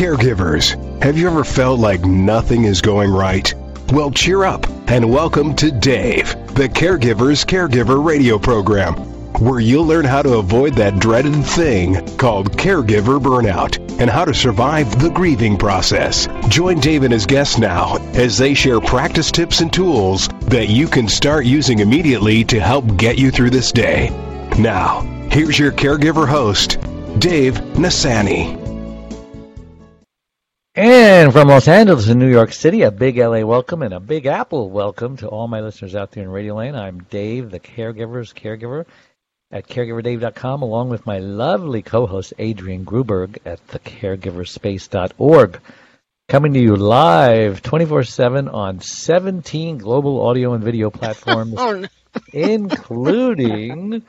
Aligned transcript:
Caregivers, 0.00 1.02
have 1.02 1.18
you 1.18 1.26
ever 1.26 1.44
felt 1.44 1.78
like 1.78 2.06
nothing 2.06 2.64
is 2.64 2.80
going 2.80 3.10
right? 3.10 3.52
Well, 3.92 4.10
cheer 4.10 4.44
up 4.44 4.66
and 4.88 5.12
welcome 5.12 5.54
to 5.56 5.70
Dave, 5.70 6.34
the 6.54 6.70
Caregiver's 6.70 7.44
Caregiver 7.44 8.02
radio 8.02 8.38
program, 8.38 8.94
where 9.40 9.60
you'll 9.60 9.84
learn 9.84 10.06
how 10.06 10.22
to 10.22 10.38
avoid 10.38 10.76
that 10.76 11.00
dreaded 11.00 11.44
thing 11.44 12.16
called 12.16 12.56
caregiver 12.56 13.20
burnout 13.20 13.76
and 14.00 14.08
how 14.08 14.24
to 14.24 14.32
survive 14.32 15.02
the 15.02 15.10
grieving 15.10 15.58
process. 15.58 16.26
Join 16.48 16.80
Dave 16.80 17.02
and 17.02 17.12
his 17.12 17.26
guests 17.26 17.58
now 17.58 17.98
as 18.14 18.38
they 18.38 18.54
share 18.54 18.80
practice 18.80 19.30
tips 19.30 19.60
and 19.60 19.70
tools 19.70 20.28
that 20.46 20.70
you 20.70 20.88
can 20.88 21.08
start 21.08 21.44
using 21.44 21.80
immediately 21.80 22.42
to 22.44 22.58
help 22.58 22.96
get 22.96 23.18
you 23.18 23.30
through 23.30 23.50
this 23.50 23.70
day. 23.70 24.08
Now, 24.58 25.02
here's 25.30 25.58
your 25.58 25.72
caregiver 25.72 26.26
host, 26.26 26.78
Dave 27.18 27.56
Nassaney. 27.74 28.59
And 30.82 31.30
from 31.30 31.48
Los 31.48 31.68
Angeles 31.68 32.08
and 32.08 32.18
New 32.18 32.30
York 32.30 32.54
City, 32.54 32.80
a 32.80 32.90
big 32.90 33.18
LA 33.18 33.40
welcome 33.42 33.82
and 33.82 33.92
a 33.92 34.00
big 34.00 34.24
Apple 34.24 34.70
welcome 34.70 35.18
to 35.18 35.28
all 35.28 35.46
my 35.46 35.60
listeners 35.60 35.94
out 35.94 36.10
there 36.12 36.22
in 36.24 36.30
Radio 36.30 36.54
Land. 36.54 36.74
I'm 36.74 37.00
Dave, 37.10 37.50
the 37.50 37.60
caregiver's 37.60 38.32
caregiver 38.32 38.86
at 39.50 39.68
caregiverdave.com, 39.68 40.62
along 40.62 40.88
with 40.88 41.04
my 41.04 41.18
lovely 41.18 41.82
co-host 41.82 42.32
Adrienne 42.40 42.86
Gruberg 42.86 43.36
at 43.44 43.60
thecaregiverspace.org. 43.68 45.60
Coming 46.30 46.54
to 46.54 46.58
you 46.60 46.76
live 46.76 47.60
24-7 47.60 48.50
on 48.50 48.80
17 48.80 49.76
global 49.76 50.26
audio 50.26 50.54
and 50.54 50.64
video 50.64 50.88
platforms, 50.98 51.56
Oh, 51.58 51.72
no. 51.80 51.88
including 52.32 54.02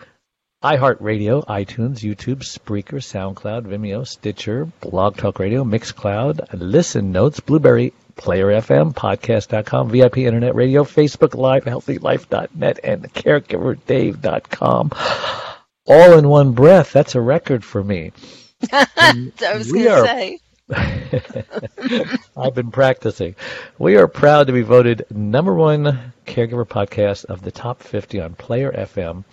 iHeartRadio, 0.63 1.43
iTunes, 1.47 2.01
YouTube, 2.01 2.43
Spreaker, 2.43 3.01
SoundCloud, 3.01 3.63
Vimeo, 3.63 4.05
Stitcher, 4.05 4.65
Blog 4.79 5.17
Talk 5.17 5.39
Radio, 5.39 5.63
Mixcloud, 5.63 6.49
Listen 6.53 7.11
Notes, 7.11 7.39
Blubrry, 7.39 7.93
Player 8.15 8.47
FM, 8.47 8.93
Podcast.com, 8.93 9.89
VIP 9.89 10.19
Internet 10.19 10.53
Radio, 10.53 10.83
Facebook 10.83 11.33
Live, 11.33 11.65
HealthyLife.net, 11.65 12.79
and 12.83 13.11
CaregiverDave.com. 13.11 14.91
All 15.87 16.17
in 16.19 16.27
one 16.29 16.51
breath. 16.51 16.93
That's 16.93 17.15
a 17.15 17.21
record 17.21 17.65
for 17.65 17.83
me. 17.83 18.11
I 18.71 19.31
was 19.55 19.71
going 19.71 19.85
to 19.85 19.89
are- 19.89 20.05
say. 20.05 20.39
I've 22.37 22.53
been 22.53 22.69
practicing. 22.71 23.35
We 23.79 23.97
are 23.97 24.07
proud 24.07 24.45
to 24.47 24.53
be 24.53 24.61
voted 24.61 25.07
number 25.09 25.55
one 25.55 26.13
caregiver 26.27 26.67
podcast 26.67 27.25
of 27.25 27.41
the 27.41 27.51
top 27.51 27.81
50 27.81 28.21
on 28.21 28.35
Player 28.35 28.71
FM 28.71 29.23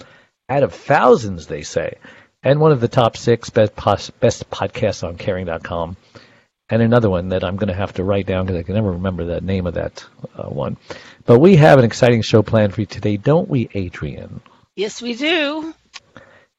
out 0.48 0.62
of 0.62 0.74
thousands, 0.74 1.46
they 1.46 1.62
say, 1.62 1.94
and 2.42 2.60
one 2.60 2.72
of 2.72 2.80
the 2.80 2.88
top 2.88 3.16
six 3.16 3.50
best, 3.50 3.74
pos- 3.76 4.10
best 4.10 4.48
podcasts 4.50 5.06
on 5.06 5.16
caring.com. 5.16 5.96
And 6.70 6.82
another 6.82 7.08
one 7.08 7.30
that 7.30 7.44
I'm 7.44 7.56
going 7.56 7.68
to 7.68 7.74
have 7.74 7.94
to 7.94 8.04
write 8.04 8.26
down 8.26 8.44
because 8.44 8.60
I 8.60 8.62
can 8.62 8.74
never 8.74 8.92
remember 8.92 9.24
the 9.24 9.40
name 9.40 9.66
of 9.66 9.74
that 9.74 10.04
uh, 10.36 10.48
one. 10.50 10.76
But 11.24 11.38
we 11.38 11.56
have 11.56 11.78
an 11.78 11.84
exciting 11.86 12.20
show 12.22 12.42
planned 12.42 12.74
for 12.74 12.82
you 12.82 12.86
today, 12.86 13.16
don't 13.16 13.48
we, 13.48 13.70
Adrienne? 13.74 14.40
Yes, 14.76 15.00
we 15.00 15.14
do. 15.14 15.74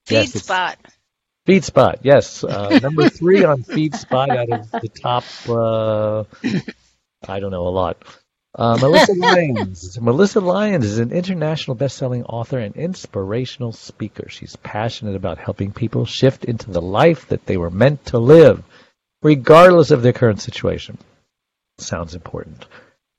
Yes, 0.10 0.32
Feed 0.32 0.36
it's- 0.36 0.44
spot. 0.44 0.78
FeedSpot, 1.48 1.96
yes, 2.04 2.44
uh, 2.44 2.78
number 2.84 3.10
three 3.10 3.44
on 3.44 3.64
FeedSpot 3.64 4.30
out 4.30 4.52
of 4.52 4.70
the 4.72 4.88
top. 4.90 5.24
Uh, 5.48 6.24
I 7.28 7.40
don't 7.40 7.50
know 7.50 7.68
a 7.68 7.70
lot. 7.70 7.98
Uh, 8.60 8.78
Melissa 8.82 9.14
Lyons. 9.14 9.98
Melissa 10.02 10.42
Lyons 10.42 10.84
is 10.84 11.00
an 11.00 11.14
international 11.14 11.76
best-selling 11.76 12.26
author 12.26 12.60
and 12.60 12.76
inspirational 12.76 13.72
speaker. 13.72 14.28
She's 14.28 14.58
passionate 14.58 15.16
about 15.16 15.38
helping 15.38 15.72
people 15.72 16.06
shift 16.06 16.44
into 16.44 16.70
the 16.70 16.82
life 16.82 17.30
that 17.30 17.46
they 17.46 17.56
were 17.56 17.70
meant 17.70 18.08
to 18.08 18.20
live, 18.20 18.62
regardless 19.24 19.92
of 19.92 20.02
their 20.02 20.12
current 20.12 20.42
situation. 20.42 20.98
Sounds 21.78 22.16
important. 22.16 22.66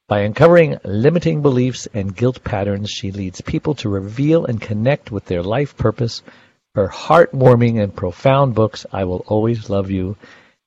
By 0.08 0.20
uncovering 0.20 0.76
limiting 0.84 1.40
beliefs 1.40 1.88
and 1.94 2.14
guilt 2.14 2.44
patterns, 2.44 2.90
she 2.90 3.10
leads 3.10 3.40
people 3.40 3.76
to 3.76 3.88
reveal 3.88 4.44
and 4.44 4.60
connect 4.60 5.10
with 5.10 5.24
their 5.24 5.42
life 5.42 5.74
purpose 5.74 6.20
her 6.74 6.88
heartwarming 6.88 7.82
and 7.82 7.96
profound 7.96 8.54
books, 8.54 8.84
I 8.92 9.04
Will 9.04 9.24
Always 9.26 9.70
Love 9.70 9.90
You, 9.90 10.16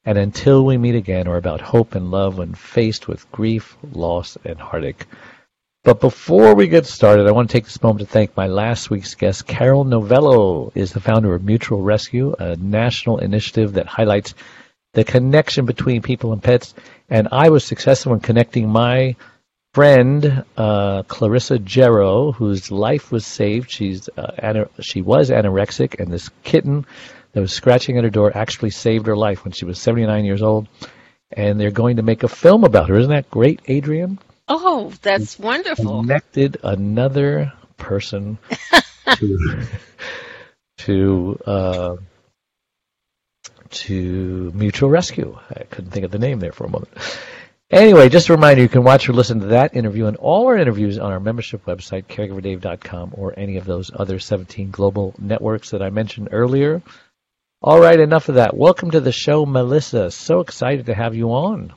and 0.06 0.18
Until 0.18 0.66
We 0.66 0.78
Meet 0.78 0.96
Again, 0.96 1.28
are 1.28 1.38
about 1.38 1.62
hope 1.62 1.96
and 1.96 2.12
love 2.12 2.38
when 2.38 2.54
faced 2.54 3.08
with 3.08 3.32
grief, 3.32 3.78
loss, 3.92 4.38
and 4.44 4.60
heartache. 4.60 5.06
But 5.84 6.00
before 6.00 6.56
we 6.56 6.68
get 6.68 6.86
started, 6.86 7.28
I 7.28 7.32
want 7.32 7.50
to 7.50 7.54
take 7.54 7.66
this 7.66 7.84
moment 7.84 8.08
to 8.08 8.12
thank 8.12 8.36
my 8.36 8.48
last 8.48 8.90
week's 8.90 9.16
guest, 9.16 9.48
Carol 9.48 9.84
Novello, 9.84 10.72
is 10.76 10.94
the 10.94 11.02
founder 11.02 11.34
of 11.34 11.44
Mutual 11.44 11.82
Rescue, 11.82 12.34
a 12.40 12.56
national 12.56 13.20
initiative 13.20 13.74
that 13.74 13.88
highlights 13.88 14.34
the 14.94 15.04
connection 15.04 15.66
between 15.66 16.02
people 16.02 16.32
and 16.32 16.42
pets. 16.42 16.74
And 17.10 17.28
I 17.32 17.50
was 17.50 17.64
successful 17.64 18.14
in 18.14 18.22
connecting 18.22 18.70
my 18.70 19.16
friend 19.74 20.46
uh, 20.56 21.04
Clarissa 21.04 21.60
Jarrow, 21.60 22.32
whose 22.32 22.72
life 22.72 23.12
was 23.12 23.26
saved. 23.26 23.72
She's 23.72 24.08
uh, 24.18 24.66
she 24.80 25.02
was 25.02 25.32
anorexic, 25.32 26.00
and 26.00 26.12
this 26.12 26.30
kitten 26.44 26.86
that 27.34 27.42
was 27.42 27.52
scratching 27.52 27.98
at 27.98 28.04
her 28.04 28.10
door 28.10 28.32
actually 28.36 28.70
saved 28.70 29.08
her 29.08 29.18
life 29.18 29.44
when 29.44 29.52
she 29.52 29.66
was 29.66 29.80
79 29.80 30.26
years 30.26 30.42
old. 30.42 30.68
And 31.36 31.60
they're 31.60 31.72
going 31.72 31.98
to 31.98 32.04
make 32.04 32.24
a 32.24 32.28
film 32.28 32.64
about 32.64 32.90
her. 32.90 32.96
Isn't 32.96 33.12
that 33.12 33.30
great, 33.32 33.62
Adrienne? 33.68 34.20
Oh, 34.48 34.94
that's 35.02 35.40
wonderful. 35.40 36.02
Connected 36.02 36.58
another 36.64 37.54
person 37.78 38.38
to 39.16 39.64
to 40.80 41.40
uh, 41.46 41.96
to 43.70 44.52
Mutual 44.54 44.90
Rescue. 44.90 45.38
I 45.50 45.64
couldn't 45.64 45.92
think 45.92 46.06
of 46.06 46.12
the 46.12 46.20
name 46.20 46.40
there 46.40 46.52
for 46.52 46.66
a 46.66 46.70
moment. 46.70 46.94
Anyway, 47.72 48.08
just 48.08 48.30
a 48.30 48.34
reminder, 48.34 48.62
you 48.62 48.70
can 48.70 48.84
watch 48.84 49.10
or 49.10 49.14
listen 49.14 49.40
to 49.40 49.48
that 49.48 49.76
interview 49.76 50.06
and 50.06 50.18
all 50.18 50.46
our 50.46 50.58
interviews 50.58 51.00
on 51.00 51.12
our 51.12 51.20
membership 51.20 51.66
website, 51.66 52.06
caregiverdave.com, 52.06 53.14
or 53.18 53.34
any 53.36 53.58
of 53.58 53.66
those 53.66 53.90
other 53.96 54.20
17 54.20 54.70
global 54.70 55.16
networks 55.18 55.72
that 55.72 55.82
I 55.82 55.90
mentioned 55.90 56.30
earlier. 56.32 56.84
All 57.64 57.80
right, 57.80 58.00
enough 58.00 58.28
of 58.30 58.36
that. 58.36 58.58
Welcome 58.58 58.92
to 58.92 59.00
the 59.00 59.14
show, 59.14 59.46
Melissa. 59.46 60.12
So 60.12 60.42
excited 60.42 60.88
to 60.88 60.94
have 60.94 61.16
you 61.16 61.30
on. 61.32 61.74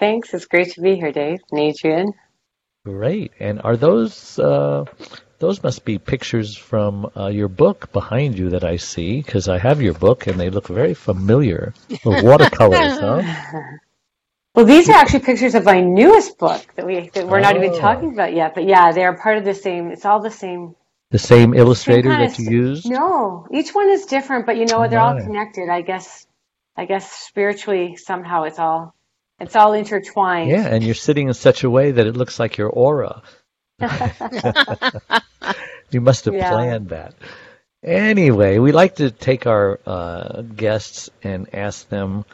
Thanks. 0.00 0.34
It's 0.34 0.46
great 0.46 0.72
to 0.72 0.80
be 0.80 0.96
here, 0.96 1.12
Dave 1.12 1.38
and 1.52 1.60
Adrienne. 1.60 2.14
Great. 2.84 3.32
And 3.38 3.60
are 3.62 3.76
those 3.76 4.38
uh, 4.40 4.84
those 5.38 5.62
must 5.62 5.84
be 5.84 5.98
pictures 5.98 6.56
from 6.56 7.08
uh, 7.16 7.28
your 7.28 7.46
book 7.48 7.92
behind 7.92 8.36
you 8.36 8.50
that 8.50 8.64
I 8.64 8.76
see 8.76 9.22
because 9.22 9.48
I 9.48 9.58
have 9.58 9.80
your 9.80 9.94
book 9.94 10.26
and 10.26 10.40
they 10.40 10.50
look 10.50 10.66
very 10.66 10.94
familiar. 10.94 11.74
The 11.88 12.22
watercolors, 12.24 12.98
huh? 12.98 13.22
Well, 14.56 14.66
these 14.66 14.88
are 14.88 14.94
actually 14.96 15.20
pictures 15.20 15.54
of 15.54 15.64
my 15.64 15.80
newest 15.80 16.38
book 16.38 16.66
that 16.74 16.84
we 16.84 17.08
that 17.10 17.28
we're 17.28 17.40
not 17.40 17.54
even 17.56 17.70
Oh. 17.72 17.80
talking 17.80 18.12
about 18.12 18.34
yet. 18.34 18.54
But 18.56 18.64
yeah, 18.64 18.90
they 18.90 19.04
are 19.04 19.16
part 19.16 19.38
of 19.38 19.44
the 19.44 19.54
same. 19.54 19.92
It's 19.92 20.04
all 20.04 20.20
the 20.20 20.30
same. 20.30 20.74
The 21.12 21.18
same 21.18 21.52
illustrator 21.54 22.08
that 22.08 22.38
you 22.38 22.50
used. 22.50 22.90
No, 22.90 23.46
each 23.52 23.74
one 23.74 23.90
is 23.90 24.06
different, 24.06 24.46
but 24.46 24.56
you 24.56 24.64
know 24.66 24.78
what? 24.78 24.90
They're 24.90 24.98
all 25.00 25.20
connected. 25.20 25.68
I 25.68 25.82
guess. 25.82 26.26
I 26.74 26.86
guess 26.86 27.12
spiritually 27.12 27.96
somehow 27.96 28.44
it's 28.44 28.58
all 28.58 28.94
it's 29.38 29.54
all 29.54 29.74
intertwined. 29.74 30.48
Yeah, 30.50 30.66
and 30.66 30.82
you're 30.82 30.94
sitting 30.94 31.28
in 31.28 31.34
such 31.34 31.64
a 31.64 31.70
way 31.70 31.90
that 31.90 32.06
it 32.06 32.16
looks 32.16 32.40
like 32.40 32.56
your 32.56 32.70
aura. 32.70 33.22
you 35.90 36.00
must 36.00 36.24
have 36.24 36.34
Yeah. 36.34 36.48
planned 36.50 36.88
that. 36.88 37.14
Anyway, 37.84 38.58
we 38.58 38.72
like 38.72 38.94
to 38.96 39.10
take 39.10 39.46
our 39.46 39.80
uh, 39.84 40.42
guests 40.42 41.10
and 41.22 41.54
ask 41.54 41.88
them 41.90 42.24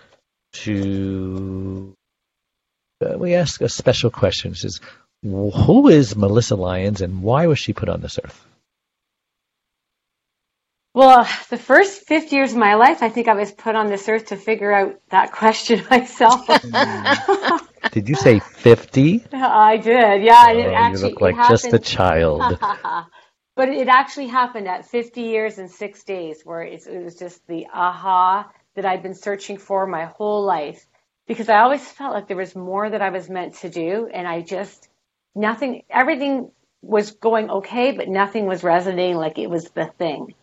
to. 0.65 1.95
Uh, 3.05 3.17
we 3.19 3.35
ask 3.35 3.61
a 3.61 3.69
special 3.69 4.11
question. 4.11 4.53
It 4.53 4.59
says, 4.59 4.81
"Who 5.23 5.89
is 5.89 6.15
Melissa 6.15 6.55
Lyons, 6.55 7.01
and 7.01 7.23
why 7.23 7.47
was 7.49 7.59
she 7.59 7.73
put 7.73 7.89
on 7.89 8.03
this 8.03 8.21
earth?" 8.23 8.45
Well, 10.99 11.29
the 11.49 11.57
first 11.57 12.09
50 12.09 12.35
years 12.35 12.51
of 12.51 12.59
my 12.59 12.75
life, 12.75 13.05
I 13.05 13.09
think 13.09 13.29
I 13.29 13.35
was 13.35 13.53
put 13.53 13.77
on 13.77 13.87
this 13.87 14.09
earth 14.09 14.27
to 14.27 14.37
figure 14.37 14.73
out 14.73 15.01
that 15.11 15.31
question 15.31 15.81
myself. 15.91 16.45
Did 17.93 18.09
you 18.09 18.17
say 18.17 18.41
fifty? 18.41 19.25
I 19.33 19.77
did, 19.77 20.25
yeah. 20.25 20.51
and 20.51 20.59
it 20.59 20.67
Oh, 20.67 20.89
you 20.89 20.99
look 20.99 21.21
like 21.21 21.37
it 21.37 21.49
just 21.49 21.73
a 21.73 21.79
child. 21.79 22.43
but 23.55 23.69
it 23.69 23.87
actually 23.87 24.27
happened 24.27 24.67
at 24.67 24.89
50 24.89 25.23
years 25.23 25.59
and 25.59 25.71
six 25.71 26.03
days, 26.03 26.43
where 26.43 26.63
it's, 26.63 26.89
it 26.89 26.99
was 26.99 27.15
just 27.15 27.47
the 27.47 27.69
aha 27.73 28.51
that 28.75 28.85
I'd 28.85 29.05
been 29.05 29.15
searching 29.15 29.57
for 29.57 29.87
my 29.87 30.07
whole 30.07 30.45
life. 30.45 30.85
Because 31.29 31.49
I 31.49 31.61
always 31.61 31.87
felt 31.87 32.13
like 32.13 32.27
there 32.27 32.37
was 32.37 32.57
more 32.57 32.91
that 32.91 33.03
I 33.03 33.11
was 33.11 33.31
meant 33.31 33.55
to 33.61 33.71
do, 33.71 34.09
and 34.13 34.27
I 34.27 34.41
just 34.41 34.89
nothing, 35.37 35.85
everything 35.89 36.51
was 36.83 37.13
going 37.13 37.51
okay, 37.51 37.93
but 37.93 38.09
nothing 38.09 38.47
was 38.47 38.65
resonating 38.65 39.17
like 39.17 39.39
it 39.39 39.49
was 39.49 39.71
the 39.71 39.87
thing. 39.97 40.35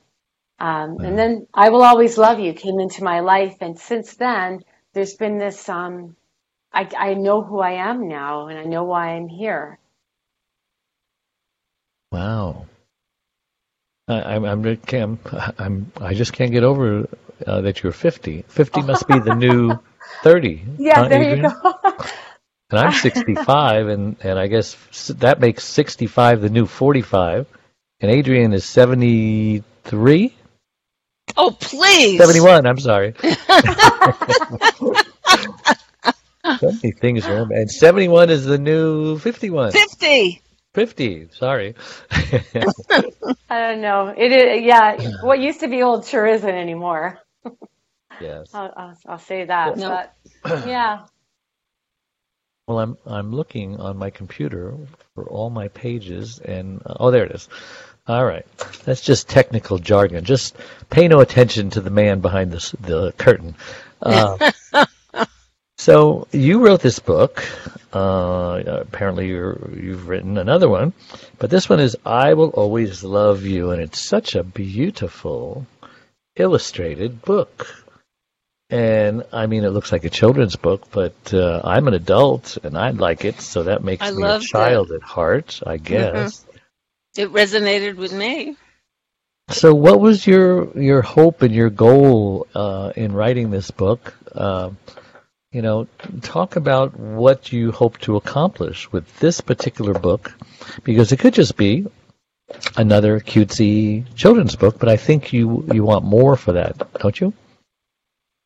Um, 0.60 1.00
and 1.04 1.18
then 1.18 1.48
I 1.54 1.70
Will 1.70 1.84
Always 1.84 2.18
Love 2.18 2.40
You 2.40 2.54
came 2.54 2.80
into 2.80 3.04
my 3.04 3.20
life. 3.22 3.58
And 3.62 3.80
since 3.80 4.16
then, 4.16 4.64
there's 4.94 5.16
been 5.16 5.38
this, 5.38 5.68
um, 5.70 6.16
I, 6.74 6.90
I 6.98 7.14
know 7.16 7.42
who 7.42 7.60
I 7.60 7.74
am 7.74 8.08
now 8.08 8.48
and 8.48 8.58
I 8.60 8.64
know 8.64 8.84
why 8.86 9.16
I'm 9.16 9.28
here. 9.28 9.80
Wow. 12.12 12.66
I, 14.08 14.36
I'm, 14.36 14.46
I'm, 14.46 14.80
I'm, 14.94 15.20
I'm, 15.58 15.92
I 16.00 16.14
just 16.14 16.34
can't 16.34 16.52
get 16.52 16.64
over 16.64 17.08
uh, 17.46 17.62
that 17.62 17.84
you're 17.84 17.92
50. 17.92 18.44
50 18.48 18.82
must 18.84 19.08
be 19.08 19.20
the 19.20 19.34
new 19.34 19.80
30. 20.24 20.64
Yeah, 20.78 21.02
huh, 21.02 21.10
there 21.10 21.24
Adrienne? 21.24 21.38
you 21.38 21.50
go. 21.50 21.74
And 22.72 22.80
I'm 22.80 22.92
65, 22.94 23.88
and, 23.88 24.18
and 24.22 24.40
I 24.40 24.48
guess 24.48 24.76
that 25.20 25.40
makes 25.40 25.64
65 25.64 26.42
the 26.42 26.50
new 26.50 26.66
45. 26.66 27.48
And 28.02 28.12
Adrienne 28.12 28.54
is 28.54 28.66
73? 28.66 30.34
Oh, 31.38 31.52
please. 31.60 32.18
71, 32.20 32.66
I'm 32.66 32.80
sorry. 32.80 33.14
so 36.60 36.72
many 36.72 36.92
things 36.92 37.26
are, 37.26 37.52
and 37.52 37.70
71 37.70 38.30
is 38.30 38.46
the 38.46 38.58
new 38.58 39.18
51. 39.20 39.72
50. 39.72 40.42
50, 40.74 41.28
sorry. 41.32 41.76
I 42.12 42.30
don't 43.50 43.82
know. 43.82 44.14
It 44.16 44.32
is, 44.32 44.64
yeah. 44.64 45.22
What 45.22 45.40
used 45.40 45.62
to 45.62 45.68
be 45.68 45.82
old 45.82 46.06
sure 46.06 46.26
isn't 46.26 46.50
anymore. 46.50 47.20
yes. 48.20 48.50
I'll, 48.54 48.74
I'll, 48.76 48.98
I'll 49.08 49.20
say 49.20 49.46
that. 49.46 49.78
No. 49.78 50.06
But 50.44 50.68
yeah, 50.68 51.06
Well, 52.68 52.80
I'm 52.80 52.98
I'm 53.06 53.32
looking 53.32 53.80
on 53.80 53.98
my 53.98 54.10
computer 54.10 54.76
for 55.14 55.30
all 55.30 55.52
my 55.52 55.68
pages, 55.68 56.40
and 56.40 56.82
uh, 56.84 56.96
oh, 57.00 57.12
there 57.12 57.24
it 57.24 57.32
is. 57.32 57.48
All 58.08 58.24
right, 58.24 58.46
that's 58.84 59.02
just 59.02 59.28
technical 59.30 59.80
jargon. 59.80 60.24
Just 60.24 60.56
pay 60.92 61.08
no 61.08 61.22
attention 61.22 61.72
to 61.72 61.82
the 61.82 61.90
man 61.90 62.20
behind 62.20 62.52
the 62.52 62.78
the 62.82 63.14
curtain. 63.14 63.56
Uh, 64.00 64.52
so 65.78 66.28
you 66.32 66.64
wrote 66.64 66.82
this 66.82 67.00
book. 67.00 67.44
Uh, 67.92 68.62
apparently, 68.68 69.28
you're, 69.28 69.58
you've 69.74 70.08
written 70.08 70.38
another 70.38 70.70
one, 70.70 70.94
but 71.40 71.50
this 71.50 71.68
one 71.68 71.80
is 71.80 71.98
"I 72.06 72.36
Will 72.36 72.50
Always 72.50 73.04
Love 73.04 73.44
You," 73.44 73.72
and 73.72 73.82
it's 73.82 74.08
such 74.08 74.36
a 74.36 74.44
beautiful 74.44 75.66
illustrated 76.36 77.24
book. 77.24 77.68
And 78.70 79.24
I 79.32 79.48
mean, 79.48 79.64
it 79.64 79.70
looks 79.70 79.92
like 79.92 80.06
a 80.06 80.10
children's 80.10 80.56
book, 80.56 80.88
but 80.92 81.34
uh, 81.34 81.62
I'm 81.64 81.88
an 81.88 81.94
adult 81.94 82.58
and 82.64 82.78
I 82.78 82.90
like 82.92 83.24
it, 83.26 83.42
so 83.42 83.64
that 83.64 83.84
makes 83.84 84.04
I 84.06 84.12
me 84.12 84.24
a 84.24 84.38
it. 84.38 84.42
child 84.42 84.92
at 84.92 85.02
heart, 85.02 85.62
I 85.66 85.78
guess. 85.78 86.46
It 87.18 87.32
resonated 87.32 87.96
with 87.96 88.14
me. 88.14 88.56
So, 89.50 89.74
what 89.74 90.00
was 90.00 90.26
your 90.26 90.78
your 90.78 91.02
hope 91.02 91.42
and 91.42 91.54
your 91.54 91.70
goal 91.70 92.48
uh, 92.56 92.92
in 92.96 93.14
writing 93.14 93.52
this 93.52 93.72
book? 93.72 94.14
Um 94.34 94.78
you 95.56 95.62
know, 95.62 95.88
talk 96.22 96.58
about 96.58 97.00
what 97.00 97.54
you 97.54 97.72
hope 97.72 97.98
to 98.00 98.18
accomplish 98.18 98.92
with 98.92 99.06
this 99.20 99.40
particular 99.40 99.94
book, 99.94 100.34
because 100.84 101.14
it 101.14 101.20
could 101.20 101.34
just 101.34 101.56
be 101.56 101.88
another 102.76 103.22
cutesy 103.22 104.04
children's 104.16 104.58
book, 104.58 104.78
but 104.78 104.90
I 104.90 104.98
think 104.98 105.32
you 105.32 105.66
you 105.74 105.86
want 105.86 106.04
more 106.04 106.36
for 106.36 106.52
that, 106.52 106.76
don't 107.00 107.18
you? 107.22 107.32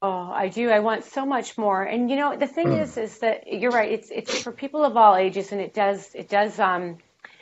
Oh, 0.04 0.30
I 0.32 0.50
do. 0.50 0.70
I 0.70 0.82
want 0.82 1.04
so 1.04 1.26
much 1.26 1.58
more. 1.58 1.82
And 1.82 2.12
you 2.12 2.16
know, 2.16 2.38
the 2.38 2.46
thing 2.46 2.74
is, 2.74 2.96
is 2.96 3.18
that 3.20 3.52
you're 3.52 3.72
right. 3.72 3.92
It's 3.92 4.12
it's 4.12 4.44
for 4.44 4.52
people 4.52 4.86
of 4.86 4.96
all 4.96 5.16
ages, 5.16 5.52
and 5.52 5.60
it 5.60 5.74
does 5.74 6.14
it 6.14 6.30
does 6.30 6.60
um, 6.60 7.00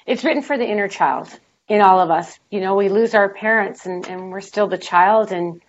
it's 0.07 0.23
written 0.23 0.41
for 0.41 0.57
the 0.57 0.65
inner 0.65 0.87
child 0.87 1.37
in 1.67 1.81
all 1.81 1.99
of 1.99 2.09
us. 2.09 2.39
You 2.49 2.61
know, 2.61 2.75
we 2.75 2.89
lose 2.89 3.13
our 3.13 3.29
parents, 3.29 3.85
and 3.85 4.07
and 4.07 4.31
we're 4.31 4.41
still 4.41 4.67
the 4.67 4.77
child, 4.77 5.31
and 5.31 5.61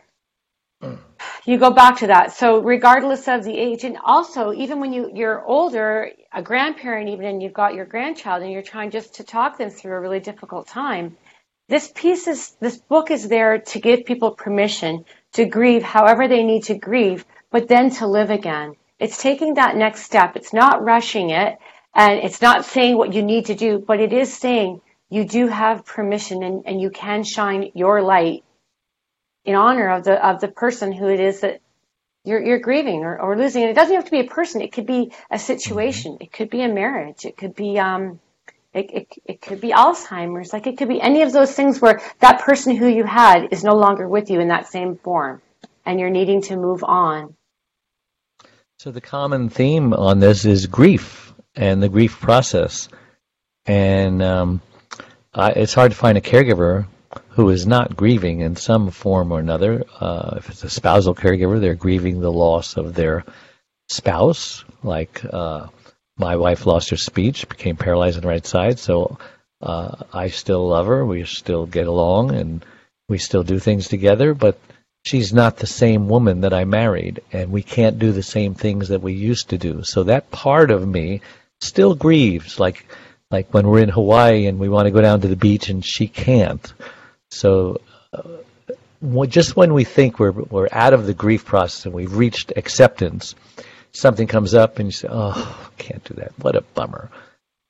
you 1.45 1.59
go 1.59 1.71
back 1.71 1.99
to 1.99 2.07
that. 2.07 2.33
So 2.33 2.61
regardless 2.61 3.27
of 3.27 3.43
the 3.45 3.59
age, 3.59 3.85
and 3.85 3.99
also 4.03 4.53
even 4.53 4.81
when 4.81 4.93
you 4.93 5.11
you're 5.13 5.45
older, 5.45 6.13
a 6.33 6.43
grandparent 6.43 7.09
even, 7.09 7.27
and 7.27 7.43
you've 7.43 7.53
got 7.53 7.75
your 7.75 7.85
grandchild, 7.85 8.43
and 8.43 8.53
you're 8.53 8.63
trying 8.63 8.91
just 8.91 9.17
to 9.17 9.25
talk 9.25 9.59
them 9.59 9.71
through 9.71 9.93
a 9.93 10.01
really 10.01 10.21
difficult 10.21 10.69
time. 10.69 11.17
This 11.69 11.93
piece 11.95 12.29
is 12.29 12.53
this 12.61 12.79
book 12.79 13.11
is 13.11 13.29
there 13.29 13.59
to 13.59 13.81
give 13.81 14.07
people 14.07 14.31
permission 14.31 15.05
to 15.33 15.45
grieve 15.45 15.83
however 15.83 16.27
they 16.27 16.45
need 16.45 16.65
to 16.65 16.75
grieve, 16.75 17.27
but 17.51 17.69
then 17.69 17.91
to 17.91 18.07
live 18.07 18.31
again. 18.31 18.75
It's 18.99 19.21
taking 19.21 19.55
that 19.55 19.77
next 19.77 20.03
step. 20.03 20.35
It's 20.35 20.53
not 20.53 20.83
rushing 20.83 21.31
it, 21.31 21.59
and 21.99 22.21
it's 22.21 22.41
not 22.41 22.65
saying 22.65 22.97
what 22.97 23.13
you 23.13 23.25
need 23.25 23.47
to 23.47 23.57
do, 23.57 23.81
but 23.81 23.99
it 23.99 24.13
is 24.13 24.33
saying 24.33 24.81
you 25.11 25.25
do 25.25 25.49
have 25.49 25.85
permission 25.85 26.45
and, 26.45 26.63
and 26.65 26.81
you 26.81 26.91
can 26.91 27.25
shine 27.25 27.73
your 27.75 28.03
light 28.03 28.45
in 29.45 29.57
honor 29.57 29.91
of 29.91 30.05
the 30.05 30.25
of 30.25 30.41
the 30.41 30.47
person 30.47 30.93
who 30.93 31.09
it 31.09 31.19
is 31.19 31.41
that 31.41 31.61
you're 32.25 32.41
you're 32.41 32.61
grieving 32.61 33.01
or, 33.01 33.21
or 33.21 33.37
losing. 33.37 33.63
And 33.63 33.71
it 33.73 33.75
doesn't 33.75 33.97
have 33.97 34.05
to 34.05 34.13
be 34.13 34.21
a 34.21 34.31
person. 34.31 34.61
It 34.61 34.73
could 34.73 34.87
be 34.87 35.13
a 35.29 35.41
situation. 35.41 36.19
It 36.21 36.31
could 36.31 36.51
be 36.51 36.63
a 36.63 36.69
marriage. 36.69 37.25
It 37.25 37.37
could 37.37 37.57
be 37.57 37.81
um 37.81 38.21
it, 38.73 38.91
it, 38.93 39.09
it 39.25 39.43
could 39.43 39.61
be 39.61 39.71
Alzheimer's. 39.71 40.53
Like 40.53 40.69
it 40.69 40.79
could 40.79 40.89
be 40.89 41.01
any 41.01 41.23
of 41.23 41.33
those 41.33 41.53
things 41.53 41.81
where 41.81 42.01
that 42.21 42.43
person 42.43 42.77
who 42.77 42.87
you 42.87 43.03
had 43.03 43.49
is 43.51 43.65
no 43.65 43.75
longer 43.75 44.07
with 44.07 44.31
you 44.31 44.39
in 44.39 44.49
that 44.49 44.69
same 44.69 44.95
form 44.99 45.43
and 45.85 45.99
you're 45.99 46.11
needing 46.11 46.43
to 46.43 46.57
move 46.57 46.85
on. 46.85 47.35
So 48.79 48.93
the 48.93 49.01
common 49.01 49.49
theme 49.49 49.93
on 49.93 50.21
this 50.21 50.45
is 50.45 50.67
grief 50.67 51.28
and 51.59 51.83
the 51.83 51.89
grief 51.89 52.21
process, 52.21 52.89
and 53.67 54.23
um, 54.23 54.63
I, 55.35 55.51
it's 55.51 55.75
hard 55.75 55.91
to 55.91 55.97
find 55.97 56.17
a 56.17 56.23
caregiver 56.23 56.87
who 57.31 57.51
is 57.51 57.67
not 57.67 57.97
grieving 57.97 58.41
in 58.41 58.55
some 58.55 58.91
form 58.91 59.33
or 59.33 59.41
another. 59.41 59.85
Uh, 60.01 60.35
if 60.37 60.49
it's 60.51 60.63
a 60.63 60.71
spousal 60.71 61.17
caregiver, 61.17 61.61
they're 61.61 61.75
grieving 61.75 62.21
the 62.21 62.33
loss 62.33 62.77
of 62.77 62.95
their 62.95 63.25
spouse. 63.89 64.65
Like 64.85 65.21
uh, 65.25 65.67
my 66.17 66.37
wife 66.37 66.65
lost 66.65 66.91
her 66.91 66.97
speech, 66.97 67.49
became 67.49 67.77
paralyzed 67.77 68.17
on 68.17 68.23
the 68.23 68.29
right 68.29 68.47
side, 68.47 68.79
so 68.79 69.19
uh, 69.61 69.97
I 70.13 70.29
still 70.29 70.69
love 70.69 70.87
her. 70.87 71.05
We 71.05 71.25
still 71.25 71.67
get 71.67 71.89
along, 71.89 72.37
and 72.37 72.65
we 73.09 73.19
still 73.19 73.43
do 73.43 73.59
things 73.59 73.89
together, 73.89 74.33
but 74.33 74.61
she's 75.05 75.33
not 75.33 75.57
the 75.57 75.67
same 75.67 76.09
woman 76.09 76.43
that 76.43 76.55
I 76.55 76.65
married, 76.65 77.21
and 77.33 77.51
we 77.51 77.65
can't 77.65 77.99
do 77.99 78.13
the 78.13 78.23
same 78.23 78.55
things 78.55 78.91
that 78.91 79.03
we 79.03 79.15
used 79.15 79.49
to 79.49 79.59
do. 79.59 79.83
So 79.83 80.05
that 80.05 80.31
part 80.31 80.71
of 80.71 80.87
me 80.87 81.21
still 81.61 81.95
grieves, 81.95 82.59
like 82.59 82.87
like 83.31 83.53
when 83.53 83.67
we're 83.67 83.83
in 83.83 83.89
Hawaii 83.89 84.47
and 84.47 84.59
we 84.59 84.69
want 84.69 84.87
to 84.87 84.91
go 84.91 85.01
down 85.01 85.21
to 85.21 85.29
the 85.29 85.37
beach 85.37 85.69
and 85.69 85.85
she 85.85 86.09
can't. 86.09 86.73
So 87.31 87.81
uh, 88.13 88.23
just 89.27 89.57
when 89.57 89.75
we 89.75 89.85
think 89.85 90.19
we're 90.19 90.33
we're 90.33 90.69
out 90.73 90.93
of 90.93 91.07
the 91.07 91.15
grief 91.15 91.45
process 91.45 91.85
and 91.85 91.95
we've 91.95 92.17
reached 92.17 92.53
acceptance, 92.57 93.35
something 93.93 94.27
comes 94.27 94.55
up 94.55 94.79
and 94.79 94.89
you 94.89 94.93
say, 94.93 95.09
"Oh, 95.11 95.71
can't 95.77 96.05
do 96.05 96.15
that. 96.15 96.33
What 96.39 96.57
a 96.57 96.63
bummer." 96.63 97.11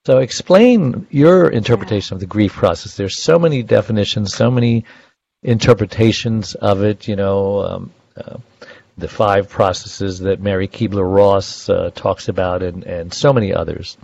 So 0.06 0.18
explain 0.18 1.06
your 1.10 1.50
interpretation 1.50 2.14
of 2.14 2.20
the 2.20 2.26
grief 2.26 2.52
process. 2.52 2.96
There's 2.96 3.22
so 3.22 3.38
many 3.38 3.62
definitions, 3.62 4.32
so 4.32 4.50
many 4.50 4.84
interpretations 5.42 6.54
of 6.54 6.82
it. 6.82 7.08
You 7.08 7.16
know, 7.16 7.62
um, 7.62 7.92
uh, 8.16 8.38
the 8.98 9.08
five 9.08 9.48
processes 9.48 10.18
that 10.20 10.40
Mary 10.40 10.68
Kübler-Ross 10.68 11.68
uh, 11.68 11.90
talks 11.94 12.28
about, 12.28 12.62
and 12.62 12.84
and 12.84 13.14
so 13.14 13.32
many 13.32 13.54
others. 13.54 13.96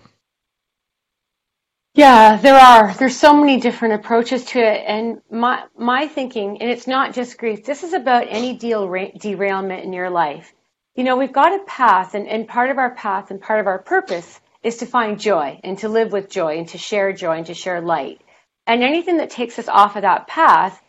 Yeah, 1.94 2.36
there 2.38 2.56
are. 2.56 2.92
There's 2.94 3.16
so 3.16 3.36
many 3.36 3.60
different 3.60 3.94
approaches 3.94 4.44
to 4.46 4.58
it, 4.58 4.84
and 4.86 5.20
my 5.30 5.64
my 5.78 6.08
thinking, 6.08 6.60
and 6.60 6.70
it's 6.70 6.86
not 6.86 7.14
just 7.14 7.38
grief. 7.38 7.64
This 7.64 7.82
is 7.84 7.92
about 7.92 8.26
any 8.28 8.54
deal 8.54 8.86
derailment 9.18 9.84
in 9.84 9.92
your 9.92 10.10
life. 10.10 10.52
You 10.96 11.04
know, 11.04 11.16
we've 11.16 11.32
got 11.32 11.60
a 11.60 11.64
path, 11.64 12.14
and, 12.14 12.26
and 12.28 12.48
part 12.48 12.70
of 12.70 12.78
our 12.78 12.94
path 12.94 13.30
and 13.30 13.40
part 13.40 13.60
of 13.60 13.66
our 13.66 13.78
purpose 13.78 14.40
is 14.62 14.78
to 14.78 14.86
find 14.86 15.20
joy 15.20 15.60
and 15.62 15.78
to 15.78 15.88
live 15.88 16.10
with 16.10 16.30
joy 16.30 16.58
and 16.58 16.68
to 16.68 16.78
share 16.78 17.12
joy 17.12 17.36
and 17.36 17.46
to 17.46 17.54
share 17.54 17.80
light. 17.80 18.20
And 18.66 18.82
anything 18.82 19.18
that 19.18 19.30
takes 19.30 19.58
us 19.58 19.68
off 19.68 19.96
of 19.96 20.02
that 20.02 20.26
path, 20.26 20.80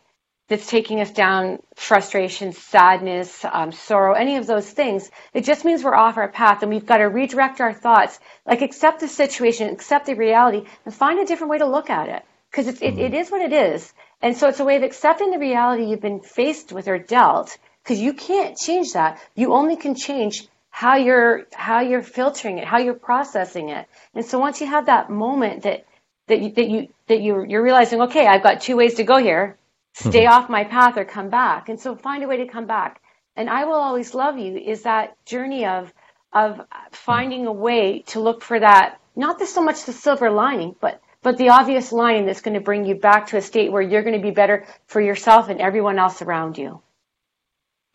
that's 0.47 0.69
taking 0.69 1.01
us 1.01 1.11
down 1.11 1.59
frustration, 1.75 2.53
sadness, 2.53 3.43
um, 3.51 3.71
sorrow, 3.71 4.13
any 4.13 4.37
of 4.37 4.45
those 4.45 4.69
things, 4.69 5.09
it 5.33 5.43
just 5.43 5.65
means 5.65 5.83
we're 5.83 5.95
off 5.95 6.17
our 6.17 6.27
path 6.27 6.61
and 6.61 6.71
we've 6.71 6.85
got 6.85 6.97
to 6.97 7.05
redirect 7.05 7.61
our 7.61 7.73
thoughts, 7.73 8.19
like 8.45 8.61
accept 8.61 8.99
the 8.99 9.07
situation, 9.07 9.69
accept 9.69 10.05
the 10.05 10.13
reality, 10.13 10.65
and 10.85 10.93
find 10.93 11.19
a 11.19 11.25
different 11.25 11.49
way 11.49 11.57
to 11.57 11.65
look 11.65 11.89
at 11.89 12.09
it. 12.09 12.23
Because 12.51 12.67
it, 12.67 12.81
it, 12.81 12.99
it 12.99 13.13
is 13.13 13.31
what 13.31 13.41
it 13.41 13.51
is. 13.51 13.91
And 14.21 14.37
so 14.37 14.47
it's 14.47 14.59
a 14.59 14.65
way 14.65 14.77
of 14.77 14.83
accepting 14.83 15.31
the 15.31 15.39
reality 15.39 15.85
you've 15.85 16.01
been 16.01 16.21
faced 16.21 16.71
with 16.71 16.87
or 16.87 16.99
dealt, 16.99 17.57
because 17.83 17.99
you 17.99 18.13
can't 18.13 18.55
change 18.55 18.93
that. 18.93 19.19
You 19.35 19.53
only 19.53 19.75
can 19.75 19.95
change 19.95 20.47
how 20.69 20.95
you're 20.95 21.45
how 21.53 21.81
you're 21.81 22.03
filtering 22.03 22.57
it, 22.59 22.65
how 22.65 22.77
you're 22.77 22.93
processing 22.93 23.69
it. 23.69 23.87
And 24.13 24.25
so 24.25 24.39
once 24.39 24.61
you 24.61 24.67
have 24.67 24.85
that 24.85 25.09
moment 25.09 25.63
that 25.63 25.85
that 26.27 26.39
you 26.41 26.51
that 26.51 26.69
you 26.69 26.87
that 27.07 27.21
you 27.21 27.45
you're 27.45 27.63
realizing, 27.63 28.01
okay, 28.03 28.25
I've 28.25 28.43
got 28.43 28.61
two 28.61 28.77
ways 28.77 28.95
to 28.95 29.03
go 29.03 29.17
here 29.17 29.57
stay 29.95 30.25
off 30.25 30.49
my 30.49 30.63
path 30.63 30.97
or 30.97 31.05
come 31.05 31.29
back. 31.29 31.69
And 31.69 31.79
so 31.79 31.95
find 31.95 32.23
a 32.23 32.27
way 32.27 32.37
to 32.37 32.47
come 32.47 32.67
back. 32.67 33.01
And 33.35 33.49
I 33.49 33.65
will 33.65 33.75
always 33.75 34.13
love 34.13 34.37
you 34.37 34.57
is 34.57 34.83
that 34.83 35.17
journey 35.25 35.65
of 35.65 35.93
of 36.33 36.59
finding 36.91 37.47
a 37.47 37.51
way 37.51 38.03
to 38.07 38.19
look 38.19 38.43
for 38.43 38.59
that 38.59 38.99
not 39.15 39.39
the, 39.39 39.45
so 39.45 39.61
much 39.63 39.85
the 39.85 39.93
silver 39.93 40.29
lining, 40.29 40.75
but 40.79 41.01
but 41.21 41.37
the 41.37 41.49
obvious 41.49 41.91
lining 41.91 42.25
that's 42.25 42.41
going 42.41 42.53
to 42.53 42.59
bring 42.59 42.85
you 42.85 42.95
back 42.95 43.27
to 43.27 43.37
a 43.37 43.41
state 43.41 43.71
where 43.71 43.81
you're 43.81 44.03
going 44.03 44.15
to 44.15 44.21
be 44.21 44.31
better 44.31 44.67
for 44.85 45.01
yourself 45.01 45.49
and 45.49 45.59
everyone 45.59 45.97
else 45.97 46.21
around 46.21 46.57
you. 46.57 46.81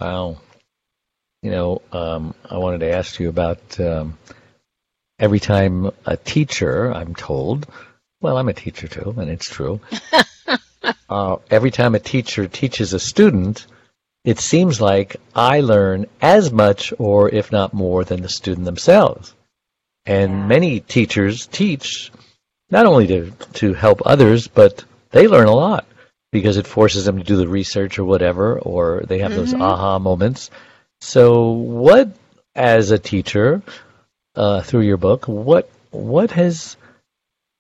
Wow. 0.01 0.39
You 1.43 1.51
know, 1.53 1.83
um, 1.93 2.35
I 2.49 2.59
wanted 2.59 2.81
to 2.81 2.93
ask 2.93 3.21
you 3.21 3.29
about 3.29 3.79
um, 3.79 4.19
every 5.19 5.39
time 5.39 5.93
a 6.05 6.17
teacher, 6.17 6.93
I'm 6.93 7.15
told, 7.15 7.69
well, 8.21 8.37
I'm 8.37 8.49
a 8.49 8.53
teacher 8.53 8.89
too, 8.89 9.15
and 9.17 9.31
it's 9.31 9.49
true. 9.49 9.81
every 11.51 11.71
time 11.71 11.95
a 11.95 11.99
teacher 12.01 12.47
teaches 12.47 12.93
a 12.93 13.01
student, 13.01 13.67
it 14.25 14.39
seems 14.39 14.81
like 14.81 15.17
I 15.35 15.61
learn 15.61 16.07
as 16.21 16.53
much 16.53 16.93
or 16.99 17.29
if 17.29 17.51
not 17.51 17.73
more 17.75 18.05
than 18.05 18.23
the 18.23 18.29
student 18.29 18.65
themselves. 18.67 19.35
And 20.07 20.31
Yeah. 20.33 20.47
many 20.47 20.81
teachers 20.81 21.47
teach 21.47 22.11
not 22.71 22.87
only 22.87 23.07
to, 23.09 23.31
to 23.55 23.75
help 23.75 24.03
others, 24.07 24.47
but 24.47 24.85
they 25.11 25.27
learn 25.27 25.49
a 25.49 25.55
lot 25.55 25.87
because 26.33 26.57
it 26.57 26.67
forces 26.67 27.05
them 27.05 27.19
to 27.19 27.25
do 27.25 27.37
the 27.37 27.49
research 27.49 27.99
or 27.99 28.05
whatever, 28.05 28.59
or 28.59 29.03
they 29.07 29.19
have 29.19 29.35
those 29.35 29.53
Mhm. 29.53 29.61
aha 29.61 29.99
moments. 29.99 30.51
So, 31.01 31.51
what, 31.51 32.11
as 32.55 32.93
a 32.93 32.99
teacher, 32.99 33.63
uh, 34.37 34.63
through 34.63 34.83
your 34.83 34.97
book, 34.97 35.27
what 35.27 35.69
what 35.91 36.31
has 36.31 36.77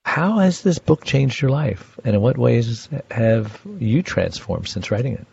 how 0.05 0.39
has 0.39 0.63
this 0.63 0.79
book 0.79 1.05
changed 1.05 1.41
your 1.41 1.51
life, 1.51 1.99
and 2.05 2.15
in 2.17 2.23
what 2.23 2.39
ways 2.39 2.89
have 3.11 3.61
you 3.79 4.03
transformed 4.03 4.69
since 4.69 4.91
writing 4.91 5.15
it? 5.15 5.27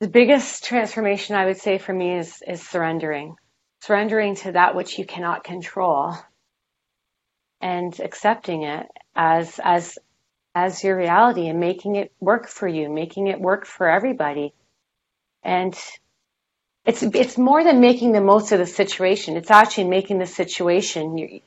The 0.00 0.08
biggest 0.08 0.64
transformation 0.64 1.36
I 1.36 1.46
would 1.46 1.56
say 1.56 1.78
for 1.78 1.92
me 1.92 2.18
is 2.18 2.42
is 2.46 2.66
surrendering. 2.66 3.36
Surrendering 3.80 4.36
to 4.36 4.52
that 4.52 4.74
which 4.74 4.98
you 4.98 5.06
cannot 5.06 5.44
control 5.44 6.14
and 7.60 7.98
accepting 8.00 8.64
it 8.64 8.86
as 9.14 9.58
as 9.62 9.98
as 10.54 10.82
your 10.82 10.96
reality 10.96 11.48
and 11.48 11.60
making 11.60 11.96
it 11.96 12.12
work 12.20 12.48
for 12.48 12.66
you, 12.66 12.90
making 12.90 13.26
it 13.26 13.40
work 13.40 13.66
for 13.66 13.88
everybody. 13.88 14.54
And 15.42 15.78
it's 16.84 17.02
it's 17.02 17.38
more 17.38 17.64
than 17.64 17.80
making 17.80 18.12
the 18.12 18.20
most 18.20 18.52
of 18.52 18.58
the 18.58 18.66
situation. 18.66 19.36
It's 19.36 19.50
actually 19.50 19.88
making 19.88 20.18
the 20.18 20.26
situation 20.26 21.40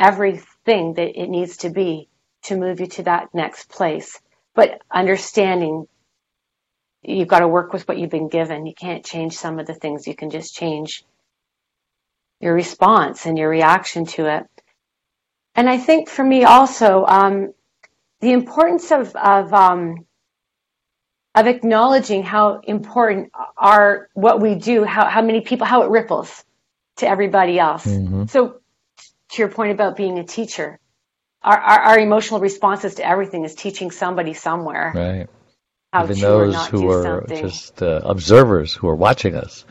everything 0.00 0.94
that 0.94 1.20
it 1.20 1.28
needs 1.28 1.58
to 1.58 1.70
be 1.70 2.08
to 2.44 2.56
move 2.56 2.80
you 2.80 2.86
to 2.86 3.02
that 3.04 3.34
next 3.34 3.68
place. 3.68 4.20
But 4.54 4.82
understanding 4.90 5.86
you've 7.02 7.28
got 7.28 7.40
to 7.40 7.48
work 7.48 7.72
with 7.72 7.86
what 7.86 7.98
you've 7.98 8.10
been 8.10 8.28
given. 8.28 8.66
You 8.66 8.74
can't 8.74 9.04
change 9.04 9.36
some 9.36 9.58
of 9.58 9.66
the 9.66 9.74
things. 9.74 10.06
You 10.06 10.14
can 10.14 10.30
just 10.30 10.54
change 10.54 11.04
your 12.40 12.54
response 12.54 13.26
and 13.26 13.38
your 13.38 13.48
reaction 13.48 14.06
to 14.06 14.26
it. 14.26 14.46
And 15.54 15.68
I 15.68 15.78
think 15.78 16.08
for 16.08 16.24
me 16.24 16.44
also, 16.44 17.04
um, 17.06 17.52
the 18.20 18.32
importance 18.32 18.92
of 18.92 19.14
of 19.16 19.52
um, 19.52 20.06
of 21.34 21.46
acknowledging 21.46 22.22
how 22.22 22.60
important 22.60 23.30
our 23.56 24.08
what 24.14 24.40
we 24.40 24.54
do, 24.54 24.84
how 24.84 25.06
how 25.06 25.22
many 25.22 25.40
people, 25.40 25.66
how 25.66 25.82
it 25.82 25.90
ripples 25.90 26.44
to 26.96 27.08
everybody 27.08 27.58
else. 27.58 27.86
Mhm. 27.86 28.28
So, 28.28 28.60
to 29.32 29.42
your 29.42 29.48
point 29.48 29.72
about 29.72 29.96
being 29.96 30.18
a 30.18 30.24
teacher, 30.24 30.78
our, 31.42 31.58
our 31.58 31.80
our 31.80 31.98
emotional 31.98 32.40
responses 32.40 32.96
to 32.96 33.06
everything 33.06 33.44
is 33.44 33.54
teaching 33.54 33.90
somebody 33.90 34.34
somewhere 34.34 34.92
Right. 34.94 35.28
how 35.92 36.04
Even 36.04 36.16
to 36.16 36.26
or 36.34 36.46
those 36.46 36.54
not 36.54 36.70
who 36.70 36.80
do 36.82 36.90
are 36.90 37.02
something. 37.02 37.48
just 37.48 37.82
uh, 37.82 38.00
observers 38.04 38.74
who 38.74 38.88
are 38.88 38.96
watching 38.96 39.34
us, 39.36 39.64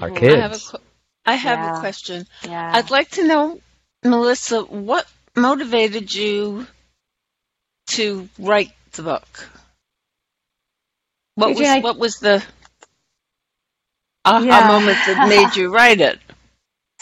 our 0.00 0.10
Mhm. 0.10 0.16
kids. 0.16 0.34
I 0.34 0.40
have 0.40 0.52
a, 0.52 1.36
have 1.36 1.58
Yeah. 1.58 1.76
a 1.76 1.80
question. 1.80 2.26
Yeah. 2.44 2.70
I'd 2.74 2.90
like 2.90 3.10
to 3.12 3.26
know, 3.26 3.60
Melissa, 4.04 4.62
what 4.62 5.06
motivated 5.36 6.14
you 6.14 6.66
to 7.88 8.28
write 8.38 8.72
the 8.92 9.02
book? 9.02 9.48
What 11.34 11.50
was 11.56 11.68
I- 11.68 11.80
what 11.80 11.98
was 11.98 12.18
the 12.20 12.42
aha 14.24 14.44
Yeah. 14.44 14.68
moment 14.68 14.98
that 15.06 15.28
made 15.28 15.56
you 15.56 15.72
write 15.72 16.00
it? 16.00 16.20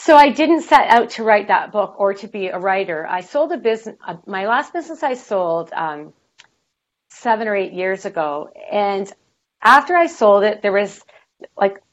So 0.01 0.15
I 0.15 0.29
didn't 0.29 0.61
set 0.61 0.87
out 0.87 1.09
to 1.11 1.25
write 1.25 1.49
that 1.49 1.73
book 1.73 1.95
or 1.99 2.13
to 2.13 2.27
be 2.29 2.47
a 2.47 2.57
writer. 2.57 3.05
I 3.05 3.19
sold 3.19 3.51
a 3.51 3.57
business. 3.57 3.97
Uh, 4.07 4.15
my 4.25 4.47
last 4.47 4.71
business 4.71 5.03
I 5.03 5.15
sold 5.15 5.73
um, 5.73 6.13
seven 7.09 7.49
or 7.49 7.55
eight 7.55 7.73
years 7.73 8.05
ago, 8.05 8.49
and 8.71 9.11
after 9.61 9.97
I 9.97 10.07
sold 10.07 10.45
it, 10.45 10.61
there 10.61 10.71
was 10.71 11.03
like 11.57 11.83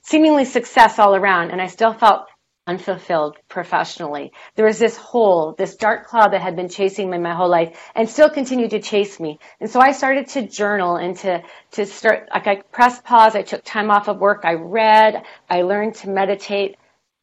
seemingly 0.00 0.46
success 0.46 0.98
all 0.98 1.14
around, 1.14 1.50
and 1.50 1.60
I 1.60 1.66
still 1.66 1.92
felt 1.92 2.28
unfulfilled 2.66 3.36
professionally. 3.50 4.32
There 4.54 4.64
was 4.64 4.78
this 4.78 4.96
hole, 4.96 5.54
this 5.58 5.76
dark 5.76 6.06
cloud 6.06 6.32
that 6.32 6.40
had 6.40 6.56
been 6.56 6.70
chasing 6.70 7.10
me 7.10 7.18
my 7.18 7.34
whole 7.34 7.50
life, 7.50 7.78
and 7.94 8.08
still 8.08 8.30
continued 8.30 8.70
to 8.70 8.80
chase 8.80 9.20
me. 9.20 9.38
And 9.60 9.68
so 9.68 9.80
I 9.80 9.92
started 9.92 10.28
to 10.28 10.48
journal 10.48 10.96
and 10.96 11.14
to 11.18 11.42
to 11.72 11.84
start. 11.84 12.30
Like 12.32 12.46
I 12.46 12.62
pressed 12.72 13.04
pause. 13.04 13.36
I 13.36 13.42
took 13.42 13.62
time 13.64 13.90
off 13.90 14.08
of 14.08 14.18
work. 14.18 14.44
I 14.44 14.54
read. 14.54 15.24
I 15.50 15.60
learned 15.60 15.96
to 15.96 16.08
meditate. 16.08 16.76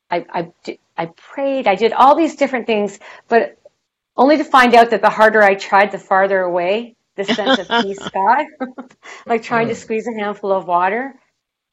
I, 0.10 0.26
I, 0.30 0.78
I 0.98 1.06
prayed, 1.08 1.68
I 1.68 1.76
did 1.76 1.94
all 1.94 2.16
these 2.16 2.36
different 2.36 2.68
things, 2.68 2.98
but 3.28 3.58
only 4.16 4.38
to 4.38 4.44
find 4.44 4.74
out 4.74 4.92
that 4.92 5.02
the 5.02 5.10
harder 5.10 5.44
I 5.44 5.56
tried, 5.56 5.92
the 5.92 6.00
farther 6.00 6.40
away 6.40 6.96
the 7.18 7.26
sense 7.26 7.60
of 7.60 7.68
peace 7.84 8.00
got, 8.14 8.46
like 9.26 9.44
trying 9.44 9.68
to 9.68 9.76
squeeze 9.76 10.08
a 10.08 10.14
handful 10.18 10.54
of 10.54 10.66
water. 10.66 11.16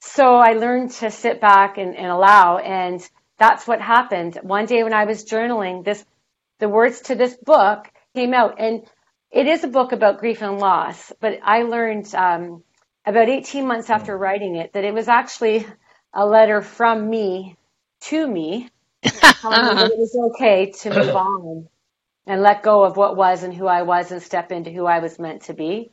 So 0.01 0.37
I 0.37 0.55
learned 0.55 0.91
to 0.93 1.11
sit 1.11 1.41
back 1.41 1.79
and, 1.79 1.95
and 1.95 2.07
allow, 2.07 2.59
and 2.59 3.07
that's 3.39 3.67
what 3.67 3.81
happened. 3.81 4.39
One 4.43 4.67
day 4.67 4.83
when 4.83 4.93
I 4.93 5.05
was 5.05 5.25
journaling, 5.25 5.85
this, 5.85 6.05
the 6.59 6.69
words 6.69 7.03
to 7.03 7.15
this 7.15 7.37
book 7.37 7.91
came 8.15 8.35
out, 8.35 8.57
and 8.59 8.83
it 9.31 9.47
is 9.47 9.65
a 9.65 9.69
book 9.69 9.93
about 9.93 10.19
grief 10.19 10.43
and 10.43 10.59
loss, 10.59 11.13
but 11.21 11.39
I 11.43 11.63
learned 11.63 12.13
um, 12.15 12.63
about 13.07 13.29
18 13.29 13.67
months 13.67 13.91
after 13.91 14.17
writing 14.17 14.57
it 14.57 14.73
that 14.73 14.85
it 14.85 14.95
was 14.95 15.09
actually 15.09 15.67
a 16.13 16.27
letter 16.27 16.63
from 16.63 17.09
me 17.09 17.57
to 18.05 18.27
me, 18.27 18.71
telling 19.41 19.67
me 19.67 19.75
that 19.75 19.91
it 19.91 19.99
was 19.99 20.17
okay 20.33 20.73
to 20.73 20.91
move 20.91 21.17
on 21.17 21.69
and 22.27 22.43
let 22.43 22.63
go 22.63 22.85
of 22.85 22.97
what 22.97 23.17
was 23.17 23.43
and 23.43 23.55
who 23.55 23.67
I 23.67 23.83
was 23.83 24.13
and 24.13 24.23
step 24.23 24.53
into 24.53 24.71
who 24.71 24.87
I 24.87 25.01
was 25.01 25.19
meant 25.19 25.43
to 25.43 25.55
be 25.55 25.91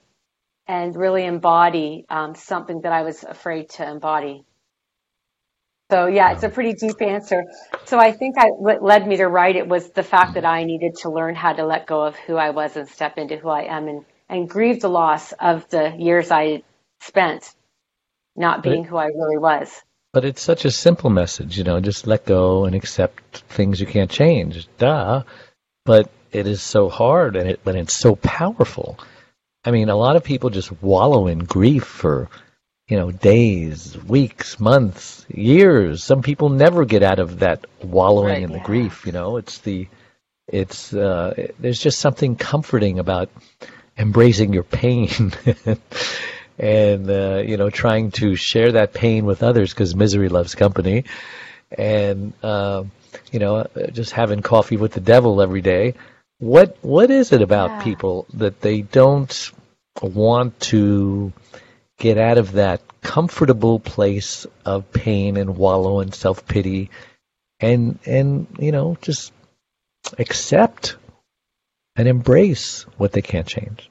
and 0.67 0.95
really 0.95 1.25
embody 1.25 2.05
um, 2.09 2.35
something 2.35 2.81
that 2.81 2.93
I 2.93 3.03
was 3.03 3.23
afraid 3.23 3.69
to 3.71 3.89
embody. 3.89 4.45
So 5.91 6.07
yeah, 6.07 6.31
it's 6.33 6.43
a 6.43 6.49
pretty 6.49 6.73
deep 6.73 7.01
answer. 7.01 7.45
So 7.85 7.99
I 7.99 8.13
think 8.13 8.37
I, 8.37 8.47
what 8.47 8.81
led 8.81 9.05
me 9.07 9.17
to 9.17 9.27
write 9.27 9.57
it 9.57 9.67
was 9.67 9.89
the 9.89 10.03
fact 10.03 10.35
that 10.35 10.45
I 10.45 10.63
needed 10.63 10.95
to 11.01 11.09
learn 11.09 11.35
how 11.35 11.53
to 11.53 11.65
let 11.65 11.85
go 11.85 12.03
of 12.03 12.15
who 12.15 12.37
I 12.37 12.51
was 12.51 12.77
and 12.77 12.87
step 12.87 13.17
into 13.17 13.37
who 13.37 13.49
I 13.49 13.63
am 13.63 13.87
and, 13.89 14.05
and 14.29 14.49
grieve 14.49 14.81
the 14.81 14.89
loss 14.89 15.33
of 15.33 15.69
the 15.69 15.93
years 15.97 16.31
I 16.31 16.63
spent 17.01 17.53
not 18.35 18.63
being 18.63 18.85
who 18.85 18.97
I 18.97 19.07
really 19.07 19.37
was. 19.37 19.69
But 20.13 20.25
it's 20.25 20.41
such 20.41 20.65
a 20.65 20.71
simple 20.71 21.09
message, 21.09 21.57
you 21.57 21.63
know, 21.63 21.79
just 21.79 22.05
let 22.05 22.25
go 22.25 22.65
and 22.65 22.75
accept 22.75 23.43
things 23.49 23.79
you 23.79 23.85
can't 23.87 24.11
change. 24.11 24.67
Duh. 24.77 25.23
But 25.85 26.09
it 26.31 26.47
is 26.47 26.61
so 26.61 26.89
hard 26.89 27.35
and 27.35 27.49
it 27.49 27.61
but 27.63 27.75
it's 27.75 27.95
so 27.97 28.15
powerful. 28.17 28.99
I 29.63 29.71
mean, 29.71 29.89
a 29.89 29.95
lot 29.95 30.15
of 30.15 30.23
people 30.23 30.49
just 30.49 30.71
wallow 30.81 31.27
in 31.27 31.39
grief 31.39 31.83
for, 31.85 32.29
you 32.87 32.97
know, 32.97 33.11
days, 33.11 33.97
weeks, 34.05 34.59
months, 34.59 35.25
years. 35.29 36.03
Some 36.03 36.21
people 36.21 36.49
never 36.49 36.83
get 36.83 37.03
out 37.03 37.19
of 37.19 37.39
that 37.39 37.65
wallowing 37.83 38.29
Right. 38.33 38.43
in 38.43 38.51
the 38.51 38.57
Yeah. 38.57 38.63
grief, 38.63 39.05
you 39.05 39.11
know. 39.13 39.37
It's 39.37 39.59
the 39.59 39.87
it's 40.47 40.93
uh 40.93 41.47
there's 41.59 41.79
just 41.79 41.99
something 41.99 42.35
comforting 42.35 42.99
about 42.99 43.29
embracing 43.97 44.51
your 44.51 44.63
pain 44.63 45.31
and 46.59 47.09
uh, 47.09 47.43
you 47.45 47.57
know 47.57 47.69
trying 47.69 48.11
to 48.11 48.35
share 48.35 48.73
that 48.73 48.93
pain 48.93 49.25
with 49.25 49.43
others 49.43 49.73
because 49.73 49.95
misery 49.95 50.29
loves 50.29 50.55
company. 50.55 51.05
And 51.77 52.33
uh, 52.43 52.83
you 53.31 53.39
know 53.39 53.67
just 53.91 54.11
having 54.11 54.41
coffee 54.41 54.77
with 54.77 54.93
the 54.93 55.01
devil 55.01 55.41
every 55.41 55.61
day. 55.61 55.95
What 56.39 56.77
what 56.81 57.11
is 57.11 57.31
it 57.31 57.41
about 57.41 57.71
Yeah. 57.71 57.83
people 57.83 58.25
that 58.33 58.61
they 58.61 58.81
don't 58.81 59.51
want 60.01 60.59
to 60.71 61.31
get 61.99 62.17
out 62.17 62.39
of 62.39 62.53
that 62.53 62.81
comfortable 63.01 63.79
place 63.79 64.47
of 64.65 64.91
pain 64.91 65.37
and 65.37 65.55
wallow 65.55 65.99
and 65.99 66.13
self-pity 66.15 66.89
and 67.59 67.99
and 68.07 68.47
you 68.59 68.71
know 68.71 68.97
just 69.01 69.31
accept 70.17 70.95
and 71.95 72.07
embrace 72.07 72.83
what 72.97 73.11
they 73.11 73.21
can't 73.21 73.47
change 73.47 73.90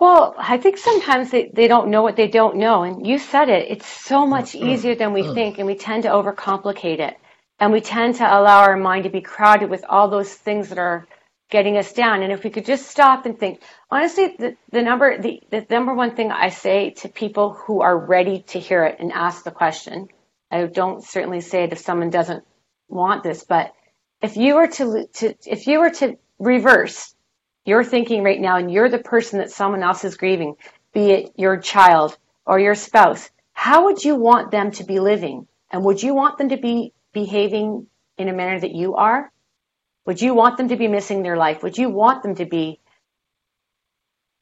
Well, 0.00 0.34
I 0.38 0.56
think 0.56 0.78
sometimes 0.78 1.30
they, 1.30 1.50
they 1.52 1.68
don't 1.68 1.90
know 1.90 2.00
what 2.00 2.16
they 2.16 2.26
don't 2.26 2.56
know. 2.56 2.84
And 2.84 3.06
you 3.06 3.18
said 3.18 3.50
it, 3.50 3.70
it's 3.70 3.86
so 3.86 4.20
mm-hmm. 4.20 4.30
much 4.30 4.54
easier 4.54 4.94
than 4.94 5.12
we 5.12 5.22
mm-hmm. 5.22 5.34
think, 5.34 5.58
and 5.58 5.66
we 5.66 5.74
tend 5.74 6.04
to 6.04 6.08
overcomplicate 6.08 7.00
it. 7.00 7.18
And 7.58 7.70
we 7.70 7.82
tend 7.82 8.14
to 8.16 8.24
allow 8.24 8.62
our 8.62 8.78
mind 8.78 9.04
to 9.04 9.10
be 9.10 9.20
crowded 9.20 9.68
with 9.68 9.84
all 9.86 10.08
those 10.08 10.32
things 10.32 10.70
that 10.70 10.78
are 10.78 11.06
getting 11.50 11.76
us 11.76 11.92
down. 11.92 12.22
And 12.22 12.32
if 12.32 12.42
we 12.42 12.48
could 12.48 12.64
just 12.64 12.86
stop 12.86 13.26
and 13.26 13.38
think, 13.38 13.60
honestly, 13.90 14.34
the, 14.38 14.56
the 14.72 14.80
number 14.80 15.20
the, 15.20 15.42
the 15.50 15.66
number 15.68 15.92
one 15.92 16.16
thing 16.16 16.32
I 16.32 16.48
say 16.48 16.90
to 17.00 17.10
people 17.10 17.52
who 17.52 17.82
are 17.82 17.98
ready 17.98 18.40
to 18.48 18.58
hear 18.58 18.84
it 18.84 18.96
and 19.00 19.12
ask 19.12 19.44
the 19.44 19.50
question, 19.50 20.08
I 20.50 20.64
don't 20.64 21.04
certainly 21.04 21.42
say 21.42 21.64
it 21.64 21.72
if 21.72 21.78
someone 21.78 22.08
doesn't 22.08 22.44
want 22.88 23.22
this, 23.22 23.44
but 23.44 23.74
if 24.22 24.38
you 24.38 24.54
were 24.54 24.68
to, 24.68 25.06
to 25.06 25.34
if 25.44 25.66
you 25.66 25.80
were 25.80 25.90
to 25.90 26.16
reverse 26.38 27.14
you're 27.70 27.84
thinking 27.84 28.22
right 28.22 28.40
now 28.40 28.56
and 28.58 28.70
you're 28.70 28.90
the 28.90 28.98
person 28.98 29.38
that 29.38 29.50
someone 29.50 29.82
else 29.82 30.04
is 30.04 30.18
grieving, 30.18 30.56
be 30.92 31.12
it 31.12 31.32
your 31.36 31.56
child 31.56 32.18
or 32.44 32.58
your 32.58 32.74
spouse, 32.74 33.30
how 33.54 33.84
would 33.86 34.04
you 34.04 34.16
want 34.16 34.50
them 34.50 34.70
to 34.72 34.84
be 34.84 35.00
living? 35.00 35.46
And 35.70 35.84
would 35.84 36.02
you 36.02 36.14
want 36.14 36.36
them 36.36 36.50
to 36.50 36.58
be 36.58 36.92
behaving 37.14 37.86
in 38.18 38.28
a 38.28 38.34
manner 38.34 38.60
that 38.60 38.74
you 38.74 38.96
are? 38.96 39.32
Would 40.04 40.20
you 40.20 40.34
want 40.34 40.58
them 40.58 40.68
to 40.68 40.76
be 40.76 40.88
missing 40.88 41.22
their 41.22 41.36
life? 41.36 41.62
Would 41.62 41.78
you 41.78 41.88
want 41.88 42.22
them 42.22 42.34
to 42.34 42.44
be 42.44 42.80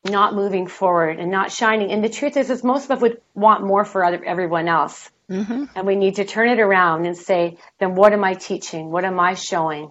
not 0.04 0.34
moving 0.34 0.66
forward 0.66 1.18
and 1.18 1.30
not 1.30 1.52
shining. 1.52 1.90
And 1.90 2.02
the 2.02 2.08
truth 2.08 2.36
is, 2.36 2.50
is 2.50 2.64
most 2.64 2.84
of 2.84 2.90
us 2.92 3.00
would 3.00 3.20
want 3.34 3.64
more 3.64 3.84
for 3.84 4.04
other, 4.04 4.22
everyone 4.24 4.68
else. 4.68 5.10
Mm-hmm. 5.30 5.64
And 5.74 5.86
we 5.86 5.96
need 5.96 6.16
to 6.16 6.24
turn 6.24 6.48
it 6.48 6.60
around 6.60 7.06
and 7.06 7.16
say, 7.16 7.58
then 7.78 7.94
what 7.94 8.12
am 8.12 8.24
I 8.24 8.34
teaching? 8.34 8.90
What 8.90 9.04
am 9.04 9.20
I 9.20 9.34
showing? 9.34 9.90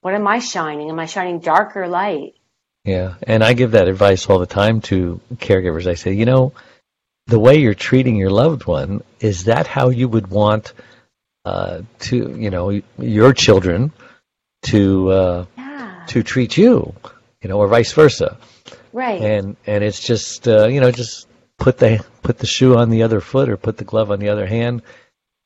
What 0.00 0.14
am 0.14 0.26
I 0.26 0.38
shining? 0.38 0.90
Am 0.90 0.98
I 0.98 1.06
shining 1.06 1.40
dark 1.40 1.76
or 1.76 1.88
light? 1.88 2.34
Yeah, 2.86 3.14
and 3.24 3.42
I 3.42 3.52
give 3.52 3.72
that 3.72 3.88
advice 3.88 4.26
all 4.30 4.38
the 4.38 4.46
time 4.46 4.80
to 4.82 5.20
caregivers. 5.34 5.86
I 5.88 5.94
say, 5.94 6.12
you 6.12 6.24
know, 6.24 6.52
the 7.26 7.38
way 7.38 7.56
you're 7.56 7.74
treating 7.74 8.14
your 8.16 8.30
loved 8.30 8.66
one 8.66 9.02
is 9.18 9.44
that 9.44 9.66
how 9.66 9.88
you 9.90 10.08
would 10.08 10.28
want 10.28 10.72
uh, 11.44 11.82
to, 11.98 12.16
you 12.16 12.50
know, 12.50 12.80
your 12.98 13.32
children 13.32 13.92
to 14.62 15.10
uh, 15.10 15.46
Yeah. 15.58 16.04
to 16.08 16.22
treat 16.22 16.56
you, 16.56 16.94
you 17.42 17.48
know, 17.48 17.58
or 17.58 17.66
vice 17.68 17.92
versa. 17.92 18.38
Right. 18.92 19.20
And 19.20 19.56
and 19.66 19.82
it's 19.84 20.00
just 20.00 20.46
uh, 20.48 20.68
you 20.68 20.80
know 20.80 20.90
just 20.92 21.26
put 21.58 21.78
the 21.78 22.04
put 22.22 22.38
the 22.38 22.46
shoe 22.46 22.76
on 22.76 22.90
the 22.90 23.02
other 23.02 23.20
foot 23.20 23.48
or 23.48 23.56
put 23.56 23.76
the 23.78 23.84
glove 23.84 24.10
on 24.12 24.20
the 24.20 24.28
other 24.28 24.46
hand, 24.46 24.82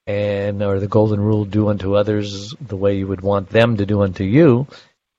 and 0.06 0.62
or 0.62 0.78
the 0.78 0.88
golden 0.88 1.20
rule: 1.20 1.46
do 1.46 1.68
unto 1.68 1.94
others 1.94 2.54
the 2.60 2.76
way 2.76 2.96
you 2.98 3.06
would 3.06 3.22
want 3.22 3.48
them 3.48 3.78
to 3.78 3.86
do 3.86 4.02
unto 4.02 4.24
you, 4.24 4.66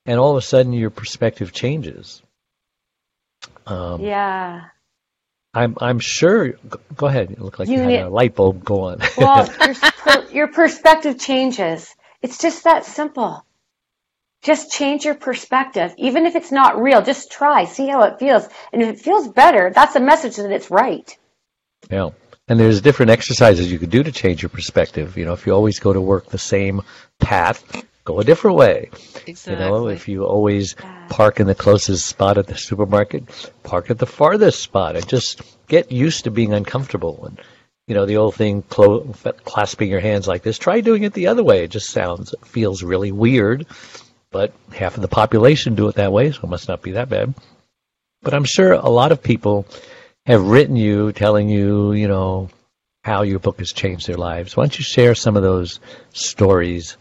and 0.05 0.19
all 0.19 0.31
of 0.31 0.37
a 0.37 0.41
sudden 0.41 0.73
your 0.73 0.89
perspective 0.89 1.51
changes. 1.51 2.21
Um, 3.65 4.01
yeah. 4.01 4.65
I'm 5.53 5.75
I'm 5.81 5.99
sure. 5.99 6.53
Go, 6.95 7.07
ahead. 7.07 7.31
You 7.31 7.43
look 7.43 7.59
like 7.59 7.67
you, 7.67 7.75
You 7.75 7.79
had 7.81 7.87
need- 7.87 7.99
a 7.99 8.09
light 8.09 8.35
bulb 8.35 8.63
go 8.63 8.83
on. 8.83 8.99
Well, 9.17 9.49
your, 10.05 10.31
your 10.31 10.47
perspective 10.47 11.19
changes. 11.19 11.93
It's 12.21 12.37
just 12.37 12.63
that 12.63 12.85
simple. 12.85 13.45
Just 14.43 14.71
change 14.71 15.05
your 15.05 15.15
perspective. 15.15 15.93
Even 15.97 16.25
if 16.25 16.35
it's 16.35 16.51
not 16.51 16.81
real, 16.81 17.01
just 17.01 17.31
try, 17.31 17.65
see 17.65 17.87
how 17.87 18.03
it 18.03 18.17
feels. 18.17 18.47
And 18.73 18.81
if 18.81 18.89
it 18.89 18.99
feels 18.99 19.27
better, 19.27 19.71
that's 19.73 19.95
a 19.95 19.99
message 19.99 20.37
that 20.37 20.51
it's 20.51 20.71
right. 20.71 21.15
Yeah. 21.91 22.09
And 22.47 22.59
there's 22.59 22.81
different 22.81 23.11
exercises 23.11 23.71
you 23.71 23.77
could 23.77 23.91
do 23.91 24.01
to 24.03 24.11
change 24.11 24.41
your 24.41 24.49
perspective. 24.49 25.15
You 25.17 25.25
know, 25.25 25.33
if 25.33 25.45
you 25.45 25.53
always 25.53 25.79
go 25.79 25.93
to 25.93 26.01
work 26.01 26.27
the 26.27 26.39
same 26.39 26.81
path, 27.19 27.63
go 28.03 28.19
a 28.19 28.23
different 28.23 28.57
way. 28.57 28.89
Exactly. 29.27 29.53
You 29.53 29.59
know, 29.59 29.87
if 29.87 30.07
you 30.07 30.25
always 30.25 30.75
park 31.09 31.39
in 31.39 31.47
the 31.47 31.55
closest 31.55 32.05
spot 32.05 32.37
at 32.37 32.47
the 32.47 32.57
supermarket, 32.57 33.51
park 33.63 33.89
at 33.91 33.99
the 33.99 34.05
farthest 34.05 34.61
spot, 34.61 34.95
and 34.95 35.07
just 35.07 35.41
get 35.67 35.91
used 35.91 36.23
to 36.23 36.31
being 36.31 36.53
uncomfortable. 36.53 37.25
And 37.25 37.39
you 37.87 37.95
know, 37.95 38.05
the 38.05 38.17
old 38.17 38.35
thing, 38.35 38.61
clo- 38.63 39.13
clasping 39.43 39.89
your 39.89 39.99
hands 39.99 40.27
like 40.27 40.43
this. 40.43 40.57
Try 40.57 40.81
doing 40.81 41.03
it 41.03 41.13
the 41.13 41.27
other 41.27 41.43
way. 41.43 41.63
It 41.63 41.71
just 41.71 41.89
sounds, 41.91 42.33
feels 42.45 42.83
really 42.83 43.11
weird, 43.11 43.65
but 44.31 44.53
half 44.73 44.95
of 44.95 45.01
the 45.01 45.07
population 45.07 45.75
do 45.75 45.87
it 45.89 45.95
that 45.95 46.13
way, 46.13 46.31
so 46.31 46.41
it 46.43 46.49
must 46.49 46.69
not 46.69 46.81
be 46.81 46.91
that 46.91 47.09
bad. 47.09 47.33
But 48.21 48.33
I'm 48.33 48.45
sure 48.45 48.71
a 48.73 48.89
lot 48.89 49.11
of 49.11 49.21
people 49.21 49.65
have 50.25 50.47
written 50.47 50.75
you, 50.75 51.11
telling 51.11 51.49
you, 51.49 51.91
you 51.93 52.07
know, 52.07 52.49
how 53.03 53.23
your 53.23 53.39
book 53.39 53.57
has 53.59 53.73
changed 53.73 54.07
their 54.07 54.17
lives. 54.17 54.55
Why 54.55 54.63
don't 54.63 54.77
you 54.77 54.83
share 54.83 55.15
some 55.15 55.35
of 55.35 55.43
those 55.43 55.79
stories? 56.13 56.97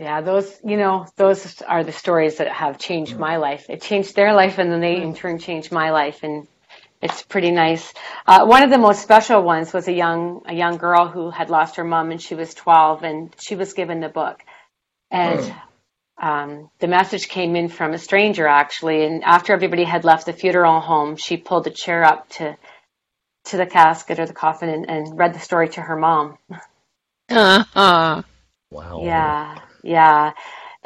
Yeah, 0.00 0.22
those, 0.22 0.58
you 0.64 0.78
know, 0.78 1.06
those 1.16 1.60
are 1.60 1.84
the 1.84 1.92
stories 1.92 2.38
that 2.38 2.48
have 2.48 2.78
changed 2.78 3.18
my 3.18 3.36
life. 3.36 3.66
It 3.68 3.82
changed 3.82 4.16
their 4.16 4.32
life 4.32 4.56
and 4.56 4.72
then 4.72 4.80
they 4.80 4.96
in 4.96 5.14
turn 5.14 5.38
changed 5.38 5.72
my 5.72 5.90
life 5.90 6.20
and 6.22 6.48
it's 7.02 7.20
pretty 7.20 7.50
nice. 7.50 7.92
Uh, 8.26 8.46
one 8.46 8.62
of 8.62 8.70
the 8.70 8.78
most 8.78 9.02
special 9.02 9.42
ones 9.42 9.74
was 9.74 9.88
a 9.88 9.92
young, 9.92 10.40
a 10.46 10.54
young 10.54 10.78
girl 10.78 11.06
who 11.06 11.28
had 11.28 11.50
lost 11.50 11.76
her 11.76 11.84
mom 11.84 12.12
and 12.12 12.22
she 12.22 12.34
was 12.34 12.54
12 12.54 13.02
and 13.02 13.36
she 13.38 13.56
was 13.56 13.74
given 13.74 14.00
the 14.00 14.08
book. 14.08 14.42
And, 15.10 15.54
um, 16.16 16.70
the 16.78 16.88
message 16.88 17.28
came 17.28 17.54
in 17.54 17.68
from 17.68 17.92
a 17.92 17.98
stranger 17.98 18.46
actually. 18.46 19.04
And 19.04 19.22
after 19.22 19.52
everybody 19.52 19.84
had 19.84 20.04
left 20.04 20.24
the 20.24 20.32
funeral 20.32 20.80
home, 20.80 21.16
she 21.16 21.36
pulled 21.36 21.64
the 21.64 21.70
chair 21.70 22.04
up 22.04 22.26
to, 22.30 22.56
to 23.46 23.56
the 23.58 23.66
casket 23.66 24.18
or 24.18 24.24
the 24.24 24.32
coffin 24.32 24.70
and, 24.70 24.88
and 24.88 25.18
read 25.18 25.34
the 25.34 25.40
story 25.40 25.68
to 25.70 25.82
her 25.82 25.96
mom. 25.96 26.38
Uh-huh. 27.28 28.22
Wow. 28.72 29.02
Yeah, 29.02 29.58
yeah, 29.82 30.32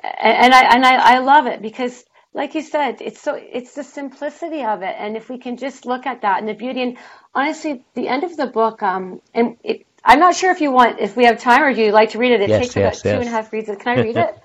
and, 0.03 0.37
and 0.47 0.55
I 0.55 0.63
and 0.77 0.87
I, 0.87 1.17
I 1.17 1.19
love 1.21 1.47
it 1.47 1.63
because, 1.63 2.05
like 2.35 2.55
you 2.55 2.63
said, 2.63 3.01
it's 3.01 3.21
so 3.21 3.35
it's 3.35 3.75
the 3.75 3.85
simplicity 3.85 4.65
of 4.65 4.83
it, 4.83 4.95
and 4.99 5.17
if 5.17 5.29
we 5.29 5.39
can 5.39 5.57
just 5.57 5.87
look 5.87 6.07
at 6.07 6.23
that 6.23 6.41
and 6.41 6.49
the 6.49 6.55
beauty, 6.55 6.83
and 6.83 6.99
honestly, 7.35 7.85
the 7.95 8.09
end 8.09 8.25
of 8.25 8.37
the 8.37 8.47
book, 8.47 8.83
um, 8.83 9.21
and 9.35 9.57
it, 9.65 9.87
I'm 10.05 10.21
not 10.21 10.37
sure 10.37 10.51
if 10.53 10.61
you 10.61 10.73
want, 10.73 11.01
if 11.01 11.17
we 11.17 11.25
have 11.27 11.41
time, 11.41 11.63
or 11.63 11.75
do 11.75 11.83
you 11.83 11.93
like 11.93 12.11
to 12.11 12.19
read 12.19 12.33
it? 12.33 12.43
It 12.43 12.53
Yes, 12.53 12.55
takes 12.55 12.77
yes, 12.77 12.79
about 12.79 13.05
two 13.05 13.21
and 13.21 13.29
yes. 13.29 13.31
half 13.31 13.53
reads. 13.53 13.69
Can 13.69 13.89
I 13.89 13.97
read 13.97 14.19
it? 14.19 14.35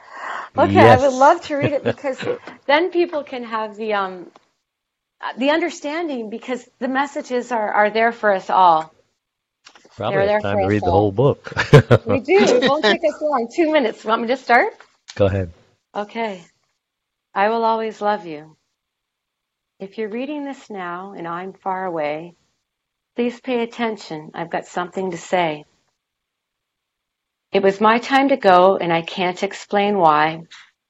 Okay, 0.58 0.82
Yes. 0.82 0.90
I 0.90 0.98
would 0.98 1.14
love 1.14 1.42
to 1.44 1.56
read 1.56 1.74
it 1.74 1.84
because 1.86 2.28
then 2.68 2.92
people 2.92 3.24
can 3.24 3.44
have 3.44 3.76
the 3.78 3.94
um 3.94 4.32
the 5.38 5.52
understanding 5.52 6.30
because 6.30 6.70
the 6.80 6.88
messages 6.88 7.52
are 7.52 7.72
are 7.72 7.90
there 7.92 8.12
for 8.12 8.34
us 8.34 8.50
all. 8.50 8.94
Probably 10.00 10.22
it's 10.22 10.44
time 10.44 10.60
to 10.60 10.66
read 10.66 10.82
the 10.82 10.92
whole 10.92 11.12
book. 11.12 11.52
We 12.06 12.22
do. 12.22 12.40
It 12.40 12.70
won't 12.70 12.86
take 12.86 13.02
us 13.04 13.22
long. 13.22 13.50
Two 13.54 13.70
minutes. 13.70 14.06
Want 14.06 14.22
me 14.22 14.30
to 14.30 14.38
start? 14.38 14.74
Go 15.16 15.26
ahead. 15.26 15.52
Okay. 15.94 16.42
I 17.36 17.50
will 17.50 17.66
always 17.66 18.00
love 18.00 18.26
you. 18.26 18.56
If 19.78 19.98
you're 19.98 20.08
reading 20.10 20.46
this 20.46 20.70
now 20.70 21.14
and 21.18 21.28
I'm 21.28 21.52
far 21.52 21.84
away, 21.84 22.36
please 23.18 23.42
pay 23.42 23.62
attention. 23.62 24.32
I've 24.34 24.50
got 24.50 24.68
something 24.68 25.12
to 25.12 25.18
say. 25.18 25.66
It 27.52 27.62
was 27.62 27.82
my 27.82 28.00
time 28.00 28.30
to 28.30 28.38
go 28.38 28.78
and 28.78 28.94
I 28.94 29.02
can't 29.02 29.44
explain 29.44 29.98
why, 29.98 30.44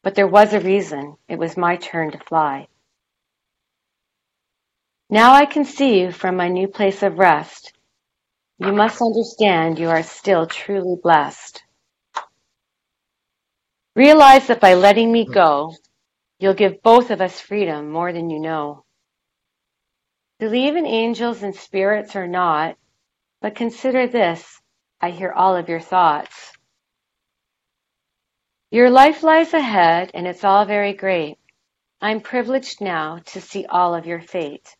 but 0.03 0.13
there 0.13 0.27
was 0.27 0.53
a 0.53 0.59
reason. 0.59 1.15
It 1.27 1.39
was 1.39 1.57
my 1.57 1.77
turn 1.77 2.11
to 2.11 2.19
fly. 2.19 2.67
Now 5.09 5.33
I 5.33 5.45
can 5.45 5.65
see 5.65 5.99
you 5.99 6.11
from 6.11 6.35
my 6.35 6.49
new 6.49 6.67
place 6.67 7.01
of 7.01 7.17
rest. 7.17 7.73
You 8.59 8.73
must 8.73 9.01
understand 9.01 9.79
you 9.79 9.89
are 9.89 10.03
still 10.03 10.45
truly 10.45 10.97
blessed. 11.01 11.63
Realize 13.95 14.47
that 14.47 14.59
by 14.59 14.73
letting 14.73 15.11
me 15.11 15.25
go, 15.25 15.73
you'll 16.39 16.53
give 16.53 16.83
both 16.83 17.09
of 17.09 17.21
us 17.21 17.39
freedom 17.39 17.89
more 17.89 18.11
than 18.11 18.29
you 18.29 18.39
know. 18.39 18.83
Believe 20.39 20.75
in 20.75 20.85
angels 20.85 21.41
and 21.41 21.55
spirits 21.55 22.17
or 22.17 22.27
not, 22.27 22.77
but 23.41 23.55
consider 23.55 24.07
this 24.07 24.61
I 25.01 25.11
hear 25.11 25.31
all 25.31 25.55
of 25.55 25.69
your 25.69 25.79
thoughts. 25.79 26.51
Your 28.71 28.89
life 28.89 29.23
lies 29.23 29.53
ahead, 29.53 30.11
and 30.13 30.27
it's 30.27 30.43
all 30.43 30.65
very 30.65 30.93
great. 30.93 31.37
I'm 32.01 32.19
privileged 32.19 32.81
now 32.81 33.19
to 33.27 33.39
see 33.39 33.65
all 33.65 33.95
of 33.95 34.05
your 34.05 34.21
fate. 34.21 34.75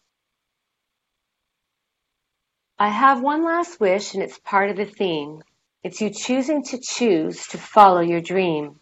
I 2.82 2.88
have 2.88 3.22
one 3.22 3.44
last 3.44 3.82
wish, 3.82 4.14
and 4.14 4.24
it's 4.24 4.40
part 4.40 4.70
of 4.70 4.78
the 4.78 4.86
theme. 4.86 5.44
It's 5.84 6.00
you 6.00 6.12
choosing 6.12 6.64
to 6.64 6.80
choose 6.80 7.46
to 7.48 7.58
follow 7.58 8.00
your 8.00 8.22
dream. 8.22 8.80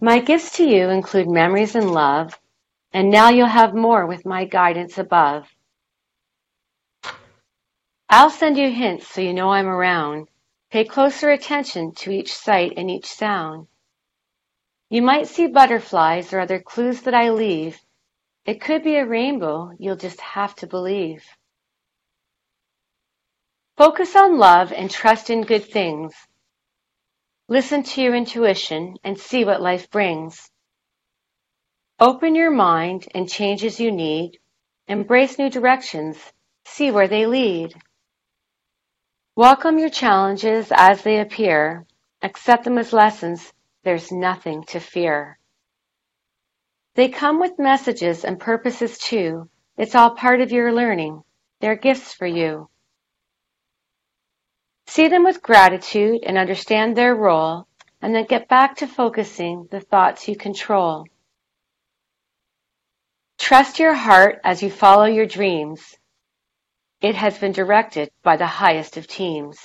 My 0.00 0.20
gifts 0.20 0.56
to 0.56 0.64
you 0.64 0.88
include 0.88 1.28
memories 1.28 1.74
and 1.74 1.90
love, 1.90 2.40
and 2.94 3.10
now 3.10 3.28
you'll 3.28 3.48
have 3.48 3.74
more 3.74 4.06
with 4.06 4.24
my 4.24 4.46
guidance 4.46 4.96
above. 4.96 5.46
I'll 8.08 8.30
send 8.30 8.56
you 8.56 8.70
hints 8.70 9.06
so 9.06 9.20
you 9.20 9.34
know 9.34 9.50
I'm 9.50 9.66
around. 9.66 10.28
Pay 10.70 10.86
closer 10.86 11.32
attention 11.32 11.92
to 11.96 12.10
each 12.10 12.32
sight 12.32 12.72
and 12.78 12.90
each 12.90 13.06
sound. 13.06 13.66
You 14.88 15.02
might 15.02 15.26
see 15.26 15.48
butterflies 15.48 16.32
or 16.32 16.40
other 16.40 16.60
clues 16.60 17.02
that 17.02 17.12
I 17.12 17.28
leave. 17.28 17.78
It 18.46 18.62
could 18.62 18.82
be 18.82 18.96
a 18.96 19.04
rainbow, 19.04 19.72
you'll 19.78 19.96
just 19.96 20.22
have 20.22 20.54
to 20.56 20.66
believe. 20.66 21.26
Focus 23.76 24.14
on 24.14 24.38
love 24.38 24.72
and 24.72 24.88
trust 24.88 25.30
in 25.30 25.42
good 25.42 25.64
things. 25.64 26.14
Listen 27.48 27.82
to 27.82 28.00
your 28.00 28.14
intuition 28.14 28.94
and 29.02 29.18
see 29.18 29.44
what 29.44 29.60
life 29.60 29.90
brings. 29.90 30.48
Open 31.98 32.36
your 32.36 32.52
mind 32.52 33.08
and 33.16 33.28
change 33.28 33.64
as 33.64 33.80
you 33.80 33.90
need. 33.90 34.38
Embrace 34.86 35.40
new 35.40 35.50
directions. 35.50 36.16
See 36.64 36.92
where 36.92 37.08
they 37.08 37.26
lead. 37.26 37.74
Welcome 39.34 39.80
your 39.80 39.90
challenges 39.90 40.68
as 40.70 41.02
they 41.02 41.18
appear. 41.18 41.84
Accept 42.22 42.62
them 42.62 42.78
as 42.78 42.92
lessons. 42.92 43.52
There's 43.82 44.12
nothing 44.12 44.62
to 44.66 44.78
fear. 44.78 45.36
They 46.94 47.08
come 47.08 47.40
with 47.40 47.58
messages 47.58 48.24
and 48.24 48.38
purposes 48.38 48.98
too. 48.98 49.50
It's 49.76 49.96
all 49.96 50.14
part 50.14 50.40
of 50.40 50.52
your 50.52 50.72
learning. 50.72 51.24
They're 51.60 51.74
gifts 51.74 52.14
for 52.14 52.26
you. 52.26 52.68
See 54.86 55.08
them 55.08 55.24
with 55.24 55.42
gratitude 55.42 56.20
and 56.24 56.36
understand 56.38 56.96
their 56.96 57.14
role, 57.14 57.66
and 58.02 58.14
then 58.14 58.26
get 58.26 58.48
back 58.48 58.76
to 58.76 58.86
focusing 58.86 59.66
the 59.70 59.80
thoughts 59.80 60.28
you 60.28 60.36
control. 60.36 61.06
Trust 63.38 63.78
your 63.78 63.94
heart 63.94 64.40
as 64.44 64.62
you 64.62 64.70
follow 64.70 65.06
your 65.06 65.26
dreams. 65.26 65.96
It 67.00 67.14
has 67.14 67.38
been 67.38 67.52
directed 67.52 68.10
by 68.22 68.36
the 68.36 68.46
highest 68.46 68.96
of 68.96 69.06
teams. 69.06 69.58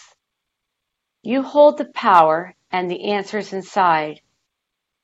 You 1.21 1.43
hold 1.43 1.77
the 1.77 1.91
power 1.93 2.55
and 2.71 2.89
the 2.89 3.11
answers 3.11 3.53
inside. 3.53 4.21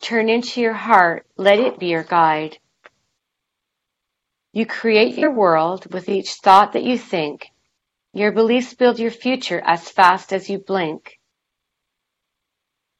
Turn 0.01 0.29
into 0.29 0.61
your 0.61 0.73
heart, 0.73 1.25
let 1.37 1.59
it 1.59 1.77
be 1.79 1.87
your 1.87 2.03
guide. 2.03 2.57
You 4.53 4.65
create 4.65 5.17
your 5.17 5.31
world 5.31 5.93
with 5.93 6.07
each 6.07 6.35
thought 6.35 6.73
that 6.73 6.83
you 6.83 6.97
think. 6.97 7.51
Your 8.15 8.31
beliefs 8.31 8.73
build 8.73 8.97
your 8.97 9.11
future 9.11 9.61
as 9.65 9.89
fast 9.89 10.31
as 10.31 10.49
you 10.49 10.57
blink. 10.57 11.19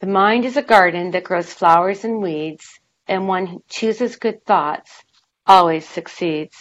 The 0.01 0.07
mind 0.07 0.43
is 0.43 0.57
a 0.57 0.61
garden 0.61 1.11
that 1.11 1.23
grows 1.23 1.53
flowers 1.53 2.03
and 2.03 2.21
weeds, 2.21 2.81
and 3.07 3.25
one 3.25 3.47
who 3.47 3.63
chooses 3.69 4.17
good 4.17 4.43
thoughts 4.43 4.91
always 5.47 5.87
succeeds. 5.87 6.57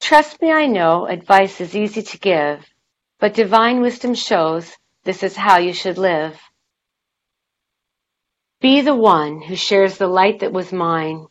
Trust 0.00 0.40
me, 0.40 0.50
I 0.50 0.66
know 0.66 1.04
advice 1.04 1.60
is 1.60 1.76
easy 1.76 2.00
to 2.00 2.18
give, 2.18 2.64
but 3.20 3.34
divine 3.34 3.82
wisdom 3.82 4.14
shows 4.14 4.74
this 5.04 5.22
is 5.22 5.36
how 5.36 5.58
you 5.58 5.74
should 5.74 5.98
live. 5.98 6.40
Be 8.62 8.80
the 8.80 8.96
one 8.96 9.42
who 9.42 9.56
shares 9.56 9.98
the 9.98 10.08
light 10.08 10.40
that 10.40 10.54
was 10.54 10.72
mine. 10.72 11.26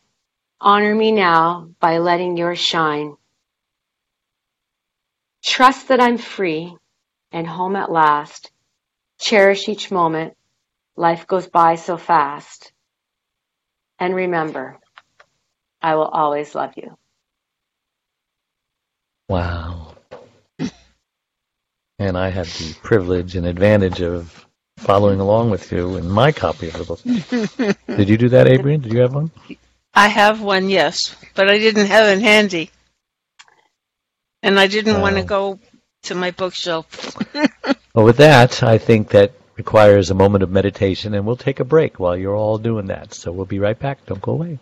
Honor 0.60 0.94
me 0.94 1.10
now 1.10 1.70
by 1.80 1.98
letting 1.98 2.36
yours 2.36 2.60
shine. 2.60 3.16
Trust 5.46 5.88
that 5.88 6.00
I'm 6.00 6.18
free 6.18 6.76
and 7.30 7.46
home 7.46 7.76
at 7.76 7.90
last. 7.90 8.50
Cherish 9.20 9.68
each 9.68 9.92
moment. 9.92 10.36
Life 10.96 11.26
goes 11.28 11.46
by 11.46 11.76
so 11.76 11.96
fast. 11.96 12.72
And 13.98 14.14
remember, 14.14 14.78
I 15.80 15.94
will 15.94 16.08
always 16.08 16.54
love 16.54 16.72
you. 16.76 16.98
Wow. 19.28 19.94
And 21.98 22.18
I 22.18 22.28
had 22.28 22.46
the 22.46 22.74
privilege 22.82 23.36
and 23.36 23.46
advantage 23.46 24.02
of 24.02 24.46
following 24.78 25.20
along 25.20 25.50
with 25.50 25.70
you 25.72 25.96
in 25.96 26.10
my 26.10 26.32
copy 26.32 26.68
of 26.68 26.74
the 26.74 26.84
book. 26.84 27.76
Did 27.96 28.08
you 28.08 28.18
do 28.18 28.28
that, 28.30 28.48
Adrienne? 28.48 28.80
Did 28.80 28.92
you 28.92 29.00
have 29.00 29.14
one? 29.14 29.30
I 29.94 30.08
have 30.08 30.42
one, 30.42 30.68
yes, 30.68 31.16
but 31.34 31.48
I 31.48 31.56
didn't 31.56 31.86
have 31.86 32.06
it 32.08 32.20
handy. 32.20 32.70
And 34.46 34.60
I 34.60 34.68
didn't 34.68 35.00
want 35.00 35.16
to 35.16 35.24
go 35.24 35.58
to 36.04 36.14
my 36.14 36.30
bookshelf. 36.30 37.16
well, 37.94 38.04
with 38.04 38.18
that, 38.18 38.62
I 38.62 38.78
think 38.78 39.08
that 39.08 39.32
requires 39.56 40.10
a 40.10 40.14
moment 40.14 40.44
of 40.44 40.52
meditation, 40.52 41.14
and 41.14 41.26
we'll 41.26 41.34
take 41.34 41.58
a 41.58 41.64
break 41.64 41.98
while 41.98 42.16
you're 42.16 42.36
all 42.36 42.56
doing 42.56 42.86
that. 42.86 43.12
So 43.12 43.32
we'll 43.32 43.44
be 43.44 43.58
right 43.58 43.76
back. 43.76 44.06
Don't 44.06 44.22
go 44.22 44.30
away. 44.30 44.60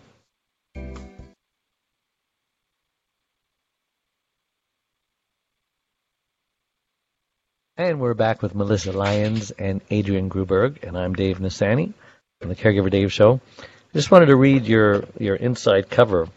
And 7.77 8.01
we're 8.01 8.14
back 8.14 8.40
with 8.40 8.55
Melissa 8.55 8.92
Lyons 8.92 9.51
and 9.51 9.83
Adrienne 9.92 10.31
Gruberg, 10.31 10.83
and 10.83 10.97
I'm 10.97 11.12
Dave 11.12 11.40
Nassaney 11.40 11.92
from 12.40 12.49
the 12.49 12.57
Caregiver 12.57 12.90
Dave 12.90 13.12
Show. 13.12 13.38
I 13.59 13.92
just 13.92 14.11
wanted 14.11 14.27
to 14.27 14.37
read 14.37 14.64
your, 14.64 15.05
your 15.18 15.37
inside 15.37 15.90
cover. 15.90 16.29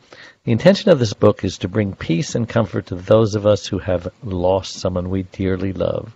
The 0.47 0.53
intention 0.53 0.91
of 0.91 0.99
this 0.99 1.11
book 1.11 1.43
is 1.43 1.57
to 1.57 1.67
bring 1.67 1.93
peace 1.93 2.33
and 2.33 2.47
comfort 2.47 2.85
to 2.85 2.95
those 2.95 3.35
of 3.35 3.45
us 3.45 3.67
who 3.67 3.79
have 3.79 4.07
lost 4.23 4.75
someone 4.75 5.09
we 5.09 5.23
dearly 5.23 5.73
love. 5.73 6.15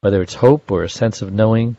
Whether 0.00 0.22
it's 0.22 0.34
hope 0.34 0.70
or 0.70 0.84
a 0.84 0.88
sense 0.88 1.22
of 1.22 1.32
knowing, 1.32 1.76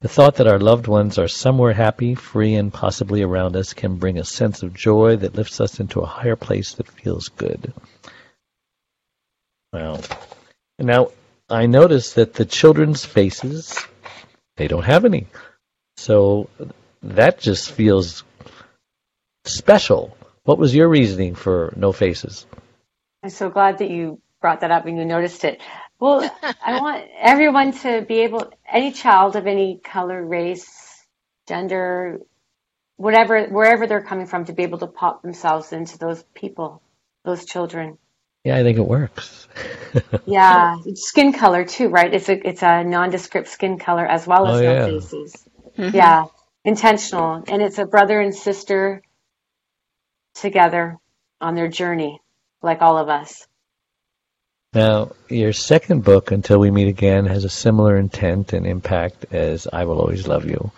the 0.00 0.08
thought 0.08 0.36
that 0.36 0.46
our 0.46 0.58
loved 0.58 0.86
ones 0.86 1.18
are 1.18 1.28
somewhere 1.28 1.74
happy, 1.74 2.14
free, 2.14 2.54
and 2.54 2.72
possibly 2.72 3.20
around 3.20 3.54
us 3.54 3.74
can 3.74 3.96
bring 3.96 4.16
a 4.16 4.24
sense 4.24 4.62
of 4.62 4.72
joy 4.72 5.16
that 5.16 5.34
lifts 5.34 5.60
us 5.60 5.78
into 5.78 6.00
a 6.00 6.06
higher 6.06 6.36
place 6.36 6.72
that 6.76 6.88
feels 6.88 7.28
good. 7.28 7.74
Well, 9.74 10.00
now 10.78 11.10
I 11.50 11.66
noticed 11.66 12.14
that 12.14 12.32
the 12.32 12.46
children's 12.46 13.04
faces, 13.04 13.78
they 14.56 14.68
don't 14.68 14.84
have 14.84 15.04
any. 15.04 15.26
So 15.98 16.48
that 17.02 17.40
just 17.40 17.72
feels 17.72 18.24
special. 19.44 20.16
What 20.50 20.58
was 20.58 20.74
your 20.74 20.88
reasoning 20.88 21.36
for 21.36 21.72
no 21.76 21.92
faces? 21.92 22.44
I'm 23.22 23.30
so 23.30 23.50
glad 23.50 23.78
that 23.78 23.88
you 23.88 24.20
brought 24.40 24.62
that 24.62 24.72
up 24.72 24.84
and 24.84 24.98
you 24.98 25.04
noticed 25.04 25.44
it. 25.44 25.60
Well, 26.00 26.28
I 26.42 26.80
want 26.80 27.06
everyone 27.20 27.70
to 27.84 28.02
be 28.02 28.22
able, 28.22 28.52
any 28.68 28.90
child 28.90 29.36
of 29.36 29.46
any 29.46 29.78
color, 29.78 30.20
race, 30.26 31.06
gender, 31.46 32.18
whatever, 32.96 33.44
wherever 33.44 33.86
they're 33.86 34.02
coming 34.02 34.26
from, 34.26 34.46
to 34.46 34.52
be 34.52 34.64
able 34.64 34.78
to 34.78 34.88
pop 34.88 35.22
themselves 35.22 35.72
into 35.72 35.98
those 35.98 36.24
people, 36.34 36.82
those 37.24 37.44
children. 37.44 37.96
Yeah, 38.42 38.56
I 38.56 38.64
think 38.64 38.76
it 38.76 38.88
works. 38.88 39.46
yeah, 40.26 40.78
skin 40.96 41.32
color 41.32 41.64
too, 41.64 41.90
right? 41.90 42.12
It's 42.12 42.28
a 42.28 42.48
it's 42.48 42.64
a 42.64 42.82
nondescript 42.82 43.46
skin 43.46 43.78
color 43.78 44.04
as 44.04 44.26
well 44.26 44.48
as 44.48 44.60
oh, 44.60 44.64
no 44.64 44.72
yeah. 44.72 44.86
faces. 44.86 45.48
Mm-hmm. 45.78 45.94
Yeah, 45.96 46.24
intentional, 46.64 47.44
and 47.46 47.62
it's 47.62 47.78
a 47.78 47.86
brother 47.86 48.20
and 48.20 48.34
sister 48.34 49.02
together 50.34 50.98
on 51.40 51.54
their 51.54 51.68
journey, 51.68 52.20
like 52.62 52.82
all 52.82 52.98
of 52.98 53.08
us. 53.08 53.46
Now, 54.72 55.12
your 55.28 55.52
second 55.52 56.04
book, 56.04 56.30
Until 56.30 56.60
We 56.60 56.70
Meet 56.70 56.88
Again, 56.88 57.26
has 57.26 57.44
a 57.44 57.48
similar 57.48 57.96
intent 57.96 58.52
and 58.52 58.66
impact 58.66 59.26
as 59.32 59.66
I 59.72 59.84
Will 59.84 60.00
Always 60.00 60.28
Love 60.28 60.44
You. 60.44 60.70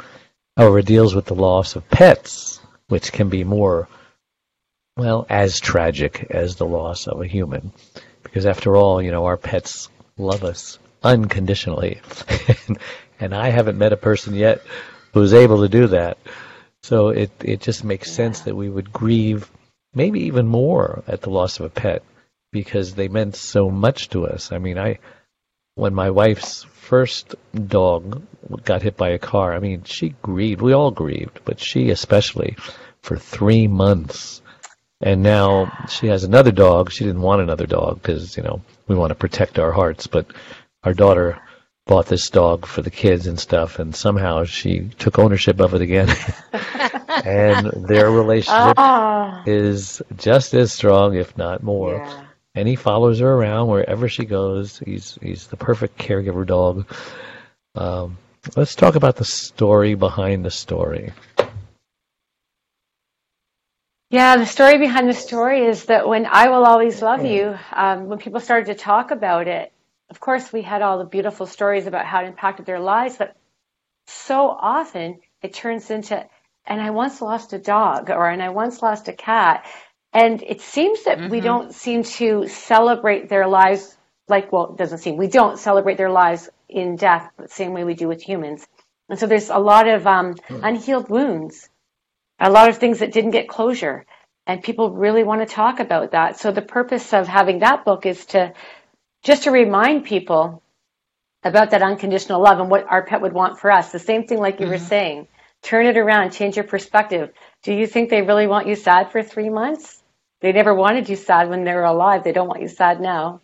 However, 0.56 0.78
it 0.78 0.86
deals 0.86 1.14
with 1.14 1.26
the 1.26 1.34
loss 1.34 1.76
of 1.76 1.88
pets, 1.90 2.60
which 2.88 3.12
can 3.12 3.28
be 3.28 3.44
more 3.44 3.88
well, 4.96 5.26
as 5.28 5.58
tragic 5.58 6.26
as 6.30 6.56
the 6.56 6.66
loss 6.66 7.06
of 7.06 7.20
a 7.20 7.26
human. 7.26 7.72
Because 8.22 8.46
after 8.46 8.76
all, 8.76 9.00
you 9.00 9.10
know, 9.10 9.24
our 9.24 9.36
pets 9.36 9.88
love 10.18 10.44
us 10.44 10.78
unconditionally. 11.02 12.00
and 13.20 13.34
I 13.34 13.50
haven't 13.50 13.78
met 13.78 13.92
a 13.92 13.96
person 13.96 14.34
yet 14.34 14.62
who's 15.14 15.32
able 15.32 15.62
to 15.62 15.68
do 15.68 15.86
that. 15.88 16.18
So 16.82 17.08
it, 17.08 17.30
it 17.42 17.60
just 17.60 17.84
makes 17.84 18.08
yeah. 18.08 18.14
sense 18.14 18.40
that 18.40 18.56
we 18.56 18.68
would 18.68 18.92
grieve 18.92 19.50
maybe 19.94 20.20
even 20.20 20.46
more 20.46 21.02
at 21.06 21.22
the 21.22 21.30
loss 21.30 21.60
of 21.60 21.66
a 21.66 21.70
pet 21.70 22.02
because 22.50 22.94
they 22.94 23.08
meant 23.08 23.36
so 23.36 23.70
much 23.70 24.10
to 24.10 24.26
us. 24.26 24.52
I 24.52 24.58
mean, 24.58 24.78
I, 24.78 24.98
when 25.74 25.94
my 25.94 26.10
wife's 26.10 26.64
first 26.64 27.34
dog 27.54 28.22
got 28.64 28.82
hit 28.82 28.96
by 28.96 29.10
a 29.10 29.18
car, 29.18 29.54
I 29.54 29.58
mean, 29.58 29.84
she 29.84 30.14
grieved. 30.22 30.60
We 30.60 30.72
all 30.72 30.90
grieved, 30.90 31.40
but 31.44 31.60
she 31.60 31.90
especially 31.90 32.56
for 33.02 33.16
three 33.16 33.68
months 33.68 34.42
and 35.02 35.22
now 35.22 35.86
she 35.88 36.06
has 36.06 36.22
another 36.22 36.52
dog. 36.52 36.92
She 36.92 37.04
didn't 37.04 37.22
want 37.22 37.42
another 37.42 37.66
dog 37.66 38.00
because 38.00 38.36
you 38.36 38.42
know 38.44 38.62
we 38.86 38.94
want 38.94 39.10
to 39.10 39.16
protect 39.16 39.58
our 39.58 39.72
hearts. 39.72 40.06
But 40.06 40.26
our 40.84 40.94
daughter 40.94 41.40
bought 41.86 42.06
this 42.06 42.30
dog 42.30 42.66
for 42.66 42.82
the 42.82 42.90
kids 42.90 43.26
and 43.26 43.38
stuff, 43.38 43.78
and 43.78 43.94
somehow 43.94 44.44
she 44.44 44.90
took 44.98 45.18
ownership 45.18 45.60
of 45.60 45.74
it 45.74 45.82
again. 45.82 46.14
and 47.24 47.66
their 47.86 48.10
relationship 48.10 48.74
oh. 48.76 49.42
is 49.46 50.02
just 50.16 50.54
as 50.54 50.72
strong, 50.72 51.16
if 51.16 51.36
not 51.36 51.62
more. 51.62 51.96
Yeah. 51.96 52.24
And 52.54 52.68
he 52.68 52.76
follows 52.76 53.20
her 53.20 53.32
around 53.32 53.68
wherever 53.68 54.08
she 54.08 54.26
goes. 54.26 54.78
He's 54.78 55.18
he's 55.22 55.46
the 55.46 55.56
perfect 55.56 55.98
caregiver 55.98 56.46
dog. 56.46 56.86
Um, 57.74 58.18
let's 58.56 58.74
talk 58.74 58.94
about 58.94 59.16
the 59.16 59.24
story 59.24 59.94
behind 59.94 60.44
the 60.44 60.50
story. 60.50 61.12
Yeah, 64.10 64.36
the 64.36 64.44
story 64.44 64.76
behind 64.76 65.08
the 65.08 65.14
story 65.14 65.64
is 65.64 65.86
that 65.86 66.06
when 66.06 66.26
I 66.26 66.50
Will 66.50 66.66
Always 66.66 67.00
Love 67.00 67.24
You, 67.24 67.58
um, 67.72 68.08
when 68.08 68.18
people 68.18 68.40
started 68.40 68.66
to 68.66 68.74
talk 68.74 69.10
about 69.10 69.48
it, 69.48 69.72
of 70.12 70.20
course, 70.20 70.52
we 70.52 70.62
had 70.62 70.82
all 70.82 70.98
the 70.98 71.04
beautiful 71.16 71.46
stories 71.46 71.86
about 71.86 72.06
how 72.06 72.22
it 72.22 72.28
impacted 72.28 72.66
their 72.66 72.80
lives, 72.80 73.16
but 73.16 73.34
so 74.06 74.48
often 74.48 75.20
it 75.42 75.54
turns 75.54 75.90
into, 75.90 76.24
and 76.66 76.80
I 76.80 76.90
once 76.90 77.22
lost 77.22 77.52
a 77.54 77.58
dog, 77.58 78.10
or 78.10 78.28
and 78.28 78.42
I 78.42 78.50
once 78.50 78.82
lost 78.82 79.08
a 79.08 79.12
cat. 79.12 79.66
And 80.12 80.42
it 80.42 80.60
seems 80.60 81.04
that 81.04 81.18
mm-hmm. 81.18 81.30
we 81.30 81.40
don't 81.40 81.72
seem 81.74 82.02
to 82.20 82.46
celebrate 82.46 83.30
their 83.30 83.48
lives 83.48 83.96
like, 84.28 84.52
well, 84.52 84.72
it 84.72 84.76
doesn't 84.76 84.98
seem, 84.98 85.16
we 85.16 85.28
don't 85.28 85.58
celebrate 85.58 85.96
their 85.96 86.10
lives 86.10 86.50
in 86.68 86.96
death 86.96 87.32
the 87.38 87.48
same 87.48 87.72
way 87.72 87.84
we 87.84 87.94
do 87.94 88.08
with 88.08 88.22
humans. 88.22 88.66
And 89.08 89.18
so 89.18 89.26
there's 89.26 89.50
a 89.50 89.58
lot 89.58 89.88
of 89.88 90.06
um, 90.06 90.34
mm. 90.34 90.60
unhealed 90.62 91.08
wounds 91.08 91.70
a 92.42 92.50
lot 92.50 92.68
of 92.68 92.78
things 92.78 92.98
that 92.98 93.12
didn't 93.12 93.30
get 93.30 93.48
closure. 93.48 94.04
And 94.46 94.62
people 94.62 94.90
really 94.90 95.22
want 95.22 95.46
to 95.46 95.54
talk 95.54 95.78
about 95.78 96.10
that. 96.10 96.38
So 96.38 96.50
the 96.50 96.62
purpose 96.62 97.12
of 97.12 97.28
having 97.28 97.60
that 97.60 97.84
book 97.84 98.04
is 98.04 98.26
to 98.26 98.52
just 99.22 99.44
to 99.44 99.50
remind 99.50 100.04
people 100.04 100.62
about 101.44 101.70
that 101.70 101.82
unconditional 101.82 102.40
love 102.40 102.60
and 102.60 102.70
what 102.70 102.86
our 102.88 103.02
pet 103.02 103.20
would 103.20 103.32
want 103.32 103.58
for 103.58 103.70
us. 103.70 103.90
The 103.92 103.98
same 103.98 104.26
thing 104.26 104.38
like 104.38 104.60
you 104.60 104.66
mm-hmm. 104.66 104.72
were 104.72 104.78
saying. 104.78 105.28
Turn 105.62 105.86
it 105.86 105.96
around, 105.96 106.32
change 106.32 106.56
your 106.56 106.64
perspective. 106.64 107.30
Do 107.62 107.72
you 107.72 107.86
think 107.86 108.10
they 108.10 108.22
really 108.22 108.46
want 108.46 108.66
you 108.66 108.74
sad 108.74 109.12
for 109.12 109.22
three 109.22 109.48
months? 109.48 110.02
They 110.40 110.52
never 110.52 110.74
wanted 110.74 111.08
you 111.08 111.14
sad 111.14 111.48
when 111.48 111.64
they 111.64 111.72
were 111.72 111.84
alive. 111.84 112.24
They 112.24 112.32
don't 112.32 112.48
want 112.48 112.62
you 112.62 112.68
sad 112.68 113.00
now. 113.00 113.40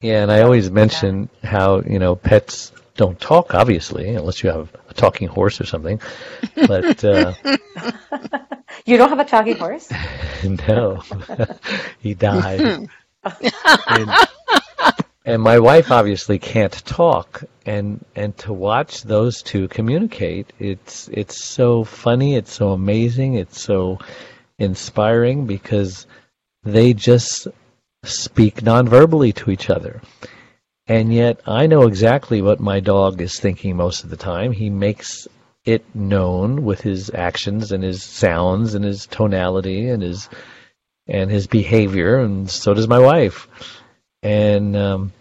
Yeah, 0.00 0.22
and 0.22 0.32
I 0.32 0.40
always 0.42 0.70
mention 0.70 1.28
how, 1.42 1.80
you 1.80 1.98
know, 1.98 2.14
pets 2.14 2.72
don't 2.96 3.18
talk, 3.18 3.54
obviously, 3.54 4.14
unless 4.14 4.42
you 4.42 4.50
have 4.50 4.74
a 4.88 4.94
talking 4.94 5.28
horse 5.28 5.60
or 5.60 5.66
something. 5.66 6.00
But 6.54 7.04
uh, 7.04 7.34
you 8.86 8.96
don't 8.96 9.10
have 9.10 9.18
a 9.18 9.24
talking 9.24 9.56
horse? 9.56 9.90
no, 10.68 11.02
he 12.00 12.14
died. 12.14 12.88
And, 13.88 14.10
and 15.24 15.42
my 15.42 15.58
wife 15.58 15.90
obviously 15.90 16.38
can't 16.38 16.84
talk, 16.84 17.44
and 17.66 18.04
and 18.16 18.36
to 18.38 18.52
watch 18.52 19.02
those 19.02 19.42
two 19.42 19.68
communicate, 19.68 20.52
it's 20.58 21.08
it's 21.08 21.42
so 21.42 21.84
funny, 21.84 22.36
it's 22.36 22.52
so 22.52 22.72
amazing, 22.72 23.34
it's 23.34 23.60
so 23.60 23.98
inspiring 24.58 25.46
because 25.46 26.06
they 26.64 26.92
just 26.92 27.48
speak 28.04 28.56
nonverbally 28.62 29.34
to 29.34 29.50
each 29.50 29.70
other. 29.70 30.00
And 30.86 31.12
yet, 31.12 31.40
I 31.46 31.66
know 31.66 31.82
exactly 31.82 32.40
what 32.40 32.60
my 32.60 32.80
dog 32.80 33.20
is 33.20 33.38
thinking 33.38 33.76
most 33.76 34.04
of 34.04 34.10
the 34.10 34.16
time. 34.16 34.52
He 34.52 34.70
makes 34.70 35.28
it 35.66 35.84
known 35.94 36.64
with 36.64 36.80
his 36.80 37.10
actions 37.12 37.72
and 37.72 37.84
his 37.84 38.02
sounds 38.02 38.74
and 38.74 38.84
his 38.84 39.06
tonality 39.06 39.90
and 39.90 40.02
his 40.02 40.30
and 41.08 41.30
his 41.30 41.46
behavior, 41.46 42.18
and 42.18 42.50
so 42.50 42.74
does 42.74 42.88
my 42.88 42.98
wife. 42.98 43.48
And 44.22 44.76
um, 44.76 45.12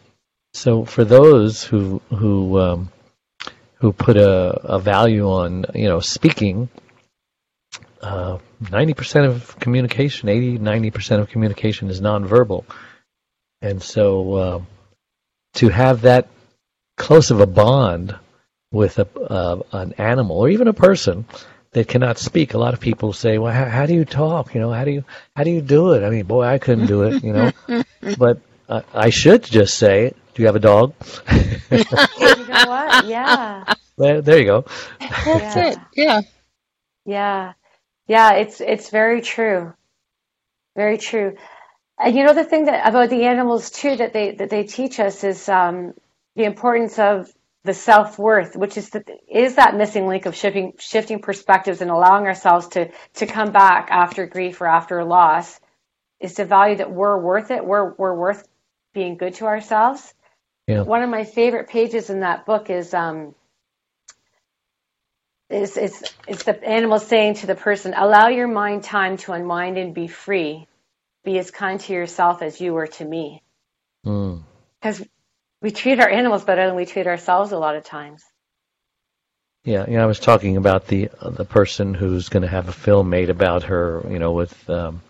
so, 0.54 0.86
for 0.86 1.06
those 1.06 1.64
who 1.64 2.02
who 2.10 2.60
um, 2.60 2.92
who 3.76 3.94
put 3.94 4.18
a, 4.18 4.76
a 4.76 4.80
value 4.80 5.30
on 5.30 5.66
you 5.74 5.88
know 5.88 6.00
speaking, 6.00 6.70
uh, 8.02 8.40
ninety 8.72 8.94
percent 8.94 9.28
of 9.28 9.58
communication, 9.60 10.30
80 10.30 10.58
90 10.58 10.92
percent 10.92 11.22
of 11.22 11.30
communication 11.30 11.90
is 11.90 12.02
nonverbal, 12.02 12.66
and 13.62 13.82
so 13.82 14.34
uh, 14.34 14.62
to 15.56 15.70
have 15.70 16.02
that 16.02 16.28
close 16.98 17.32
of 17.32 17.40
a 17.40 17.48
bond 17.48 18.16
with 18.72 19.00
a, 19.00 19.08
uh, 19.20 19.62
an 19.72 19.94
animal 19.94 20.38
or 20.38 20.50
even 20.50 20.68
a 20.68 20.74
person 20.74 21.26
that 21.78 21.88
cannot 21.88 22.18
speak. 22.18 22.56
A 22.56 22.58
lot 22.58 22.74
of 22.74 22.80
people 22.80 23.14
say, 23.14 23.38
"Well, 23.38 23.54
how, 23.54 23.66
how, 23.66 23.86
do 23.86 23.94
you 23.94 24.04
talk? 24.04 24.56
You 24.56 24.62
know, 24.62 24.72
how 24.72 24.84
do 24.84 24.90
you 24.90 25.04
how 25.36 25.44
do 25.44 25.52
you 25.52 25.62
do 25.62 25.94
it?" 25.94 26.04
I 26.04 26.10
mean, 26.10 26.26
boy, 26.26 26.44
I 26.44 26.58
couldn't 26.58 26.88
do 26.88 27.04
it. 27.04 27.24
You 27.24 27.34
know, 27.34 27.52
but 28.18 28.42
uh, 28.68 28.82
I 28.96 29.12
should 29.12 29.44
just 29.44 29.78
say, 29.78 30.12
"Do 30.34 30.42
you 30.42 30.48
have 30.48 30.56
a 30.56 30.60
dog?" 30.60 30.96
you 31.72 31.86
know 32.50 32.66
what? 32.68 33.06
Yeah. 33.06 33.74
There, 34.00 34.22
there 34.22 34.38
you 34.38 34.46
go. 34.46 34.66
That's 35.00 35.56
yeah. 35.56 35.68
it. 35.70 35.78
Yeah. 35.96 36.22
Yeah. 37.04 37.54
Yeah. 38.06 38.34
It's 38.34 38.62
it's 38.62 38.92
very 38.92 39.22
true. 39.22 39.74
Very 40.76 41.00
true. 41.00 41.36
And 41.98 42.16
you 42.16 42.24
know 42.24 42.36
the 42.36 42.44
thing 42.44 42.66
that 42.66 42.88
about 42.88 43.10
the 43.10 43.26
animals 43.26 43.72
too 43.72 43.96
that 43.96 44.14
they 44.14 44.36
that 44.36 44.52
they 44.52 44.66
teach 44.66 45.00
us 45.00 45.24
is 45.24 45.50
um, 45.50 45.96
the 46.36 46.44
importance 46.44 47.00
of 47.00 47.34
the 47.68 47.74
self 47.74 48.18
worth, 48.18 48.56
which 48.56 48.78
is 48.78 48.90
the, 48.90 49.04
is 49.30 49.56
that 49.56 49.76
missing 49.76 50.08
link 50.08 50.26
of 50.26 50.36
shifting 50.36 50.74
shifting 50.80 51.20
perspectives 51.20 51.82
and 51.82 51.92
allowing 51.92 52.26
ourselves 52.26 52.70
to 52.70 52.90
to 53.16 53.28
come 53.28 53.52
back 53.52 53.90
after 53.92 54.26
grief 54.26 54.60
or 54.62 54.68
after 54.68 54.98
a 54.98 55.06
loss, 55.06 55.60
is 56.20 56.34
to 56.36 56.46
value 56.46 56.78
that 56.78 56.92
we're 56.92 57.20
worth 57.20 57.52
it. 57.52 57.64
We're 57.64 57.94
we're 57.94 58.16
worth 58.16 58.48
being 58.94 59.18
good 59.18 59.36
to 59.36 59.46
ourselves. 59.46 60.14
Yeah. 60.66 60.82
One 60.82 61.04
of 61.04 61.10
my 61.10 61.24
favorite 61.24 61.70
pages 61.70 62.10
in 62.10 62.22
that 62.22 62.46
book 62.46 62.72
is 62.72 62.94
um, 62.94 63.36
is 65.52 65.78
is 65.78 66.04
is 66.28 66.44
the 66.44 66.64
animal 66.64 66.98
saying 66.98 67.36
to 67.36 67.48
the 67.48 67.56
person, 67.56 67.94
"Allow 67.96 68.30
your 68.30 68.48
mind 68.48 68.84
time 68.84 69.18
to 69.18 69.34
unwind 69.34 69.78
and 69.78 69.94
be 69.94 70.08
free." 70.08 70.68
be 71.28 71.38
as 71.38 71.52
kind 71.52 71.80
to 71.82 71.92
yourself 71.92 72.42
as 72.42 72.62
you 72.62 72.74
were 72.74 72.88
to 72.88 73.04
me. 73.04 73.44
Hmm. 74.06 74.38
Because 74.80 75.02
mm. 75.02 75.10
We 75.62 75.72
treat 75.72 76.00
our 76.00 76.10
animals 76.10 76.44
better 76.44 76.66
than 76.66 76.76
we 76.76 76.86
treat 76.86 77.08
ourselves 77.08 77.52
a 77.52 77.58
lot 77.58 77.76
of 77.76 77.84
times. 77.84 78.24
Yeah, 79.64 79.86
you 79.88 79.98
know, 79.98 80.04
I 80.04 80.06
was 80.06 80.20
talking 80.20 80.56
about 80.56 80.88
the 80.88 81.10
uh, 81.20 81.30
the 81.30 81.46
person 81.46 81.94
who's 81.94 82.30
going 82.30 82.44
to 82.44 82.50
have 82.50 82.70
a 82.70 82.74
film 82.74 83.10
made 83.10 83.30
about 83.30 83.64
her, 83.64 84.04
you 84.10 84.20
know, 84.20 84.32
with 84.32 84.70
um, 84.70 85.02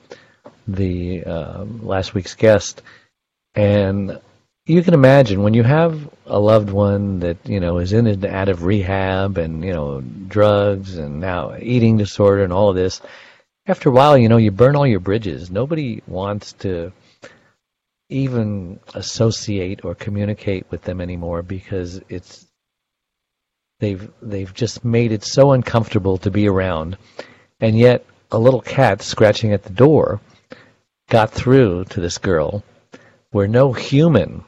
the 0.67 1.23
uh, 1.23 1.63
last 1.63 2.13
week's 2.13 2.33
guest, 2.33 2.81
and 3.53 4.19
you 4.65 4.81
can 4.81 4.95
imagine 4.95 5.43
when 5.43 5.53
you 5.53 5.63
have 5.63 6.09
a 6.25 6.39
loved 6.39 6.71
one 6.71 7.19
that 7.19 7.37
you 7.45 7.59
know 7.59 7.77
is 7.77 7.93
in 7.93 8.07
and 8.07 8.25
out 8.25 8.49
of 8.49 8.63
rehab 8.63 9.37
and 9.37 9.63
you 9.63 9.73
know 9.73 10.01
drugs 10.01 10.97
and 10.97 11.19
now 11.19 11.55
eating 11.59 11.97
disorder 11.97 12.43
and 12.43 12.51
all 12.51 12.69
of 12.69 12.75
this 12.75 13.01
after 13.67 13.89
a 13.89 13.91
while, 13.91 14.17
you 14.17 14.29
know, 14.29 14.37
you 14.37 14.51
burn 14.51 14.75
all 14.75 14.87
your 14.87 15.01
bridges. 15.01 15.51
Nobody 15.51 16.01
wants 16.07 16.53
to 16.53 16.93
even 18.09 18.79
associate 18.93 19.83
or 19.83 19.95
communicate 19.95 20.65
with 20.71 20.81
them 20.83 21.01
anymore 21.01 21.43
because 21.43 22.01
it's 22.09 22.45
they've 23.79 24.09
they've 24.21 24.53
just 24.53 24.85
made 24.85 25.11
it 25.11 25.23
so 25.23 25.51
uncomfortable 25.51 26.17
to 26.19 26.31
be 26.31 26.47
around. 26.47 26.97
And 27.59 27.77
yet 27.77 28.05
a 28.31 28.39
little 28.39 28.61
cat 28.61 29.01
scratching 29.01 29.53
at 29.53 29.63
the 29.63 29.73
door 29.73 30.21
got 31.09 31.31
through 31.31 31.85
to 31.85 32.01
this 32.01 32.17
girl 32.17 32.63
where 33.31 33.47
no 33.47 33.73
human 33.73 34.43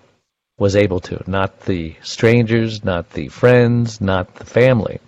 was 0.57 0.75
able 0.75 0.99
to, 0.99 1.23
not 1.25 1.61
the 1.61 1.95
strangers, 2.01 2.83
not 2.83 3.11
the 3.11 3.29
friends, 3.29 4.01
not 4.01 4.35
the 4.35 4.45
family. 4.45 4.99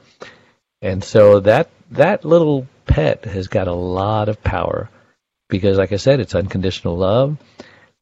And 0.81 1.03
so 1.03 1.41
that 1.41 1.69
that 1.91 2.25
little 2.25 2.67
pet 2.85 3.25
has 3.25 3.47
got 3.47 3.67
a 3.67 3.73
lot 3.73 4.29
of 4.29 4.43
power 4.43 4.89
because, 5.49 5.77
like 5.77 5.91
I 5.91 5.97
said, 5.97 6.19
it's 6.19 6.35
unconditional 6.35 6.97
love. 6.97 7.37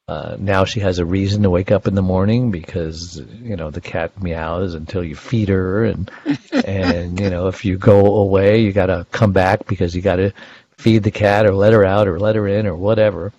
Uh, 0.10 0.36
now 0.40 0.66
she 0.66 0.80
has 0.80 0.98
a 0.98 1.06
reason 1.06 1.44
to 1.44 1.52
wake 1.52 1.70
up 1.70 1.86
in 1.86 1.94
the 1.94 2.02
morning 2.02 2.50
because 2.50 3.22
you 3.44 3.56
know 3.56 3.70
the 3.70 3.80
cat 3.80 4.20
meows 4.20 4.74
until 4.74 5.04
you 5.04 5.16
feed 5.16 5.50
her, 5.50 5.86
and 5.86 6.10
and 6.66 7.20
you 7.20 7.30
know 7.30 7.48
if 7.48 7.64
you 7.64 7.78
go 7.78 8.16
away, 8.16 8.60
you 8.60 8.74
got 8.74 8.88
to 8.88 9.06
come 9.12 9.32
back 9.34 9.68
because 9.68 9.96
you 9.96 10.02
got 10.02 10.16
to 10.16 10.34
feed 10.80 11.04
the 11.04 11.12
cat 11.12 11.46
or 11.46 11.54
let 11.54 11.74
her 11.74 11.86
out 11.86 12.08
or 12.08 12.20
let 12.20 12.36
her 12.36 12.48
in 12.48 12.66
or 12.66 12.76
whatever. 12.76 13.32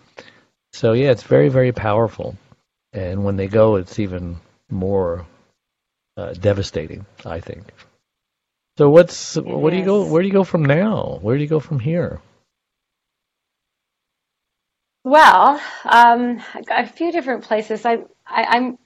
So 0.72 0.92
yeah, 0.92 1.11
it's 1.11 1.24
very 1.24 1.48
very 1.48 1.72
powerful, 1.72 2.37
and 2.92 3.24
when 3.24 3.37
they 3.37 3.48
go, 3.48 3.74
it's 3.74 3.98
even 3.98 4.37
more 4.70 5.26
uh, 6.16 6.35
devastating, 6.35 7.04
I 7.26 7.40
think. 7.40 7.64
So 8.78 8.90
what's 8.90 9.35
what 9.35 9.70
do 9.70 9.76
you 9.76 9.85
go? 9.85 10.06
Where 10.06 10.22
do 10.22 10.28
you 10.28 10.33
go 10.33 10.44
from 10.44 10.64
now? 10.64 11.18
Where 11.20 11.37
do 11.37 11.42
you 11.42 11.48
go 11.48 11.59
from 11.59 11.80
here? 11.80 12.20
Well, 15.03 15.61
um, 15.85 16.43
a 16.71 16.87
few 16.87 17.11
different 17.11 17.45
places. 17.45 17.87
I, 17.87 17.99
I, 18.27 18.57
am 18.57 18.79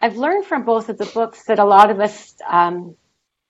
I've 0.00 0.16
learned 0.16 0.46
from 0.46 0.64
both 0.64 0.88
of 0.88 0.98
the 0.98 1.06
books 1.06 1.44
that 1.46 1.58
a 1.58 1.64
lot 1.64 1.90
of 1.90 2.00
us, 2.00 2.34
um, 2.48 2.96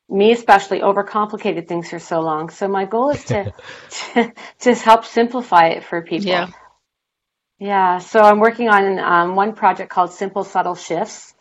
me 0.09 0.33
especially, 0.33 0.81
overcomplicated 0.81 1.67
things 1.67 1.89
for 1.89 1.99
so 1.99 2.21
long. 2.21 2.51
So 2.51 2.69
my 2.69 2.85
goal 2.85 3.11
is 3.11 3.25
to, 3.27 3.55
to 3.91 4.33
to 4.61 4.75
help 4.75 5.07
simplify 5.07 5.69
it 5.69 5.85
for 5.85 6.03
people. 6.03 6.29
Yeah. 6.29 6.49
Yeah. 7.59 7.99
So 7.99 8.21
I'm 8.21 8.41
working 8.41 8.69
on 8.69 8.99
um, 8.99 9.37
one 9.37 9.55
project 9.55 9.91
called 9.91 10.13
Simple 10.13 10.45
Subtle 10.45 10.75
Shifts 10.75 11.35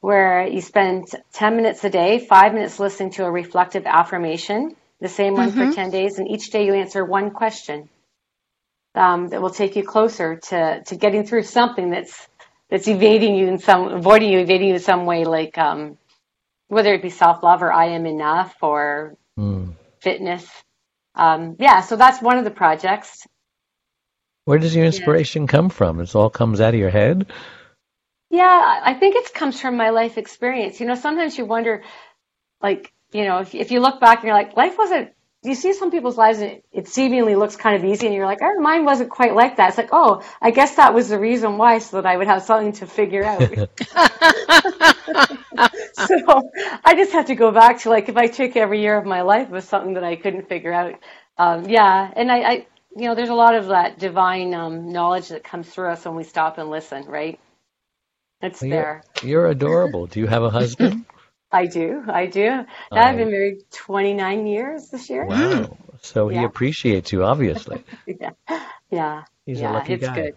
where 0.00 0.46
you 0.46 0.60
spend 0.60 1.06
10 1.32 1.56
minutes 1.56 1.82
a 1.82 1.90
day, 1.90 2.20
five 2.20 2.54
minutes 2.54 2.78
listening 2.78 3.10
to 3.10 3.24
a 3.24 3.30
reflective 3.30 3.84
affirmation, 3.84 4.76
the 5.00 5.08
same 5.08 5.34
one 5.34 5.50
mm-hmm. 5.50 5.70
for 5.70 5.74
10 5.74 5.90
days, 5.90 6.18
and 6.18 6.28
each 6.28 6.50
day 6.50 6.66
you 6.66 6.74
answer 6.74 7.04
one 7.04 7.32
question 7.32 7.88
um, 8.98 9.28
that 9.28 9.40
will 9.40 9.50
take 9.50 9.76
you 9.76 9.84
closer 9.84 10.36
to, 10.36 10.82
to 10.82 10.96
getting 10.96 11.24
through 11.24 11.44
something 11.44 11.90
that's 11.90 12.28
that's 12.68 12.88
evading 12.88 13.34
you 13.34 13.46
in 13.46 13.58
some, 13.58 13.88
avoiding 13.88 14.30
you, 14.30 14.40
evading 14.40 14.68
you 14.68 14.74
in 14.74 14.80
some 14.80 15.06
way, 15.06 15.24
like 15.24 15.56
um, 15.56 15.96
whether 16.66 16.92
it 16.92 17.00
be 17.00 17.08
self 17.08 17.42
love 17.42 17.62
or 17.62 17.72
I 17.72 17.86
am 17.86 18.04
enough 18.04 18.54
or 18.60 19.16
mm. 19.38 19.72
fitness. 20.00 20.46
Um, 21.14 21.56
yeah, 21.58 21.80
so 21.80 21.96
that's 21.96 22.20
one 22.20 22.36
of 22.36 22.44
the 22.44 22.50
projects. 22.50 23.26
Where 24.44 24.58
does 24.58 24.74
your 24.74 24.84
inspiration 24.84 25.42
yeah. 25.42 25.48
come 25.48 25.68
from? 25.70 26.00
It 26.00 26.14
all 26.14 26.30
comes 26.30 26.60
out 26.60 26.74
of 26.74 26.80
your 26.80 26.90
head? 26.90 27.26
Yeah, 28.30 28.80
I 28.84 28.94
think 28.94 29.16
it 29.16 29.32
comes 29.32 29.60
from 29.60 29.76
my 29.76 29.90
life 29.90 30.18
experience. 30.18 30.80
You 30.80 30.86
know, 30.86 30.94
sometimes 30.94 31.38
you 31.38 31.46
wonder, 31.46 31.82
like, 32.62 32.92
you 33.12 33.24
know, 33.24 33.38
if, 33.38 33.54
if 33.54 33.70
you 33.70 33.80
look 33.80 34.00
back 34.00 34.18
and 34.18 34.26
you're 34.26 34.34
like, 34.36 34.56
life 34.56 34.76
wasn't, 34.76 35.12
you 35.42 35.54
see 35.54 35.72
some 35.72 35.90
people's 35.90 36.16
lives 36.16 36.40
and 36.40 36.52
it, 36.52 36.64
it 36.72 36.88
seemingly 36.88 37.36
looks 37.36 37.54
kind 37.54 37.76
of 37.76 37.84
easy 37.84 38.06
and 38.06 38.14
you're 38.14 38.26
like, 38.26 38.40
oh, 38.42 38.60
mine 38.60 38.84
wasn't 38.84 39.10
quite 39.10 39.34
like 39.34 39.56
that. 39.56 39.68
It's 39.68 39.78
like, 39.78 39.90
oh, 39.92 40.22
I 40.42 40.50
guess 40.50 40.74
that 40.76 40.94
was 40.94 41.08
the 41.08 41.18
reason 41.18 41.58
why 41.58 41.78
so 41.78 42.00
that 42.00 42.06
I 42.06 42.16
would 42.16 42.26
have 42.26 42.42
something 42.42 42.72
to 42.74 42.86
figure 42.86 43.24
out. 43.24 43.40
so 46.06 46.50
I 46.84 46.94
just 46.96 47.12
have 47.12 47.26
to 47.26 47.36
go 47.36 47.52
back 47.52 47.80
to 47.80 47.90
like, 47.90 48.08
if 48.08 48.16
I 48.16 48.26
took 48.26 48.56
every 48.56 48.80
year 48.80 48.98
of 48.98 49.06
my 49.06 49.22
life 49.22 49.48
was 49.48 49.64
something 49.64 49.94
that 49.94 50.04
I 50.04 50.16
couldn't 50.16 50.48
figure 50.48 50.72
out. 50.72 50.94
Um, 51.36 51.68
yeah. 51.68 52.10
And 52.16 52.32
I, 52.32 52.38
I, 52.38 52.66
you 52.96 53.06
know, 53.06 53.14
there's 53.14 53.28
a 53.28 53.34
lot 53.34 53.54
of 53.54 53.68
that 53.68 53.98
divine 53.98 54.54
um, 54.54 54.90
knowledge 54.90 55.28
that 55.28 55.44
comes 55.44 55.68
through 55.68 55.90
us 55.90 56.04
when 56.04 56.16
we 56.16 56.24
stop 56.24 56.58
and 56.58 56.68
listen, 56.68 57.04
right? 57.04 57.38
It's 58.42 58.60
well, 58.60 58.70
there. 58.70 59.04
You're, 59.22 59.30
you're 59.30 59.46
adorable. 59.46 60.06
Do 60.06 60.18
you 60.18 60.26
have 60.26 60.42
a 60.42 60.50
husband? 60.60 61.04
I 61.50 61.66
do. 61.66 62.04
I 62.06 62.26
do. 62.26 62.64
I've 62.92 63.16
been 63.16 63.30
married 63.30 63.70
29 63.70 64.46
years 64.46 64.88
this 64.90 65.08
year. 65.08 65.24
Wow. 65.24 65.76
So 66.02 66.28
yeah. 66.28 66.40
he 66.40 66.44
appreciates 66.44 67.12
you, 67.12 67.24
obviously. 67.24 67.84
yeah. 68.06 68.30
Yeah. 68.90 69.24
He's 69.46 69.60
yeah, 69.60 69.72
a 69.72 69.74
lucky 69.74 69.94
it's 69.94 70.06
guy. 70.06 70.14
good. 70.14 70.36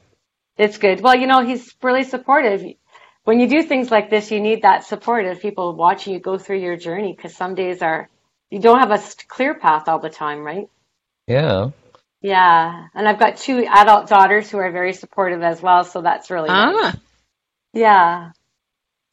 It's 0.57 0.77
good. 0.77 1.01
Well, 1.01 1.15
you 1.15 1.27
know, 1.27 1.43
he's 1.45 1.73
really 1.81 2.03
supportive. 2.03 2.63
When 3.23 3.39
you 3.39 3.47
do 3.47 3.61
things 3.63 3.91
like 3.91 4.09
this, 4.09 4.31
you 4.31 4.39
need 4.39 4.63
that 4.63 4.85
support 4.85 5.25
of 5.25 5.41
people 5.41 5.75
watching 5.75 6.13
you 6.13 6.19
go 6.19 6.37
through 6.37 6.59
your 6.59 6.77
journey 6.77 7.13
because 7.15 7.35
some 7.35 7.55
days 7.55 7.81
are, 7.81 8.09
you 8.49 8.59
don't 8.59 8.79
have 8.79 8.91
a 8.91 9.01
clear 9.27 9.53
path 9.53 9.87
all 9.87 9.99
the 9.99 10.09
time, 10.09 10.39
right? 10.39 10.69
Yeah. 11.27 11.71
Yeah. 12.21 12.87
And 12.93 13.07
I've 13.07 13.19
got 13.19 13.37
two 13.37 13.65
adult 13.65 14.07
daughters 14.07 14.49
who 14.49 14.57
are 14.57 14.71
very 14.71 14.93
supportive 14.93 15.41
as 15.41 15.61
well. 15.61 15.83
So 15.83 16.01
that's 16.01 16.29
really 16.29 16.49
ah. 16.49 16.71
Nice. 16.71 16.95
Yeah. 17.73 18.31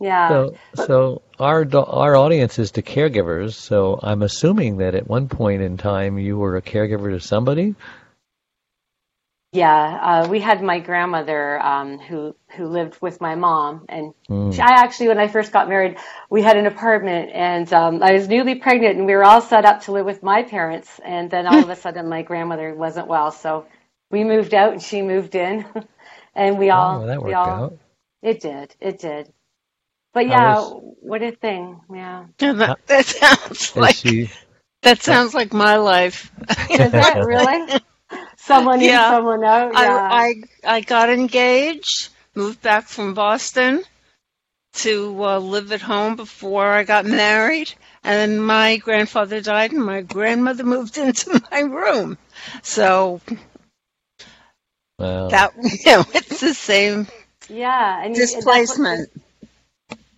Yeah. 0.00 0.30
So, 0.30 0.58
so 0.74 1.22
our 1.38 1.66
our 1.76 2.16
audience 2.16 2.58
is 2.58 2.72
to 2.72 2.82
caregivers. 2.82 3.54
So 3.54 4.00
I'm 4.02 4.22
assuming 4.22 4.78
that 4.78 4.94
at 4.94 5.08
one 5.08 5.28
point 5.28 5.62
in 5.62 5.76
time 5.76 6.18
you 6.18 6.38
were 6.38 6.56
a 6.56 6.62
caregiver 6.62 7.10
to 7.12 7.20
somebody. 7.20 7.74
Yeah, 9.52 10.24
uh, 10.24 10.28
we 10.28 10.40
had 10.40 10.62
my 10.62 10.78
grandmother 10.80 11.60
um, 11.60 11.98
who 11.98 12.36
who 12.56 12.66
lived 12.66 13.00
with 13.00 13.20
my 13.20 13.34
mom, 13.34 13.86
and 13.88 14.12
Mm. 14.30 14.52
she, 14.52 14.60
I 14.60 14.82
actually, 14.82 15.08
when 15.08 15.18
I 15.18 15.28
first 15.28 15.52
got 15.52 15.68
married, 15.70 15.96
we 16.28 16.42
had 16.42 16.58
an 16.58 16.66
apartment, 16.66 17.30
and 17.32 17.72
um, 17.72 18.02
I 18.02 18.12
was 18.12 18.28
newly 18.28 18.56
pregnant, 18.56 18.98
and 18.98 19.06
we 19.06 19.14
were 19.16 19.24
all 19.24 19.40
set 19.40 19.64
up 19.64 19.82
to 19.82 19.92
live 19.92 20.04
with 20.04 20.22
my 20.22 20.42
parents, 20.42 21.00
and 21.04 21.30
then 21.30 21.46
all 21.46 21.62
of 21.62 21.70
a 21.70 21.76
sudden, 21.76 22.08
my 22.10 22.22
grandmother 22.22 22.74
wasn't 22.74 23.08
well, 23.08 23.32
so 23.32 23.66
we 24.10 24.22
moved 24.24 24.52
out, 24.54 24.72
and 24.74 24.82
she 24.82 25.00
moved 25.02 25.34
in, 25.34 25.64
and 26.34 26.58
we 26.58 26.68
all 26.70 27.00
Oh, 27.00 27.06
that 27.06 27.22
we 27.22 27.32
worked 27.32 27.32
all 27.32 27.64
out. 27.64 27.78
it 28.22 28.40
did 28.40 28.74
it 28.80 28.98
did, 28.98 29.32
but 30.12 30.26
yeah, 30.26 30.56
was- 30.56 30.94
what 31.00 31.22
a 31.22 31.32
thing, 31.32 31.80
yeah. 31.92 32.26
And 32.40 32.60
that, 32.60 32.78
that 32.86 33.06
sounds 33.06 33.76
like 33.76 33.96
she? 33.96 34.30
that 34.82 35.02
sounds 35.02 35.34
like 35.34 35.52
my 35.52 35.76
life. 35.76 36.30
Is 36.70 36.90
that 36.92 37.22
really? 37.26 37.80
Someone 38.36 38.80
in, 38.80 38.90
someone 38.98 39.44
out, 39.44 39.72
yeah. 39.74 40.08
I, 40.10 40.34
I 40.64 40.76
I 40.76 40.80
got 40.80 41.10
engaged, 41.10 42.08
moved 42.34 42.62
back 42.62 42.88
from 42.88 43.14
Boston 43.14 43.82
to 44.74 45.24
uh, 45.24 45.38
live 45.38 45.72
at 45.72 45.80
home 45.82 46.16
before 46.16 46.66
I 46.66 46.84
got 46.84 47.04
married, 47.04 47.72
and 48.04 48.14
then 48.32 48.40
my 48.40 48.76
grandfather 48.78 49.40
died, 49.40 49.72
and 49.72 49.84
my 49.84 50.02
grandmother 50.02 50.64
moved 50.64 50.96
into 51.06 51.42
my 51.50 51.60
room. 51.60 52.16
So 52.62 53.20
Well, 54.98 55.28
that 55.30 55.52
you 55.56 55.92
know, 55.92 56.04
it's 56.14 56.40
the 56.40 56.54
same 56.54 57.06
yeah, 57.48 58.02
and 58.02 58.16
you- 58.16 58.22
and 58.22 58.32
that's 58.32 58.34
what- 58.34 58.44
displacement. 58.44 59.10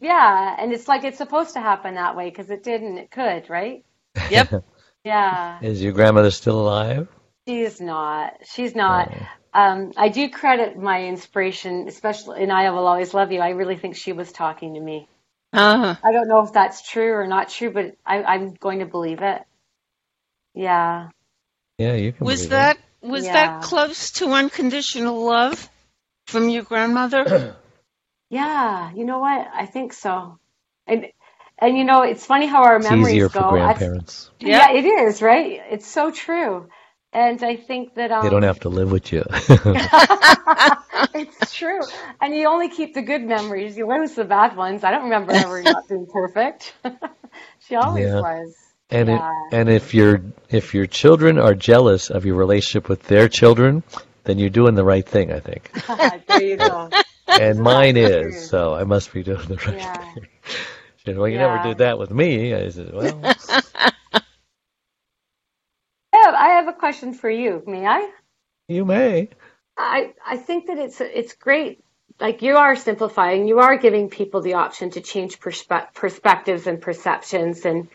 Yeah, 0.01 0.57
and 0.59 0.73
it's 0.73 0.89
like 0.89 1.05
it's 1.05 1.19
supposed 1.19 1.55
to 1.55 1.61
happen 1.61 1.95
that 1.95 2.17
way 2.17 2.31
because 2.31 2.51
it 2.51 2.63
didn't. 2.63 2.99
it 2.99 3.11
could, 3.11 3.49
right? 3.51 3.85
Yep. 4.31 4.65
Yeah, 5.03 5.61
is 5.63 5.83
your 5.83 5.93
grandmother 5.95 6.31
still 6.31 6.61
alive? 6.61 7.09
she's 7.49 7.81
not. 7.81 8.35
She's 8.45 8.75
not. 8.75 9.11
Um, 9.55 9.93
I 9.97 10.11
do 10.11 10.29
credit 10.29 10.77
my 10.77 11.05
inspiration, 11.07 11.89
especially 11.89 12.43
in 12.43 12.51
I 12.51 12.71
Will 12.71 12.87
Always 12.87 13.15
Love 13.15 13.33
You. 13.33 13.41
I 13.41 13.51
really 13.51 13.77
think 13.77 13.97
she 13.97 14.13
was 14.13 14.31
talking 14.31 14.75
to 14.75 14.81
me. 14.81 15.09
Uh-huh. 15.55 15.97
I 16.05 16.13
don't 16.13 16.29
know 16.29 16.45
if 16.45 16.53
that's 16.53 16.89
true 16.89 17.13
or 17.13 17.27
not 17.27 17.49
true, 17.49 17.71
but 17.73 17.97
I, 18.05 18.23
I'm 18.23 18.53
going 18.53 18.81
to 18.81 18.87
believe 18.87 19.23
it. 19.23 19.43
Yeah. 20.55 21.09
Yeah, 21.79 21.95
you 21.95 22.13
can. 22.13 22.27
Was 22.27 22.41
believe 22.47 22.51
that 22.51 22.79
was 23.01 23.25
Yeah. 23.25 23.33
that 23.33 23.63
close 23.63 24.11
to 24.13 24.27
unconditional 24.33 25.25
love 25.25 25.69
from 26.27 26.49
your 26.51 26.63
grandmother? 26.63 27.57
Yeah, 28.31 28.93
you 28.95 29.05
know 29.05 29.19
what? 29.19 29.49
I 29.53 29.67
think 29.67 29.93
so. 29.93 30.39
And 30.87 31.07
and 31.59 31.77
you 31.77 31.85
know, 31.85 32.03
it's 32.03 32.25
funny 32.25 32.47
how 32.47 32.63
our 32.65 32.77
it. 32.77 32.81
It's 32.81 32.91
memories 32.91 33.15
easier 33.15 33.29
go. 33.29 33.41
for 33.41 33.59
That's- 33.59 33.79
grandparents. 33.79 34.31
Yeah, 34.41 34.71
it 34.73 34.85
is, 34.87 35.21
right? 35.21 35.61
It's 35.71 35.87
so 35.87 36.11
true. 36.11 36.69
And 37.13 37.43
I 37.43 37.57
think 37.57 37.95
that 37.97 38.13
um, 38.13 38.23
They 38.23 38.31
don't 38.31 38.45
have 38.45 38.61
to 38.61 38.69
live 38.69 38.93
with 38.93 39.11
you. 39.13 39.25
it's 41.15 41.53
true. 41.55 41.81
And 42.21 42.35
you 42.35 42.47
only 42.47 42.69
keep 42.69 42.95
the 42.95 43.03
good 43.03 43.23
memories. 43.23 43.77
You 43.77 43.89
lose 43.89 44.15
the 44.15 44.25
bad 44.25 44.57
ones. 44.57 44.85
I 44.85 44.93
don't 44.93 45.05
remember 45.05 45.33
ever 45.33 45.61
not 45.63 45.89
being 45.89 46.07
perfect. 46.07 46.73
she 47.67 47.75
always 47.75 48.07
Yeah. 48.07 48.21
was. 48.21 48.55
And 48.93 49.09
it, 49.09 49.21
and 49.53 49.69
if 49.69 49.93
your 49.95 50.21
if 50.49 50.75
your 50.75 50.87
children 50.87 51.39
are 51.39 51.55
jealous 51.55 52.11
of 52.11 52.27
your 52.27 52.35
relationship 52.37 52.89
with 52.89 53.03
their 53.05 53.29
children, 53.29 53.83
then 54.25 54.39
you're 54.39 54.51
doing 54.51 54.75
the 54.75 54.85
right 54.85 55.07
thing, 55.07 55.33
I 55.33 55.39
think. 55.41 55.71
there 56.27 56.43
you 56.43 56.57
go. 56.57 56.91
And 57.37 57.61
mine 57.61 57.97
is, 57.99 58.39
so 58.39 58.75
I 58.75 58.85
must 58.85 59.13
be 59.13 59.23
doing 59.23 59.47
the 59.49 59.57
right 59.57 59.81
Yeah. 59.81 60.05
thing. 60.15 60.27
She 60.99 61.13
said, 61.13 61.19
"Well, 61.19 61.29
you 61.29 61.39
Yeah. 61.39 61.39
never 61.39 61.59
did 61.59 61.79
that 61.79 61.99
with 61.99 62.11
me." 62.11 62.55
I 62.55 62.69
said, 62.71 62.93
"Well, 62.95 63.33
I 66.13 66.19
have, 66.25 66.35
I 66.35 66.49
have 66.57 66.69
a 66.69 66.73
question 66.75 67.15
for 67.15 67.31
you. 67.31 67.63
May 67.67 67.87
I? 67.87 68.11
you 68.69 68.85
may." 68.85 69.29
I 69.79 70.15
I 70.27 70.37
think 70.39 70.69
that 70.69 70.79
it's 70.79 71.01
it's 71.01 71.35
great. 71.35 71.81
Like 72.21 72.43
you 72.43 72.57
are 72.57 72.77
simplifying, 72.77 73.49
you 73.49 73.61
are 73.61 73.79
giving 73.79 74.11
people 74.11 74.43
the 74.43 74.55
option 74.55 74.91
to 74.93 75.03
change 75.03 75.41
perspe- 75.41 75.95
perspectives 75.95 76.67
and 76.69 76.81
perceptions. 76.81 77.67
And 77.67 77.89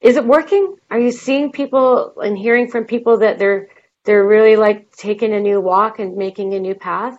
is 0.00 0.16
it 0.16 0.26
working? 0.26 0.76
Are 0.90 1.00
you 1.00 1.12
seeing 1.12 1.52
people 1.52 2.14
and 2.20 2.38
hearing 2.38 2.70
from 2.70 2.84
people 2.86 3.18
that 3.20 3.38
they're 3.38 3.68
they're 4.04 4.26
really 4.26 4.56
like 4.56 4.92
taking 4.92 5.34
a 5.34 5.40
new 5.40 5.60
walk 5.60 6.00
and 6.00 6.16
making 6.16 6.54
a 6.54 6.60
new 6.60 6.74
path? 6.76 7.18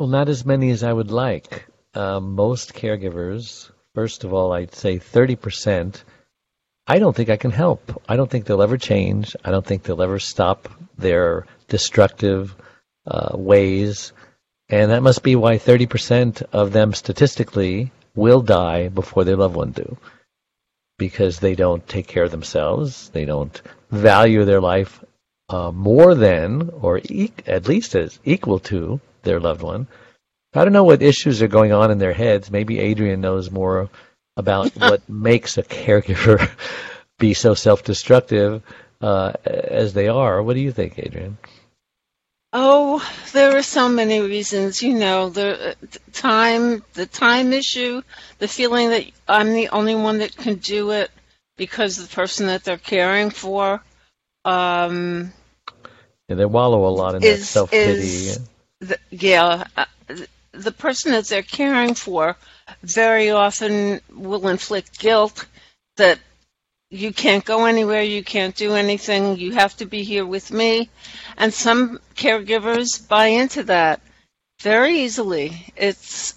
Well, 0.00 0.08
not 0.08 0.30
as 0.30 0.46
many 0.46 0.70
as 0.70 0.82
I 0.82 0.94
would 0.94 1.10
like. 1.10 1.66
Um, 1.92 2.32
most 2.34 2.72
caregivers, 2.72 3.70
first 3.94 4.24
of 4.24 4.32
all, 4.32 4.50
I'd 4.50 4.74
say 4.74 4.98
30%, 4.98 6.02
I 6.86 6.98
don't 6.98 7.14
think 7.14 7.28
I 7.28 7.36
can 7.36 7.50
help. 7.50 8.02
I 8.08 8.16
don't 8.16 8.30
think 8.30 8.46
they'll 8.46 8.62
ever 8.62 8.78
change. 8.78 9.36
I 9.44 9.50
don't 9.50 9.66
think 9.66 9.82
they'll 9.82 10.00
ever 10.00 10.18
stop 10.18 10.70
their 10.96 11.46
destructive 11.68 12.56
uh, 13.06 13.36
ways. 13.36 14.14
And 14.70 14.90
that 14.90 15.02
must 15.02 15.22
be 15.22 15.36
why 15.36 15.58
30% 15.58 16.44
of 16.50 16.72
them 16.72 16.94
statistically 16.94 17.92
will 18.14 18.40
die 18.40 18.88
before 18.88 19.24
their 19.24 19.36
loved 19.36 19.54
one 19.54 19.72
do. 19.72 19.98
Because 20.96 21.40
they 21.40 21.54
don't 21.54 21.86
take 21.86 22.06
care 22.06 22.24
of 22.24 22.30
themselves. 22.30 23.10
They 23.10 23.26
don't 23.26 23.60
value 23.90 24.46
their 24.46 24.62
life 24.62 25.04
uh, 25.50 25.70
more 25.72 26.14
than, 26.14 26.70
or 26.80 27.00
e- 27.04 27.34
at 27.46 27.68
least 27.68 27.94
as 27.94 28.18
equal 28.24 28.60
to, 28.60 28.98
their 29.22 29.40
loved 29.40 29.62
one. 29.62 29.86
I 30.54 30.64
don't 30.64 30.72
know 30.72 30.84
what 30.84 31.02
issues 31.02 31.42
are 31.42 31.48
going 31.48 31.72
on 31.72 31.90
in 31.90 31.98
their 31.98 32.12
heads. 32.12 32.50
Maybe 32.50 32.80
Adrienne 32.80 33.20
knows 33.20 33.50
more 33.50 33.88
about 34.36 34.70
what 34.76 35.08
makes 35.08 35.58
a 35.58 35.62
caregiver 35.62 36.50
be 37.18 37.34
so 37.34 37.54
self-destructive 37.54 38.62
uh, 39.00 39.32
as 39.44 39.92
they 39.94 40.08
are. 40.08 40.42
What 40.42 40.54
do 40.54 40.60
you 40.60 40.72
think, 40.72 40.98
Adrienne? 40.98 41.38
Oh, 42.52 43.00
there 43.32 43.56
are 43.56 43.62
so 43.62 43.88
many 43.88 44.20
reasons. 44.20 44.82
You 44.82 44.94
know, 44.94 45.28
the 45.30 45.76
time, 46.12 46.82
the 46.94 47.06
time 47.06 47.52
issue, 47.52 48.02
the 48.38 48.48
feeling 48.48 48.90
that 48.90 49.04
I'm 49.28 49.52
the 49.52 49.68
only 49.68 49.94
one 49.94 50.18
that 50.18 50.36
can 50.36 50.56
do 50.56 50.90
it 50.90 51.12
because 51.56 51.96
the 51.96 52.12
person 52.12 52.46
that 52.48 52.64
they're 52.64 52.76
caring 52.76 53.30
for. 53.30 53.80
Um, 54.44 55.32
Yeah, 56.28 56.36
they 56.36 56.44
wallow 56.46 56.86
a 56.86 56.90
lot 56.90 57.14
in 57.14 57.22
that 57.22 57.28
Is- 57.28 57.48
self-pity. 57.48 58.30
Is- 58.80 58.88
the, 58.88 58.98
yeah, 59.10 59.64
uh, 59.76 59.84
the 60.52 60.72
person 60.72 61.12
that 61.12 61.26
they're 61.26 61.42
caring 61.42 61.94
for 61.94 62.36
very 62.82 63.30
often 63.30 64.00
will 64.10 64.48
inflict 64.48 64.98
guilt 64.98 65.46
that 65.96 66.18
you 66.90 67.12
can't 67.12 67.44
go 67.44 67.66
anywhere, 67.66 68.02
you 68.02 68.24
can't 68.24 68.56
do 68.56 68.74
anything, 68.74 69.38
you 69.38 69.52
have 69.52 69.76
to 69.76 69.86
be 69.86 70.02
here 70.02 70.26
with 70.26 70.50
me. 70.50 70.88
And 71.36 71.54
some 71.54 72.00
caregivers 72.16 73.06
buy 73.08 73.26
into 73.26 73.62
that 73.64 74.00
very 74.60 75.00
easily. 75.00 75.72
It's 75.76 76.34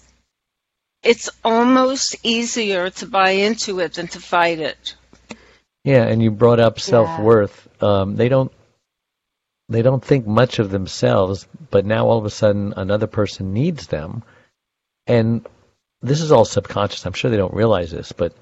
it's 1.02 1.28
almost 1.44 2.16
easier 2.22 2.88
to 2.88 3.06
buy 3.06 3.30
into 3.30 3.80
it 3.80 3.94
than 3.94 4.08
to 4.08 4.20
fight 4.20 4.58
it. 4.58 4.94
Yeah, 5.84 6.04
and 6.04 6.22
you 6.22 6.30
brought 6.30 6.60
up 6.60 6.80
self-worth. 6.80 7.68
Um, 7.82 8.16
they 8.16 8.30
don't 8.30 8.50
they 9.68 9.82
don't 9.82 10.04
think 10.04 10.26
much 10.26 10.58
of 10.58 10.70
themselves, 10.70 11.46
but 11.70 11.86
now 11.86 12.06
all 12.06 12.18
of 12.18 12.24
a 12.24 12.30
sudden 12.30 12.74
another 12.76 13.06
person 13.06 13.52
needs 13.52 13.86
them. 13.86 14.22
And 15.06 15.46
this 16.02 16.20
is 16.20 16.32
all 16.32 16.44
subconscious. 16.44 17.06
I'm 17.06 17.12
sure 17.12 17.30
they 17.30 17.36
don't 17.36 17.54
realize 17.54 17.90
this, 17.90 18.12
but 18.12 18.34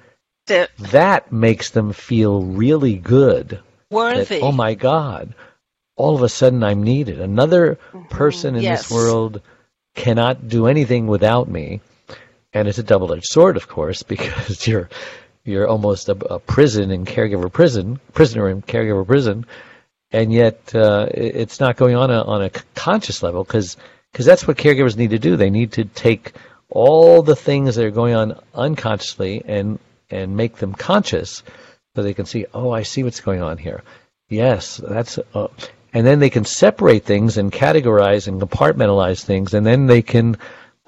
That 0.49 0.71
that 0.91 1.33
makes 1.33 1.71
them 1.71 1.93
feel 1.93 2.43
really 2.43 2.97
good. 2.97 3.49
That, 3.51 3.63
worthy. 3.91 4.41
oh 4.41 4.53
my 4.53 4.75
God, 4.75 5.35
all 5.97 6.17
of 6.17 6.23
a 6.23 6.29
sudden 6.29 6.63
I'm 6.65 6.83
needed. 6.83 7.21
Another 7.21 7.79
mm-hmm. 7.93 8.09
person 8.09 8.57
in 8.57 8.63
Yes. 8.63 8.89
this 8.89 8.91
world 8.91 9.41
cannot 9.95 10.49
do 10.49 10.67
anything 10.67 11.07
without 11.07 11.49
me. 11.49 11.81
And 12.55 12.69
it's 12.69 12.79
a 12.79 12.83
double-edged 12.83 13.27
sword, 13.27 13.57
of 13.57 13.69
course, 13.69 14.03
because 14.15 14.67
you're 14.67 14.89
you're 15.45 15.67
almost 15.69 16.09
a, 16.09 16.13
a 16.35 16.39
prison 16.39 16.91
in 16.91 17.05
caregiver 17.05 17.53
prison, 17.53 17.99
prisoner 18.13 18.49
in 18.49 18.63
caregiver 18.63 19.07
prison, 19.07 19.45
and 20.13 20.33
yet 20.33 20.75
uh, 20.75 21.09
it's 21.13 21.61
not 21.61 21.77
going 21.77 21.97
on 21.97 22.11
a, 22.11 22.23
on 22.23 22.43
a 22.43 22.51
conscious 22.75 23.23
level 23.23 23.45
because 23.45 23.77
that's 24.13 24.47
what 24.47 24.57
caregivers 24.57 24.97
need 24.97 25.11
to 25.11 25.19
do. 25.19 25.37
They 25.37 25.51
need 25.51 25.73
to 25.73 25.85
take 25.85 26.33
all 26.69 27.23
the 27.23 27.37
things 27.37 27.77
that 27.77 27.85
are 27.85 27.91
going 27.91 28.15
on 28.15 28.41
unconsciously 28.55 29.43
and 29.45 29.79
and 30.11 30.37
make 30.37 30.57
them 30.57 30.75
conscious 30.75 31.43
so 31.95 32.03
they 32.03 32.15
can 32.15 32.27
see, 32.27 32.47
oh, 32.55 32.71
I 32.71 32.83
see 32.85 33.03
what's 33.03 33.21
going 33.21 33.43
on 33.43 33.59
here. 33.59 33.83
Yes, 34.29 34.79
that's, 34.79 35.19
uh, 35.35 35.49
and 35.93 36.07
then 36.07 36.21
they 36.21 36.31
can 36.31 36.45
separate 36.45 37.05
things 37.05 37.37
and 37.37 37.53
categorize 37.53 38.29
and 38.29 38.41
compartmentalize 38.41 39.23
things, 39.23 39.53
and 39.53 39.67
then 39.67 39.87
they 39.87 40.01
can 40.01 40.39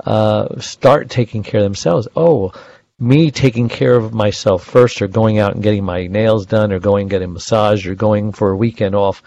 uh, 0.05 0.61
start 0.61 1.11
taking 1.11 1.43
care 1.43 1.61
of 1.61 1.65
themselves. 1.65 2.09
Oh, 2.17 2.53
me 2.99 3.31
taking 3.31 3.69
care 3.69 3.95
of 3.95 4.15
myself 4.15 4.65
first, 4.65 5.03
or 5.03 5.09
going 5.09 5.39
out 5.39 5.55
and 5.55 5.63
getting 5.63 5.85
my 5.85 6.07
nails 6.07 6.47
done, 6.47 6.73
or 6.73 6.79
going 6.79 7.03
and 7.03 7.11
getting 7.11 7.31
a 7.31 7.33
massage, 7.33 7.87
or 7.87 7.95
going 7.95 8.33
for 8.33 8.51
a 8.51 8.57
weekend 8.57 8.95
off, 8.95 9.23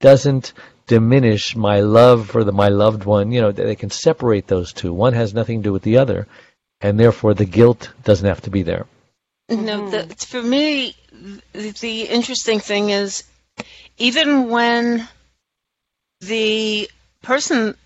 doesn't 0.00 0.52
diminish 0.86 1.54
my 1.54 1.80
love 1.80 2.28
for 2.28 2.44
the, 2.44 2.52
my 2.52 2.68
loved 2.68 3.04
one. 3.04 3.30
You 3.32 3.40
know, 3.40 3.52
they 3.52 3.76
can 3.76 3.90
separate 3.90 4.46
those 4.46 4.72
two. 4.72 4.92
One 4.92 5.12
has 5.12 5.34
nothing 5.34 5.60
to 5.60 5.68
do 5.68 5.72
with 5.72 5.82
the 5.82 5.98
other, 5.98 6.26
and 6.80 6.98
therefore 6.98 7.34
the 7.34 7.44
guilt 7.44 7.90
doesn't 8.04 8.26
have 8.26 8.42
to 8.42 8.50
be 8.50 8.62
there. 8.62 8.86
No, 9.48 9.56
mm-hmm. 9.56 9.90
the, 9.90 10.26
for 10.26 10.42
me, 10.42 10.96
the, 11.52 11.70
the 11.80 12.02
interesting 12.02 12.60
thing 12.60 12.90
is, 12.90 13.24
even 13.98 14.48
when 14.48 15.08
the 16.20 16.90
person 17.22 17.76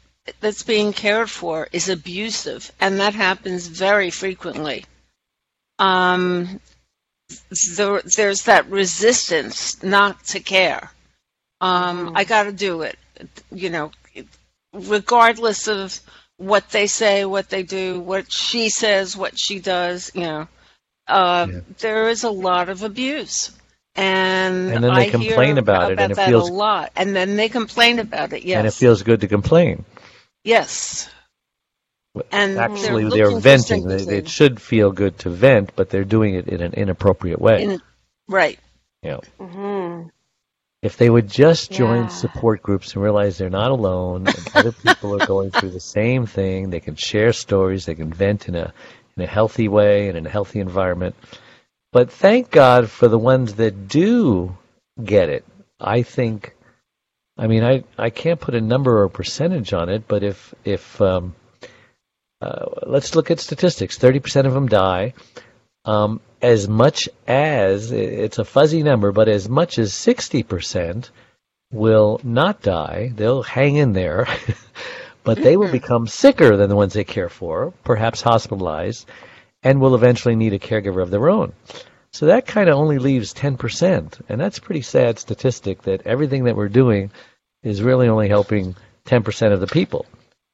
that's 0.41 0.63
being 0.63 0.93
cared 0.93 1.31
for 1.31 1.69
is 1.73 1.89
abusive, 1.89 2.73
and 2.81 3.01
that 3.01 3.15
happens 3.15 3.67
very 3.67 4.11
frequently. 4.11 4.85
Um, 5.79 6.61
there, 7.77 8.03
there's 8.17 8.45
that 8.45 8.69
resistance 8.71 9.83
not 9.83 10.23
to 10.27 10.41
care. 10.41 10.91
Um, 11.61 12.13
I 12.15 12.25
got 12.25 12.45
to 12.45 12.53
do 12.53 12.83
it, 12.83 12.99
you 13.51 13.71
know, 13.71 13.91
regardless 14.73 15.69
of 15.69 15.99
what 16.37 16.69
they 16.71 16.87
say, 16.87 17.25
what 17.25 17.49
they 17.49 17.63
do, 17.63 18.01
what 18.01 18.31
she 18.31 18.69
says, 18.69 19.17
what 19.17 19.39
she 19.39 19.59
does. 19.59 20.11
You 20.15 20.21
know, 20.23 20.49
uh, 21.09 21.47
Yeah. 21.51 21.61
there 21.79 22.09
is 22.11 22.25
a 22.25 22.31
lot 22.31 22.69
of 22.69 22.83
abuse, 22.83 23.53
and 23.95 24.71
And 24.71 24.85
then 24.85 24.95
they 24.95 25.07
I 25.07 25.11
complain 25.11 25.57
hear 25.57 25.59
about 25.59 25.93
it, 25.93 25.99
and 25.99 26.13
it 26.13 26.17
that 26.17 26.29
feels- 26.29 26.49
a 26.49 26.53
lot. 26.53 26.93
And 26.95 27.17
then 27.17 27.37
they 27.37 27.49
complain 27.49 27.99
about 27.99 28.33
it. 28.35 28.45
Yes, 28.45 28.59
And 28.59 28.67
it 28.67 28.75
feels 28.75 29.03
good 29.03 29.21
to 29.23 29.29
complain. 29.29 29.85
yes. 30.45 31.09
And 32.33 32.57
Actually, 32.59 33.05
they're 33.11 33.31
they're, 33.31 33.41
venting. 33.41 33.89
They, 33.89 34.19
it 34.19 34.29
should 34.29 34.61
feel 34.61 34.93
good 34.93 35.19
to 35.21 35.31
vent, 35.31 35.75
but 35.77 35.91
they're 35.91 36.05
doing 36.05 36.35
it 36.35 36.49
in 36.49 36.63
an 36.63 36.75
inappropriate 36.75 37.41
way. 37.41 37.63
In- 37.63 37.83
right. 38.29 38.59
you 39.03 39.11
know, 39.11 39.21
hmm 39.39 40.09
if 40.83 40.97
they 40.99 41.11
would 41.11 41.29
just 41.29 41.73
join 41.73 42.03
Yeah. 42.03 42.09
support 42.09 42.63
groups 42.63 42.95
and 42.95 43.03
realize 43.03 43.39
they're 43.39 43.51
not 43.51 43.71
alone, 43.73 44.29
and 44.29 44.49
other 44.55 44.73
people 44.73 45.15
are 45.17 45.21
going 45.21 45.51
through 45.51 45.71
the 45.71 45.81
same 45.81 46.27
thing, 46.27 46.71
they 46.71 46.81
can 46.81 46.95
share 46.95 47.33
stories, 47.33 47.87
they 47.87 47.95
can 47.95 48.13
vent 48.13 48.49
in 48.49 48.55
a 48.55 48.73
in 49.17 49.23
a 49.23 49.27
healthy 49.27 49.69
way 49.69 50.09
and 50.09 50.19
in 50.19 50.27
a 50.27 50.31
healthy 50.31 50.61
environment. 50.61 51.17
But 51.93 52.11
thank 52.13 52.51
God 52.51 52.91
for 52.91 53.09
the 53.09 53.19
ones 53.19 53.55
that 53.55 53.89
do 53.89 54.57
get 55.03 55.29
it. 55.31 55.45
I 55.81 56.03
think. 56.03 56.55
I 57.39 57.49
mean, 57.49 57.65
I, 57.65 57.85
I 57.99 58.11
can't 58.11 58.41
put 58.41 58.55
a 58.55 58.61
number 58.61 58.99
or 58.99 59.05
a 59.05 59.11
percentage 59.11 59.73
on 59.75 59.89
it, 59.91 60.07
but 60.09 60.23
if 60.23 60.55
if 60.65 61.01
um, 61.03 61.35
uh, 62.41 62.67
let's 62.87 63.15
look 63.15 63.31
at 63.31 63.41
statistics, 63.41 63.99
thirty 63.99 64.21
percent 64.21 64.47
of 64.47 64.55
them 64.55 64.69
die. 64.69 65.15
Um, 65.85 66.21
as 66.43 66.69
much 66.69 67.09
as 67.27 67.93
it's 67.93 68.39
a 68.39 68.45
fuzzy 68.45 68.83
number, 68.83 69.13
but 69.13 69.29
as 69.29 69.49
much 69.49 69.79
as 69.79 69.95
sixty 69.95 70.43
percent 70.43 71.11
will 71.73 72.21
not 72.23 72.63
die. 72.63 73.13
They'll 73.15 73.43
hang 73.43 73.77
in 73.77 73.93
there, 73.93 74.27
but 75.25 75.39
they 75.39 75.57
will 75.57 75.71
become 75.71 76.07
sicker 76.07 76.57
than 76.57 76.69
the 76.69 76.77
ones 76.77 76.93
they 76.93 77.05
care 77.05 77.29
for, 77.29 77.73
perhaps 77.85 78.23
hospitalized, 78.23 79.09
and 79.63 79.81
will 79.81 79.95
eventually 79.95 80.37
need 80.37 80.53
a 80.53 80.59
caregiver 80.59 81.03
of 81.03 81.11
their 81.11 81.29
own. 81.29 81.53
So 82.13 82.27
that 82.27 82.47
kind 82.47 82.71
of 82.71 82.77
only 82.77 82.99
leaves 82.99 83.35
10%. 83.35 84.23
And 84.29 84.41
that's 84.41 84.59
a 84.59 84.63
pretty 84.63 84.81
sad 84.81 85.19
statistic 85.19 85.83
that 85.83 86.07
everything 86.07 86.45
that 86.45 86.57
we're 86.57 86.69
doing 86.69 87.11
is 87.63 87.83
really 87.83 88.09
only 88.09 88.29
helping 88.29 88.75
10% 89.07 89.53
of 89.53 89.61
the 89.61 89.67
people. 89.67 90.07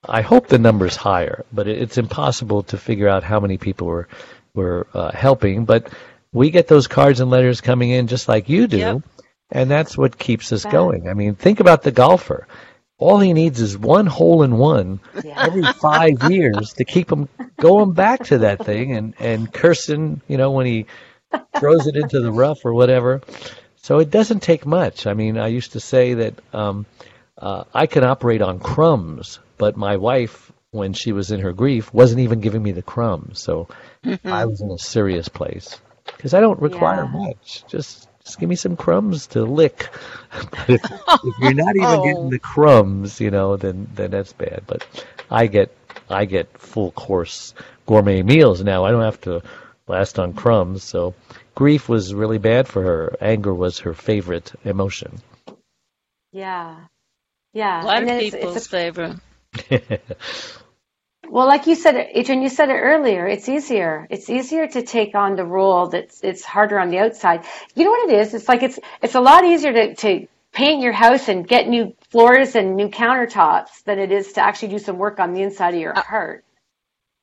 I 0.08 0.22
hope 0.22 0.48
the 0.48 0.58
number's 0.58 0.96
higher, 0.96 1.44
but 1.52 1.68
it's 1.68 1.98
impossible 1.98 2.64
to 2.64 2.78
figure 2.78 3.08
out 3.08 3.22
how 3.22 3.38
many 3.40 3.56
people 3.58 3.86
we're, 3.86 4.06
we're 4.54 4.86
uh, 4.94 5.12
helping. 5.12 5.64
But 5.64 5.90
we 6.32 6.50
get 6.50 6.66
those 6.66 6.88
cards 6.88 7.20
and 7.20 7.30
letters 7.30 7.60
coming 7.60 7.90
in 7.90 8.08
just 8.08 8.28
like 8.28 8.48
you 8.48 8.66
do. 8.66 8.78
Yep. 8.78 9.02
And 9.50 9.70
that's 9.70 9.96
what 9.96 10.18
keeps 10.18 10.50
us 10.52 10.64
Yeah. 10.64 10.72
going. 10.72 11.08
I 11.08 11.14
mean, 11.14 11.34
think 11.34 11.60
about 11.60 11.82
the 11.82 11.92
golfer. 11.92 12.46
All 12.98 13.18
he 13.18 13.32
needs 13.32 13.60
is 13.60 13.76
one 13.76 14.06
hole 14.06 14.42
in 14.42 14.56
one 14.56 15.00
Yeah. 15.22 15.44
every 15.46 15.62
five 15.62 16.22
years 16.30 16.72
to 16.74 16.84
keep 16.84 17.10
him 17.12 17.28
going 17.58 17.92
back 17.92 18.24
to 18.26 18.38
that 18.38 18.64
thing 18.64 18.92
and, 18.96 19.14
and 19.20 19.52
cursing, 19.52 20.20
you 20.26 20.36
know, 20.36 20.50
when 20.52 20.66
he 20.66 20.86
throws 21.58 21.86
it 21.86 21.96
into 21.96 22.20
the 22.20 22.32
rough 22.32 22.64
or 22.64 22.72
whatever. 22.74 23.20
So 23.76 23.98
it 23.98 24.10
doesn't 24.10 24.40
take 24.40 24.64
much. 24.66 25.06
I 25.06 25.14
mean, 25.14 25.38
I 25.38 25.48
used 25.48 25.72
to 25.72 25.80
say 25.80 26.14
that 26.14 26.34
um, 26.52 26.86
uh, 27.36 27.64
I 27.74 27.86
can 27.86 28.04
operate 28.04 28.40
on 28.42 28.58
crumbs, 28.60 29.38
but 29.62 29.76
my 29.76 29.96
wife, 29.96 30.50
when 30.72 30.92
she 30.92 31.12
was 31.12 31.30
in 31.30 31.38
her 31.40 31.52
grief, 31.52 31.94
wasn't 31.94 32.20
even 32.20 32.40
giving 32.40 32.62
me 32.62 32.72
the 32.72 32.82
crumbs. 32.94 33.38
So 33.40 33.68
mm-hmm. 34.04 34.26
I 34.40 34.44
was 34.46 34.60
in 34.60 34.70
a 34.72 34.78
serious 34.78 35.28
place 35.28 35.80
because 36.16 36.34
I 36.34 36.40
don't 36.40 36.60
require 36.60 37.04
Yeah. 37.04 37.18
much. 37.26 37.64
Just 37.68 38.08
just 38.24 38.38
give 38.40 38.48
me 38.48 38.56
some 38.56 38.76
crumbs 38.76 39.28
to 39.34 39.44
lick. 39.44 39.88
but 40.50 40.68
if, 40.76 40.82
if 41.28 41.34
you're 41.40 41.54
not 41.66 41.76
even 41.76 41.88
Oh. 42.00 42.04
getting 42.04 42.30
the 42.30 42.40
crumbs, 42.40 43.20
you 43.20 43.30
know, 43.30 43.56
then 43.56 43.86
then 43.94 44.10
that's 44.10 44.32
bad. 44.32 44.62
But 44.66 44.80
I 45.30 45.46
get 45.46 45.68
I 46.10 46.24
get 46.24 46.58
full 46.58 46.90
course 46.90 47.54
gourmet 47.86 48.22
meals 48.22 48.64
now. 48.64 48.84
I 48.84 48.90
don't 48.90 49.08
have 49.10 49.20
to 49.28 49.42
last 49.86 50.18
on 50.18 50.32
crumbs. 50.34 50.82
So 50.82 51.14
grief 51.54 51.88
was 51.88 52.12
really 52.14 52.38
bad 52.38 52.66
for 52.66 52.82
her. 52.82 53.16
Anger 53.20 53.54
was 53.54 53.78
her 53.86 53.94
favorite 53.94 54.52
emotion. 54.64 55.20
Yeah. 56.32 56.76
Yeah. 57.52 57.82
A 57.82 57.84
lot 57.84 57.96
And 57.98 58.02
of 58.04 58.08
then 58.08 58.16
it's- 58.18 58.32
people's 58.34 58.56
it's 58.56 58.66
a- 58.66 58.70
favor. 58.70 59.20
Well, 61.32 61.46
like 61.46 61.66
you 61.66 61.76
said, 61.76 61.96
Adrienne, 61.96 62.42
you 62.42 62.50
said 62.50 62.68
it 62.68 62.74
earlier. 62.74 63.26
It's 63.26 63.48
easier. 63.48 64.06
It's 64.10 64.28
easier 64.28 64.68
to 64.68 64.82
take 64.82 65.14
on 65.14 65.34
the 65.34 65.46
role 65.46 65.86
that's 65.88 66.20
it's 66.22 66.44
harder 66.44 66.78
on 66.78 66.90
the 66.90 66.98
outside. 66.98 67.46
You 67.74 67.86
know 67.86 67.90
what 67.90 68.10
it 68.10 68.20
is? 68.20 68.34
It's 68.34 68.48
like 68.48 68.62
it's 68.62 68.78
it's 69.00 69.14
a 69.14 69.20
lot 69.20 69.42
easier 69.46 69.72
to, 69.72 69.94
to 69.94 70.26
paint 70.52 70.82
your 70.82 70.92
house 70.92 71.28
and 71.28 71.48
get 71.48 71.68
new 71.68 71.94
floors 72.10 72.54
and 72.54 72.76
new 72.76 72.88
countertops 72.88 73.82
than 73.86 73.98
it 73.98 74.12
is 74.12 74.34
to 74.34 74.42
actually 74.42 74.68
do 74.68 74.78
some 74.78 74.98
work 74.98 75.20
on 75.20 75.32
the 75.32 75.40
inside 75.40 75.72
of 75.72 75.80
your 75.80 75.94
heart. 75.94 76.44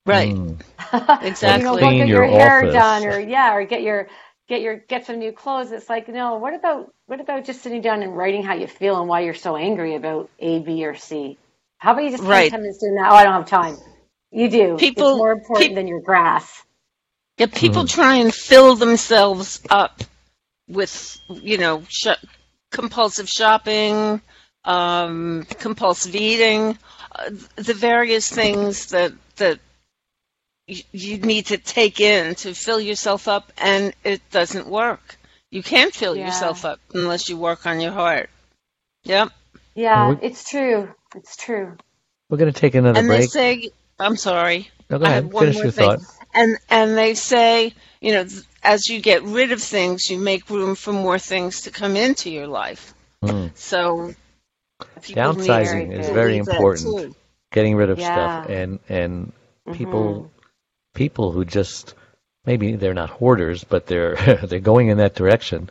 Right. 0.07 0.33
Mm. 0.33 0.59
Exactly. 1.21 1.83
You 1.83 1.91
know, 1.91 1.97
get 1.99 2.07
your 2.07 2.07
your, 2.07 2.25
hair 2.25 2.59
office. 2.61 2.73
done, 2.73 3.05
or 3.05 3.19
yeah, 3.19 3.53
or 3.53 3.63
get 3.63 3.83
your 3.83 4.07
get 4.47 4.61
your 4.61 4.77
get 4.77 5.05
some 5.05 5.19
new 5.19 5.31
clothes. 5.31 5.71
It's 5.71 5.87
like 5.87 6.07
no. 6.07 6.37
What 6.37 6.55
about 6.55 6.91
what 7.05 7.21
about 7.21 7.45
just 7.45 7.61
sitting 7.61 7.81
down 7.81 8.01
and 8.01 8.17
writing 8.17 8.41
how 8.41 8.55
you 8.55 8.65
feel 8.65 8.99
and 8.99 9.07
why 9.07 9.19
you're 9.19 9.35
so 9.35 9.55
angry 9.55 9.93
about 9.93 10.31
A, 10.39 10.57
B, 10.61 10.83
or 10.83 10.95
C? 10.95 11.37
How 11.79 11.93
about 11.93 12.03
you 12.03 12.09
just 12.11 12.23
spend 12.23 12.29
Right. 12.29 12.51
ten 12.51 12.61
minutes 12.61 12.79
doing 12.79 12.95
that? 12.95 13.11
Oh, 13.11 13.15
I 13.15 13.23
don't 13.23 13.33
have 13.33 13.47
time. 13.47 13.77
You 14.31 14.49
do. 14.49 14.77
People- 14.77 15.11
it's 15.11 15.17
more 15.17 15.31
important 15.31 15.67
peop- 15.69 15.75
than 15.75 15.87
your 15.87 16.01
grass. 16.01 16.63
Yeah, 17.37 17.47
people 17.47 17.83
Mm-hmm. 17.83 18.01
try 18.01 18.15
and 18.17 18.33
fill 18.35 18.75
themselves 18.75 19.61
up 19.69 20.01
with, 20.67 21.17
you 21.29 21.57
know, 21.57 21.83
sh- 21.87 22.07
compulsive 22.71 23.27
shopping, 23.29 24.21
um, 24.65 25.45
compulsive 25.57 26.15
eating, 26.15 26.77
uh, 27.15 27.29
the 27.55 27.73
various 27.73 28.29
things 28.29 28.87
that 28.87 29.13
that 29.37 29.59
y- 30.67 30.83
you 30.91 31.17
need 31.17 31.45
to 31.47 31.57
take 31.57 32.01
in 32.01 32.35
to 32.35 32.53
fill 32.53 32.79
yourself 32.79 33.27
up, 33.29 33.51
and 33.57 33.93
it 34.03 34.21
doesn't 34.31 34.67
work. 34.67 35.17
You 35.49 35.63
can't 35.63 35.95
fill 35.95 36.15
Yeah. 36.15 36.25
yourself 36.27 36.65
up 36.65 36.79
unless 36.93 37.29
you 37.29 37.37
work 37.37 37.65
on 37.65 37.79
your 37.79 37.93
heart. 37.93 38.29
Yep. 39.05 39.29
Yeah, 39.75 40.15
it's 40.21 40.47
true. 40.47 40.93
It's 41.15 41.35
true. 41.35 41.77
We're 42.29 42.37
going 42.37 42.53
to 42.53 42.59
take 42.59 42.75
another 42.75 42.99
And 42.99 43.09
they 43.09 43.27
say, 43.27 43.69
I'm 43.99 44.15
sorry. 44.15 44.69
no, 44.89 44.99
go 44.99 45.05
I 45.05 45.09
ahead. 45.09 45.23
have 45.23 45.33
one 45.33 45.43
Finish 45.43 45.55
more 45.55 45.63
your 45.63 45.71
thing. 45.71 45.97
thought. 45.97 45.99
and 46.33 46.57
and 46.69 46.97
they 46.97 47.15
say 47.15 47.73
you 48.01 48.11
know 48.13 48.25
as 48.63 48.87
you 48.87 49.01
get 49.01 49.23
rid 49.23 49.51
of 49.51 49.61
things 49.61 50.09
you 50.09 50.19
make 50.19 50.49
room 50.49 50.75
for 50.75 50.93
more 50.93 51.17
things 51.17 51.61
to 51.61 51.71
come 51.71 51.95
into 51.95 52.29
your 52.29 52.47
life 52.47 52.93
Mm. 53.23 53.51
so 53.55 54.13
Downsizing 55.01 55.91
is 55.99 56.07
very 56.09 56.37
important. 56.37 57.15
Getting 57.51 57.75
rid 57.75 57.89
of 57.89 57.99
Yeah. 57.99 58.41
stuff 58.41 58.49
and 58.49 58.79
and 58.87 59.33
people 59.73 60.03
Mhm. 60.23 60.29
people 60.93 61.31
who 61.31 61.43
just 61.45 61.95
maybe 62.45 62.75
they're 62.75 62.93
not 62.93 63.09
hoarders, 63.09 63.63
but 63.63 63.87
they're 63.87 64.15
they're 64.43 64.59
going 64.59 64.89
in 64.89 64.97
that 64.99 65.15
direction. 65.15 65.69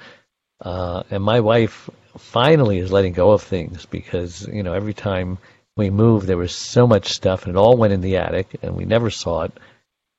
Uh, 0.60 1.04
and 1.10 1.22
my 1.22 1.40
wife 1.40 1.88
finally 2.18 2.78
is 2.78 2.92
letting 2.92 3.12
go 3.12 3.30
of 3.30 3.42
things 3.42 3.86
because 3.86 4.46
you 4.46 4.62
know 4.62 4.72
every 4.72 4.94
time 4.94 5.38
we 5.76 5.90
moved 5.90 6.26
there 6.26 6.36
was 6.36 6.54
so 6.54 6.86
much 6.86 7.08
stuff 7.08 7.46
and 7.46 7.54
it 7.54 7.58
all 7.58 7.76
went 7.76 7.92
in 7.92 8.00
the 8.00 8.16
attic 8.16 8.56
and 8.62 8.76
we 8.76 8.84
never 8.84 9.10
saw 9.10 9.42
it. 9.42 9.52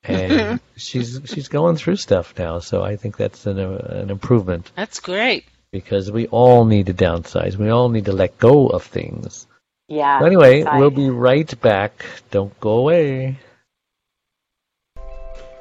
And 0.02 0.60
she's 0.76 1.20
she's 1.26 1.48
going 1.48 1.76
through 1.76 1.96
stuff 1.96 2.32
now, 2.38 2.60
so 2.60 2.82
I 2.82 2.96
think 2.96 3.18
that's 3.18 3.44
an 3.46 3.58
uh, 3.58 4.00
an 4.02 4.10
improvement 4.10 4.72
that's 4.74 4.98
great 5.00 5.44
because 5.72 6.10
we 6.10 6.26
all 6.28 6.64
need 6.64 6.86
to 6.86 6.94
downsize. 6.94 7.56
We 7.56 7.68
all 7.68 7.90
need 7.90 8.06
to 8.06 8.12
let 8.12 8.38
go 8.38 8.68
of 8.68 8.82
things. 8.82 9.46
Yeah. 9.88 10.20
So 10.20 10.26
anyway, 10.26 10.62
Bye. 10.62 10.78
we'll 10.78 10.90
be 10.90 11.10
right 11.10 11.60
back. 11.60 12.06
Don't 12.30 12.58
go 12.60 12.78
away. 12.78 13.38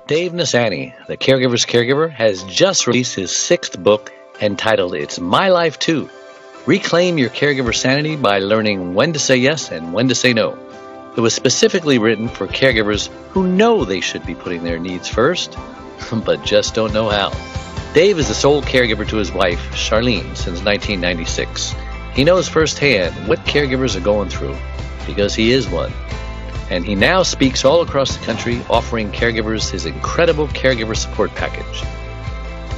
Dave 0.08 0.32
Nassaney, 0.32 0.96
the 1.08 1.18
caregiver's 1.18 1.66
caregiver, 1.66 2.10
has 2.10 2.44
just 2.44 2.88
released 2.88 3.14
his 3.14 3.36
sixth 3.36 3.78
book 3.78 4.12
entitled 4.42 4.96
It's 4.96 5.20
My 5.20 5.50
Life 5.50 5.78
Too. 5.78 6.10
Reclaim 6.70 7.17
your 7.17 7.32
caregiver 7.32 7.76
sanity 7.76 8.15
by 8.15 8.38
learning 8.38 8.93
when 8.93 9.13
to 9.13 9.17
say 9.17 9.38
yes 9.38 9.72
and 9.72 9.91
when 9.91 10.07
to 10.09 10.13
say 10.13 10.34
no. 10.34 10.55
It 11.17 11.20
was 11.20 11.34
specifically 11.34 11.97
written 11.97 12.28
for 12.30 12.45
caregivers 12.45 13.07
who 13.32 13.47
know 13.47 13.84
they 13.84 14.01
should 14.01 14.24
be 14.24 14.36
putting 14.36 14.61
their 14.61 14.78
needs 14.78 15.07
first, 15.07 15.57
but 16.24 16.45
just 16.45 16.76
don't 16.76 16.93
know 16.93 17.09
how. 17.09 17.32
Dave 17.95 18.20
is 18.20 18.28
the 18.28 18.36
sole 18.36 18.61
caregiver 18.61 19.09
to 19.09 19.15
his 19.15 19.32
wife, 19.32 19.59
Charlene, 19.72 20.38
since 20.38 20.63
1996. 20.63 21.74
He 22.13 22.24
knows 22.24 22.47
firsthand 22.47 23.15
what 23.28 23.39
caregivers 23.45 23.95
are 23.95 24.01
going 24.01 24.30
through 24.30 24.55
because 25.07 25.34
he 25.34 25.51
is 25.51 25.67
one. 25.67 25.91
And 26.70 26.86
he 26.86 26.93
now 26.93 27.24
speaks 27.24 27.65
all 27.65 27.82
across 27.82 28.15
the 28.15 28.24
country 28.28 28.61
offering 28.70 29.11
caregivers 29.11 29.72
his 29.72 29.88
incredible 29.88 30.47
caregiver 30.49 30.95
support 30.95 31.34
package. 31.34 31.84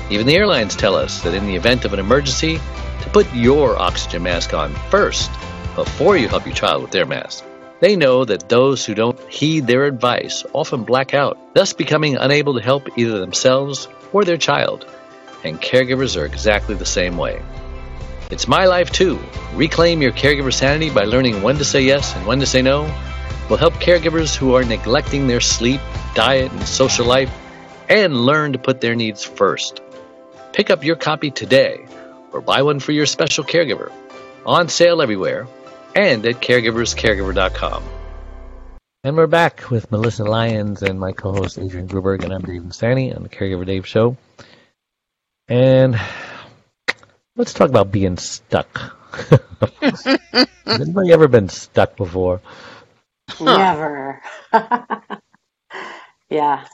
Even 0.10 0.28
the 0.28 0.38
airlines 0.38 0.78
tell 0.78 0.96
us 0.96 1.20
that 1.24 1.34
in 1.34 1.46
the 1.46 1.58
event 1.58 1.84
of 1.84 1.92
an 1.92 2.00
emergency, 2.00 2.58
to 3.02 3.10
put 3.10 3.34
your 3.34 3.78
oxygen 3.78 4.24
mask 4.24 4.54
on 4.54 4.74
first 4.90 5.32
before 5.76 6.18
you 6.18 6.28
help 6.28 6.46
your 6.46 6.56
child 6.56 6.82
with 6.82 6.92
their 6.92 7.06
mask. 7.06 7.44
They 7.80 7.96
know 7.96 8.26
that 8.26 8.48
those 8.48 8.86
who 8.86 8.94
don't 8.94 9.20
heed 9.28 9.66
their 9.66 9.86
advice 9.86 10.46
often 10.54 10.84
black 10.84 11.14
out, 11.14 11.38
thus 11.56 11.74
becoming 11.74 12.16
unable 12.16 12.54
to 12.54 12.62
help 12.62 12.98
either 12.98 13.20
themselves 13.20 13.88
or 14.14 14.24
their 14.24 14.38
child. 14.38 14.86
And 15.44 15.60
caregivers 15.60 16.16
are 16.16 16.26
exactly 16.26 16.76
the 16.76 16.86
same 16.86 17.18
way. 17.18 17.42
It's 18.30 18.48
my 18.48 18.66
life 18.66 18.92
too. 18.92 19.20
Reclaim 19.56 20.02
your 20.02 20.12
caregiver 20.12 20.54
sanity 20.54 20.90
by 20.90 21.06
learning 21.06 21.42
when 21.42 21.58
to 21.58 21.66
say 21.66 21.82
yes 21.82 22.16
and 22.16 22.28
when 22.28 22.40
to 22.40 22.46
say 22.46 22.62
no. 22.62 22.84
Will 23.50 23.58
help 23.58 23.74
caregivers 23.74 24.36
who 24.36 24.56
are 24.56 24.64
neglecting 24.64 25.28
their 25.28 25.42
sleep, 25.42 25.82
diet, 26.14 26.52
and 26.52 26.68
social 26.68 27.06
life 27.06 27.34
and 27.90 28.16
learn 28.16 28.54
to 28.54 28.60
put 28.60 28.80
their 28.80 28.96
needs 28.96 29.24
first. 29.24 29.82
Pick 30.54 30.70
up 30.70 30.84
your 30.84 30.96
copy 30.96 31.32
today 31.32 31.86
or 32.32 32.42
buy 32.42 32.62
one 32.62 32.80
for 32.80 32.92
your 32.92 33.06
special 33.06 33.44
caregiver. 33.44 33.92
On 34.46 34.70
sale 34.70 35.02
everywhere 35.02 35.48
and 35.96 36.26
at 36.26 36.36
caregiverscaregiver.com. 36.36 37.84
And 39.04 39.18
we're 39.18 39.28
back 39.28 39.72
with 39.72 39.92
Melissa 39.92 40.24
Lyons 40.24 40.84
and 40.84 41.00
my 41.00 41.12
co-host 41.12 41.58
Adrienne 41.58 41.88
Gruberg, 41.88 42.24
and 42.24 42.32
I'm 42.32 42.42
Dave 42.42 42.62
Nassaney 42.62 43.16
on 43.16 43.24
the 43.24 43.30
Caregiver 43.30 43.66
Dave 43.66 43.88
Show. 43.88 44.16
And 45.48 46.00
let's 47.36 47.54
talk 47.54 47.70
about 47.70 47.92
being 47.92 48.18
stuck. 48.18 48.96
Has 49.82 50.20
anybody 50.68 51.12
ever 51.12 51.28
been 51.28 51.50
stuck 51.50 51.98
before? 51.98 52.42
Never. 53.40 54.22
yeah. 56.30 56.66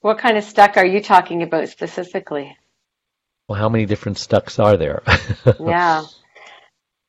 What 0.00 0.18
kind 0.18 0.38
of 0.38 0.44
stuck 0.44 0.78
are 0.78 0.86
you 0.86 1.02
talking 1.02 1.42
about 1.42 1.68
specifically? 1.68 2.56
Well, 3.48 3.58
how 3.58 3.68
many 3.68 3.86
different 3.86 4.18
stucks 4.18 4.58
are 4.58 4.76
there? 4.76 5.02
yeah. 5.60 6.04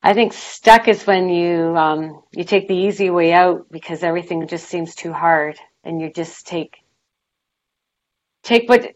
I 0.04 0.14
think 0.14 0.34
stuck 0.34 0.88
is 0.88 1.06
when 1.06 1.30
you 1.30 1.76
um, 1.76 2.24
you 2.32 2.44
take 2.44 2.68
the 2.68 2.76
easy 2.76 3.10
way 3.10 3.34
out 3.34 3.72
because 3.72 4.04
everything 4.04 4.48
just 4.48 4.68
seems 4.68 4.96
too 4.96 5.12
hard, 5.12 5.58
and 5.84 6.00
you 6.00 6.12
just 6.14 6.46
take 6.48 6.78
take 8.44 8.70
what 8.70 8.96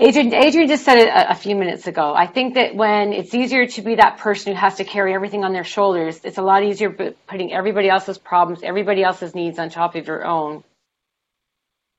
Adrienne 0.00 0.32
Adrienne 0.32 0.68
just 0.68 0.84
said 0.84 0.98
it 0.98 1.08
a, 1.08 1.32
a 1.32 1.34
few 1.34 1.56
minutes 1.56 1.86
ago. 1.88 2.14
I 2.14 2.26
think 2.26 2.54
that 2.54 2.76
when 2.76 3.12
it's 3.12 3.34
easier 3.34 3.66
to 3.66 3.82
be 3.82 3.96
that 3.96 4.18
person 4.18 4.52
who 4.52 4.58
has 4.60 4.76
to 4.76 4.84
carry 4.84 5.14
everything 5.14 5.42
on 5.44 5.52
their 5.52 5.64
shoulders, 5.64 6.20
it's 6.22 6.38
a 6.38 6.42
lot 6.42 6.62
easier 6.62 6.90
putting 7.26 7.52
everybody 7.52 7.88
else's 7.88 8.18
problems, 8.18 8.62
everybody 8.62 9.02
else's 9.02 9.34
needs 9.34 9.58
on 9.58 9.70
top 9.70 9.96
of 9.96 10.06
your 10.06 10.24
own. 10.24 10.62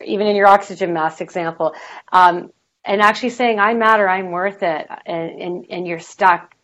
Even 0.06 0.28
in 0.28 0.38
your 0.38 0.48
oxygen 0.48 0.94
mask 0.94 1.20
example, 1.20 1.74
um, 2.14 2.52
and 2.86 3.02
actually 3.02 3.32
saying 3.32 3.60
I 3.60 3.74
matter, 3.74 4.08
I'm 4.10 4.32
worth 4.32 4.64
it, 4.64 4.88
and, 5.06 5.42
and 5.42 5.66
and 5.70 5.88
you're 5.88 6.00
stuck 6.00 6.56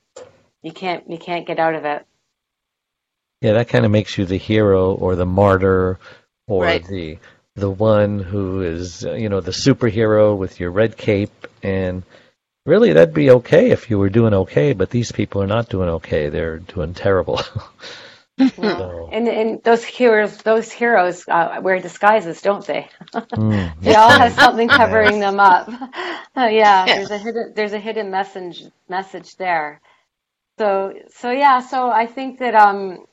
you 0.63 0.71
can't 0.71 1.09
you 1.09 1.17
can't 1.17 1.47
get 1.47 1.59
out 1.59 1.75
of 1.75 1.85
it. 1.85 2.05
Yeah, 3.41 3.53
that 3.53 3.69
kind 3.69 3.85
of 3.85 3.91
makes 3.91 4.17
you 4.17 4.25
the 4.25 4.37
hero 4.37 4.93
or 4.93 5.15
the 5.15 5.25
martyr 5.25 5.99
or 6.47 6.65
Right. 6.65 6.83
the 6.83 7.19
the 7.55 7.69
one 7.69 8.19
who 8.19 8.61
is 8.61 9.03
you 9.03 9.29
know 9.29 9.41
the 9.41 9.51
superhero 9.51 10.37
with 10.37 10.59
your 10.59 10.71
red 10.71 10.97
cape 10.97 11.47
and 11.63 12.03
really 12.65 12.93
that'd 12.93 13.13
be 13.13 13.31
okay 13.31 13.71
if 13.71 13.89
you 13.89 13.99
were 13.99 14.09
doing 14.09 14.33
okay 14.33 14.73
but 14.73 14.89
these 14.89 15.11
people 15.11 15.41
are 15.41 15.47
not 15.47 15.69
doing 15.69 15.89
okay 15.89 16.29
they're 16.29 16.59
doing 16.59 16.93
terrible 16.93 17.39
So, 18.65 19.11
And 19.11 19.27
and 19.29 19.63
those 19.63 19.83
heroes 19.85 20.37
those 20.39 20.71
heroes 20.71 21.25
uh, 21.27 21.59
wear 21.63 21.79
disguises, 21.79 22.41
don't 22.41 22.65
they? 22.65 22.89
mm, 23.37 23.73
They 23.83 23.95
all 23.95 24.13
have 24.15 24.33
something 24.35 24.71
covering 24.71 25.19
them 25.19 25.39
up. 25.39 25.69
Yeah, 26.37 26.89
Yeah. 26.89 26.95
there's 26.95 27.11
a 27.11 27.19
hidden 27.19 27.53
there's 27.55 27.73
a 27.73 27.79
hidden 27.79 28.11
message 28.11 28.63
message 28.89 29.35
there. 29.37 29.81
So 30.59 30.93
so 31.09 31.31
yeah, 31.31 31.61
so 31.61 31.89
I 31.91 32.07
think 32.07 32.39
that 32.39 32.55
um, 32.55 33.05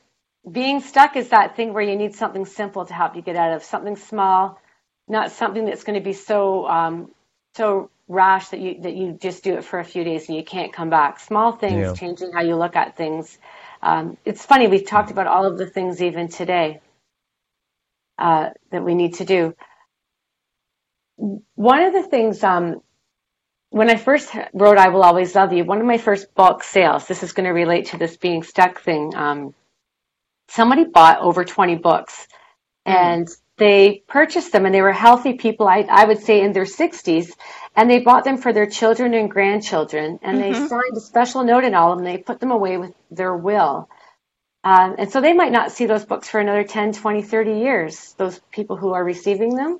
being 0.51 0.81
stuck 0.81 1.17
is 1.17 1.29
that 1.29 1.55
thing 1.57 1.73
where 1.73 1.83
you 1.83 1.95
need 1.97 2.15
something 2.15 2.45
simple 2.45 2.85
to 2.85 2.93
help 2.93 3.15
you 3.15 3.21
get 3.23 3.35
out 3.37 3.53
of 3.53 3.63
something 3.63 3.97
small, 3.97 4.59
not 5.07 5.31
something 5.31 5.65
that's 5.65 5.83
going 5.83 5.99
to 5.99 6.05
be 6.05 6.13
so 6.13 6.67
um, 6.67 7.11
so 7.55 7.91
rash 8.07 8.49
that 8.49 8.59
you 8.61 8.81
that 8.81 8.95
you 8.95 9.13
just 9.21 9.43
do 9.43 9.55
it 9.55 9.65
for 9.65 9.79
a 9.79 9.85
few 9.85 10.03
days 10.03 10.29
and 10.29 10.37
you 10.37 10.43
can't 10.45 10.73
come 10.73 10.89
back. 10.89 11.19
Small 11.19 11.53
things, 11.53 11.91
Yeah. 11.91 11.93
changing 11.93 12.31
how 12.33 12.41
you 12.43 12.55
look 12.57 12.75
at 12.77 12.97
things. 12.97 13.37
Um, 13.83 14.17
it's 14.25 14.45
funny 14.45 14.67
we've 14.67 14.87
talked 14.87 15.11
about 15.11 15.27
all 15.27 15.45
of 15.45 15.57
the 15.57 15.67
things 15.67 16.01
even 16.01 16.29
today 16.29 16.79
uh, 18.17 18.51
that 18.71 18.83
we 18.83 18.95
need 18.95 19.15
to 19.15 19.25
do. 19.25 19.55
One 21.55 21.81
of 21.81 21.93
the 21.93 22.03
things 22.03 22.43
um, 22.43 22.81
when 23.69 23.89
I 23.89 23.97
first 23.97 24.33
wrote 24.53 24.77
"I 24.77 24.89
Will 24.89 25.03
Always 25.03 25.35
Love 25.35 25.53
You," 25.53 25.65
one 25.65 25.79
of 25.79 25.85
my 25.85 25.97
first 25.97 26.33
bulk 26.35 26.63
sales. 26.63 27.07
This 27.07 27.23
is 27.23 27.33
going 27.33 27.45
to 27.45 27.51
relate 27.51 27.87
to 27.87 27.97
this 27.97 28.17
being 28.17 28.43
stuck 28.43 28.81
thing. 28.81 29.13
Um, 29.15 29.53
somebody 30.49 30.85
bought 30.85 31.19
over 31.19 31.45
twenty 31.45 31.75
books, 31.75 32.27
and 32.85 33.27
they 33.57 34.03
purchased 34.07 34.53
them, 34.53 34.65
and 34.65 34.73
they 34.73 34.81
were 34.81 34.93
healthy 34.93 35.33
people. 35.33 35.67
I, 35.67 35.85
I 35.89 36.05
would 36.05 36.19
say 36.19 36.41
in 36.41 36.53
their 36.53 36.65
sixties, 36.65 37.35
and 37.75 37.89
they 37.89 37.99
bought 37.99 38.23
them 38.25 38.37
for 38.37 38.53
their 38.53 38.67
children 38.67 39.13
and 39.13 39.31
grandchildren, 39.31 40.19
and 40.23 40.41
they 40.41 40.53
signed 40.53 40.97
a 40.97 41.01
special 41.01 41.43
note 41.43 41.63
in 41.63 41.75
all 41.75 41.91
of 41.93 41.99
them. 41.99 42.05
They 42.05 42.17
put 42.17 42.39
them 42.39 42.51
away 42.51 42.77
with 42.77 42.93
their 43.11 43.35
will. 43.35 43.89
Um, 44.63 44.95
and 44.99 45.11
so 45.11 45.21
they 45.21 45.33
might 45.33 45.51
not 45.51 45.71
see 45.71 45.87
those 45.87 46.05
books 46.05 46.29
for 46.29 46.39
another 46.39 46.63
10, 46.63 46.93
20, 46.93 47.21
30 47.23 47.51
years, 47.61 48.13
those 48.17 48.39
people 48.51 48.77
who 48.77 48.93
are 48.93 49.03
receiving 49.03 49.55
them. 49.55 49.79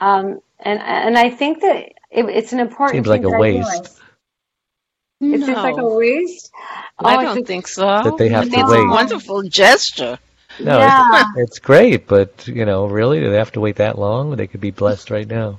Um, 0.00 0.40
and, 0.60 0.80
and 0.80 1.18
I 1.18 1.30
think 1.30 1.62
that 1.62 1.76
it, 2.10 2.26
it's 2.28 2.52
an 2.52 2.60
important 2.60 2.92
Seems 2.96 3.08
like 3.08 3.22
thing 3.22 3.24
a 3.24 3.30
waste. 3.30 3.62
realize. 3.62 4.00
It 5.30 5.44
seems 5.44 5.62
like 5.62 5.78
a 5.78 5.86
No, 5.86 5.96
waste. 5.96 6.50
I 7.04 7.16
Oh, 7.16 7.18
don't 7.18 7.46
think 7.46 7.68
so. 7.68 7.86
That 8.02 8.16
they 8.16 8.28
have 8.30 8.48
it's 8.48 8.54
to 8.54 8.62
a 8.62 8.66
wait. 8.68 8.84
wonderful 8.86 9.42
gesture. 9.44 10.18
no 10.58 10.86
yeah. 10.86 11.02
it's, 11.12 11.30
it's 11.36 11.58
great 11.58 12.06
but 12.06 12.46
you 12.48 12.64
know 12.64 12.86
really 12.86 13.20
do 13.20 13.30
they 13.30 13.36
have 13.38 13.52
to 13.52 13.60
wait 13.60 13.76
that 13.76 13.98
long 13.98 14.36
they 14.36 14.46
could 14.46 14.60
be 14.60 14.70
blessed 14.70 15.10
right 15.10 15.28
now 15.28 15.58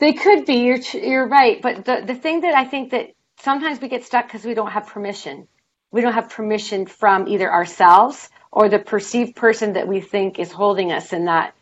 They 0.00 0.14
could 0.14 0.46
be. 0.46 0.56
You're 0.56 0.78
you're 0.94 1.28
right. 1.28 1.62
But 1.62 1.86
the 1.86 2.04
the 2.06 2.16
thing 2.16 2.42
that 2.42 2.54
I 2.56 2.66
think 2.66 2.92
that 2.92 3.12
sometimes 3.40 3.80
we 3.80 3.88
get 3.88 4.04
stuck 4.04 4.26
because 4.28 4.44
we 4.44 4.54
don't 4.54 4.72
have 4.72 4.88
permission. 4.88 5.48
We 5.92 6.02
don't 6.02 6.14
have 6.14 6.30
permission 6.30 6.86
from 6.86 7.28
either 7.28 7.52
ourselves 7.52 8.30
or 8.52 8.70
the 8.70 8.80
perceived 8.80 9.36
person 9.36 9.74
that 9.74 9.88
we 9.88 10.02
think 10.02 10.38
is 10.40 10.52
holding 10.52 10.92
us 10.92 11.14
in 11.14 11.26
that 11.26 11.54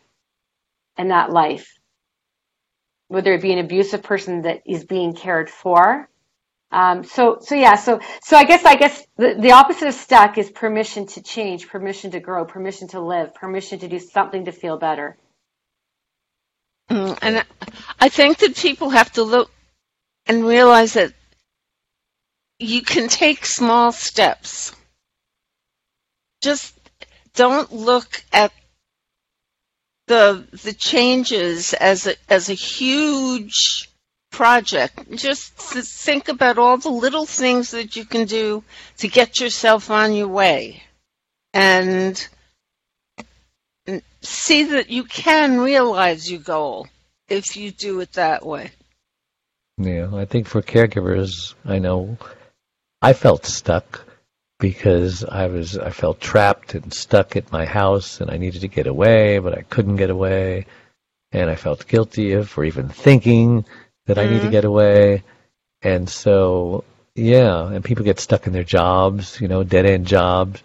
in 0.97 1.09
that 1.09 1.31
life. 1.31 1.79
Whether 3.09 3.33
it 3.33 3.41
be 3.43 3.53
an 3.53 3.59
abusive 3.59 4.03
person 4.03 4.43
that 4.43 4.63
is 4.67 4.85
being 4.85 5.15
cared 5.15 5.49
for. 5.49 6.09
Um, 6.71 7.03
so 7.05 7.39
so 7.41 7.55
yeah. 7.55 7.75
So 7.75 8.01
so 8.23 8.37
I 8.37 8.45
guess 8.45 8.65
I 8.65 8.75
guess 8.75 9.05
the, 9.17 9.35
the 9.39 9.53
opposite 9.53 9.89
of 9.89 9.95
stuck 9.95 10.37
is 10.37 10.49
permission 10.51 11.07
to 11.07 11.23
change, 11.23 11.69
permission 11.69 12.11
to 12.11 12.21
grow, 12.21 12.45
permission 12.45 12.89
to 12.89 13.01
live, 13.01 13.35
permission 13.35 13.79
to 13.79 13.89
do 13.89 13.99
something 13.99 14.45
to 14.45 14.53
feel 14.53 14.77
better. 14.77 15.17
Mm, 16.89 17.17
And 17.21 17.39
I- 17.39 17.45
I 17.99 18.09
think 18.09 18.39
that 18.39 18.55
people 18.55 18.89
have 18.91 19.11
to 19.13 19.23
look 19.23 19.51
and 20.25 20.45
realize 20.45 20.93
that 20.93 21.13
you 22.59 22.81
can 22.81 23.07
take 23.09 23.45
small 23.45 23.91
steps. 23.91 24.71
Just 26.41 26.73
don't 27.35 27.71
look 27.71 28.23
at 28.33 28.51
the 30.07 30.47
the 30.63 30.73
changes 30.73 31.73
as 31.73 32.07
a 32.07 32.15
as 32.29 32.49
a 32.49 32.53
huge 32.53 33.89
project. 34.31 35.11
Just 35.11 35.53
think 35.53 36.27
about 36.29 36.57
all 36.57 36.77
the 36.77 36.89
little 36.89 37.25
things 37.25 37.71
that 37.71 37.95
you 37.95 38.05
can 38.05 38.25
do 38.25 38.63
to 38.97 39.07
get 39.07 39.39
yourself 39.39 39.89
on 39.91 40.13
your 40.13 40.27
way. 40.27 40.83
And 41.53 42.15
see 44.21 44.63
that 44.65 44.89
you 44.89 45.03
can 45.03 45.59
realize 45.59 46.29
your 46.29 46.41
goal 46.41 46.87
if 47.27 47.55
you 47.55 47.71
do 47.71 47.99
it 48.01 48.13
that 48.13 48.45
way. 48.45 48.71
Yeah, 49.77 50.09
I 50.13 50.25
think 50.25 50.47
for 50.47 50.61
caregivers, 50.61 51.53
I 51.63 51.79
know 51.79 52.17
I 53.01 53.13
felt 53.13 53.45
stuck 53.45 54.05
because 54.59 55.23
I 55.23 55.47
was 55.47 55.77
I 55.77 55.91
felt 55.91 56.19
trapped 56.19 56.75
and 56.75 56.93
stuck 56.93 57.35
at 57.35 57.51
my 57.51 57.65
house 57.65 58.19
and 58.19 58.29
I 58.29 58.37
needed 58.37 58.61
to 58.61 58.67
get 58.67 58.87
away, 58.87 59.39
but 59.39 59.57
I 59.57 59.61
couldn't 59.61 59.95
get 59.95 60.09
away. 60.09 60.65
And 61.31 61.49
I 61.49 61.55
felt 61.55 61.87
guilty 61.87 62.33
of 62.33 62.49
for 62.49 62.65
even 62.65 62.89
thinking 62.89 63.65
that 64.07 64.17
I 64.17 64.27
need 64.27 64.41
to 64.41 64.47
Mhm. 64.47 64.51
get 64.51 64.65
away. 64.65 65.23
And 65.81 66.09
so, 66.09 66.83
yeah, 67.15 67.67
and 67.71 67.85
people 67.85 68.03
get 68.03 68.19
stuck 68.19 68.47
in 68.47 68.53
their 68.53 68.63
jobs, 68.65 69.39
you 69.39 69.47
know, 69.47 69.63
dead 69.63 69.85
end 69.85 70.07
jobs, 70.07 70.61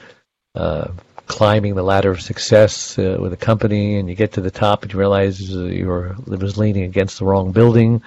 uh, 0.55 0.89
climbing 1.27 1.75
the 1.75 1.83
ladder 1.83 2.11
of 2.11 2.21
success 2.21 2.99
uh, 2.99 3.17
with 3.21 3.33
a 3.33 3.37
company, 3.37 3.99
and 3.99 4.09
you 4.09 4.15
get 4.15 4.33
to 4.33 4.41
the 4.41 4.51
top 4.51 4.83
and 4.83 4.93
you 4.93 4.99
realize 4.99 5.55
uh, 5.55 5.65
you 5.65 5.87
were 5.87 6.17
it 6.31 6.41
was 6.41 6.59
leaning 6.59 6.85
against 6.85 7.19
the 7.19 7.25
wrong 7.25 7.53
building. 7.53 8.03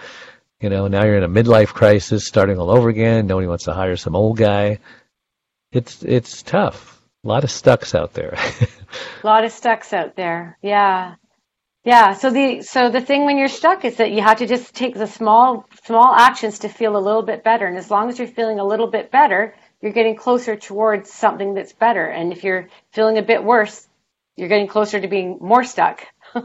You 0.59 0.69
know, 0.69 0.87
now 0.87 1.03
you're 1.05 1.17
in 1.17 1.23
a 1.23 1.29
midlife 1.29 1.67
crisis, 1.67 2.25
starting 2.25 2.57
all 2.57 2.71
over 2.71 2.89
again. 2.89 3.27
Nobody 3.27 3.47
wants 3.47 3.65
to 3.65 3.73
hire 3.73 3.95
some 3.95 4.15
old 4.15 4.37
guy. 4.37 4.79
It's 5.71 6.03
it's 6.03 6.41
tough. 6.43 7.01
A 7.23 7.27
lot 7.27 7.43
of 7.43 7.51
stucks 7.51 7.93
out 7.93 8.13
there. 8.13 8.35
A 8.35 8.67
lot 9.27 9.43
of 9.43 9.51
stucks 9.51 9.93
out 9.93 10.15
there. 10.15 10.57
Yeah. 10.61 11.15
Yeah. 11.83 12.13
So 12.13 12.31
the 12.31 12.61
so 12.61 12.89
the 12.89 13.01
thing 13.01 13.25
when 13.25 13.37
you're 13.37 13.47
stuck 13.47 13.85
is 13.85 13.97
that 13.97 14.11
you 14.11 14.21
have 14.21 14.37
to 14.37 14.47
just 14.47 14.73
take 14.73 14.95
the 14.95 15.07
small 15.07 15.67
small 15.83 16.13
actions 16.15 16.59
to 16.59 16.69
feel 16.69 16.97
a 16.97 16.99
little 16.99 17.23
bit 17.23 17.43
better. 17.43 17.65
And 17.65 17.77
as 17.77 17.91
long 17.91 18.09
as 18.09 18.17
you're 18.17 18.27
feeling 18.27 18.59
a 18.59 18.65
little 18.65 18.87
bit 18.87 19.11
better, 19.11 19.55
you're 19.81 19.91
getting 19.93 20.15
closer 20.15 20.55
towards 20.55 21.11
something 21.11 21.53
that's 21.53 21.73
better. 21.73 22.05
And 22.05 22.31
if 22.31 22.43
you're 22.43 22.69
feeling 22.91 23.17
a 23.17 23.21
bit 23.21 23.43
worse, 23.43 23.87
you're 24.35 24.49
getting 24.49 24.67
closer 24.67 24.99
to 24.99 25.07
being 25.07 25.37
more 25.41 25.63
stuck. 25.63 26.05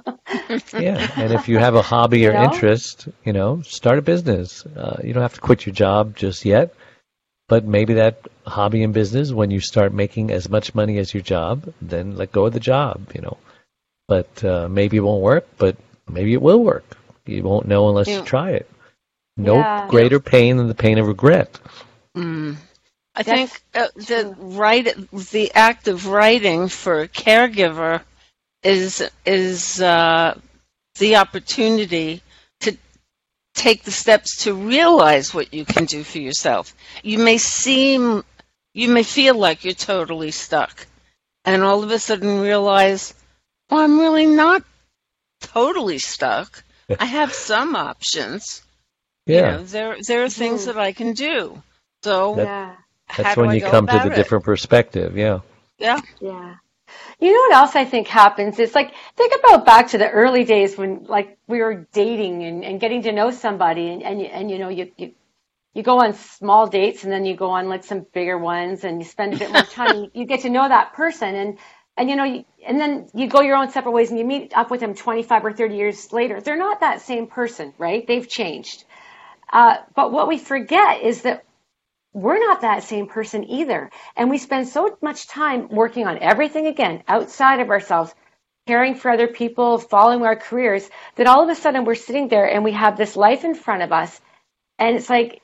yeah, 0.78 1.10
and 1.16 1.32
if 1.32 1.48
you 1.48 1.58
have 1.58 1.74
a 1.74 1.82
hobby 1.82 2.26
or 2.26 2.32
You 2.32 2.38
know? 2.38 2.44
interest, 2.44 3.08
you 3.24 3.32
know, 3.32 3.62
start 3.62 3.98
a 3.98 4.02
business. 4.02 4.64
Uh, 4.66 5.00
you 5.02 5.12
don't 5.12 5.22
have 5.22 5.34
to 5.34 5.40
quit 5.40 5.66
your 5.66 5.74
job 5.74 6.16
just 6.16 6.44
yet, 6.44 6.74
but 7.48 7.64
maybe 7.64 7.94
that 7.94 8.26
hobby 8.46 8.82
and 8.82 8.94
business, 8.94 9.32
when 9.32 9.50
you 9.50 9.60
start 9.60 9.92
making 9.92 10.30
as 10.30 10.48
much 10.48 10.74
money 10.74 10.98
as 10.98 11.12
your 11.12 11.22
job, 11.22 11.72
then 11.82 12.16
let 12.16 12.32
go 12.32 12.46
of 12.46 12.52
the 12.52 12.60
job. 12.60 13.10
You 13.14 13.22
know, 13.22 13.36
but 14.08 14.44
uh, 14.44 14.68
maybe 14.68 14.96
it 14.96 15.00
won't 15.00 15.22
work, 15.22 15.46
but 15.58 15.76
maybe 16.08 16.32
it 16.32 16.42
will 16.42 16.62
work. 16.62 16.84
You 17.26 17.42
won't 17.42 17.68
know 17.68 17.88
unless 17.88 18.08
Yeah. 18.08 18.18
you 18.20 18.24
try 18.24 18.50
it. 18.52 18.70
No 19.36 19.56
Yeah. 19.56 19.86
greater 19.88 20.20
pain 20.20 20.56
than 20.56 20.68
the 20.68 20.74
pain 20.74 20.98
of 20.98 21.06
regret. 21.06 21.58
Mm. 22.16 22.56
I 23.14 23.22
That's 23.22 23.50
think 23.50 23.62
uh, 23.74 23.88
the 23.96 24.34
write 24.38 24.94
the 25.30 25.52
act 25.54 25.88
of 25.88 26.06
writing 26.06 26.68
for 26.68 27.00
a 27.02 27.08
caregiver 27.08 28.02
is 28.62 29.08
is 29.26 29.80
uh, 29.82 30.38
the 30.98 31.16
opportunity 31.16 32.22
to 32.60 32.76
take 33.54 33.82
the 33.84 33.90
steps 33.90 34.44
to 34.44 34.54
realize 34.54 35.34
what 35.34 35.52
you 35.52 35.64
can 35.64 35.84
do 35.84 36.04
for 36.04 36.18
yourself. 36.18 36.74
You 37.02 37.18
may 37.18 37.38
seem 37.38 38.24
you 38.74 38.88
may 38.88 39.02
feel 39.02 39.34
like 39.34 39.64
you're 39.64 39.74
totally 39.74 40.30
stuck, 40.30 40.86
and 41.44 41.62
all 41.62 41.82
of 41.84 41.90
a 41.90 41.98
sudden 41.98 42.40
realize, 42.40 43.14
well, 43.70 43.80
I'm 43.80 43.98
really 44.00 44.26
not 44.26 44.62
totally 45.40 45.98
stuck. 45.98 46.64
I 46.98 47.04
have 47.04 47.32
some 47.34 47.76
options. 47.76 48.62
You 49.26 49.36
Yeah, 49.36 49.42
know, 49.42 49.64
there 49.64 49.96
there 50.06 50.24
are 50.24 50.30
things 50.30 50.62
Mhm. 50.62 50.66
that 50.66 50.78
I 50.78 50.92
can 50.92 51.12
do. 51.14 51.62
So 52.02 52.36
That- 52.36 52.46
yeah. 52.46 52.76
How 53.20 53.34
that's 53.34 53.36
when 53.36 53.50
you 53.52 53.62
come 53.62 53.88
to 53.88 54.00
the 54.00 54.10
it? 54.10 54.10
different 54.10 54.44
perspective. 54.44 55.16
Yeah. 55.16 55.40
Yeah. 55.78 56.00
Yeah. 56.20 56.54
You 57.20 57.32
know 57.32 57.40
what 57.40 57.54
else 57.56 57.76
I 57.76 57.84
think 57.84 58.08
happens? 58.08 58.58
It's 58.58 58.74
like 58.74 58.94
think 59.16 59.32
about 59.40 59.66
back 59.66 59.88
to 59.90 59.98
the 59.98 60.10
early 60.10 60.44
days 60.44 60.76
when 60.76 61.04
like 61.04 61.38
we 61.48 61.60
were 61.60 61.86
dating 61.92 62.44
and, 62.44 62.64
and 62.64 62.80
getting 62.80 63.02
to 63.04 63.12
know 63.12 63.30
somebody 63.30 63.88
and, 63.90 64.02
and, 64.02 64.20
you- 64.20 64.26
and 64.28 64.50
you 64.50 64.58
know, 64.58 64.68
you, 64.68 64.92
you, 64.96 65.12
you 65.74 65.82
go 65.82 66.00
on 66.00 66.14
small 66.14 66.68
dates 66.68 67.04
and 67.04 67.12
then 67.12 67.24
you 67.26 67.36
go 67.36 67.50
on 67.50 67.68
like 67.68 67.84
some 67.84 68.06
bigger 68.14 68.38
ones 68.38 68.84
and 68.84 69.00
you 69.00 69.06
spend 69.08 69.34
a 69.34 69.36
bit 69.36 69.50
more 69.52 69.64
time. 69.64 70.10
you 70.14 70.26
get 70.26 70.42
to 70.42 70.50
know 70.50 70.68
that 70.68 70.94
person 70.94 71.34
and, 71.34 71.58
and 71.96 72.10
you 72.10 72.16
know, 72.16 72.24
you, 72.24 72.44
and 72.66 72.80
then 72.80 73.08
you 73.14 73.28
go 73.28 73.40
your 73.42 73.56
own 73.56 73.70
separate 73.70 73.92
ways 73.92 74.10
and 74.10 74.18
you 74.18 74.24
meet 74.26 74.52
up 74.56 74.70
with 74.70 74.80
them 74.80 74.94
25 74.94 75.44
or 75.44 75.52
30 75.52 75.76
years 75.76 76.12
later. 76.12 76.40
They're 76.40 76.58
not 76.58 76.80
that 76.80 77.02
same 77.02 77.26
person, 77.28 77.74
right? 77.78 78.06
They've 78.06 78.28
changed. 78.28 78.84
Uh, 79.52 79.78
but 79.96 80.12
what 80.12 80.28
we 80.28 80.38
forget 80.38 81.02
is 81.02 81.22
that 81.22 81.44
we're 82.12 82.38
not 82.38 82.62
that 82.62 82.84
same 82.84 83.06
person 83.06 83.44
either. 83.50 83.90
And 84.16 84.30
we 84.30 84.38
spend 84.38 84.68
so 84.68 84.98
much 85.02 85.28
time 85.28 85.68
working 85.68 86.06
on 86.06 86.18
everything 86.18 86.66
again 86.66 87.04
outside 87.08 87.60
of 87.60 87.70
ourselves, 87.70 88.14
caring 88.66 88.94
for 88.96 89.10
other 89.10 89.28
people, 89.28 89.78
following 89.78 90.24
our 90.24 90.36
careers, 90.36 90.88
that 91.16 91.26
all 91.28 91.42
of 91.42 91.50
a 91.50 91.54
sudden 91.54 91.84
we're 91.84 91.94
sitting 91.96 92.28
there 92.28 92.46
and 92.50 92.64
we 92.64 92.72
have 92.72 92.96
this 92.98 93.16
life 93.16 93.44
in 93.44 93.54
front 93.54 93.82
of 93.82 93.92
us. 93.92 94.20
And 94.78 94.96
it's 94.96 95.10
like 95.10 95.42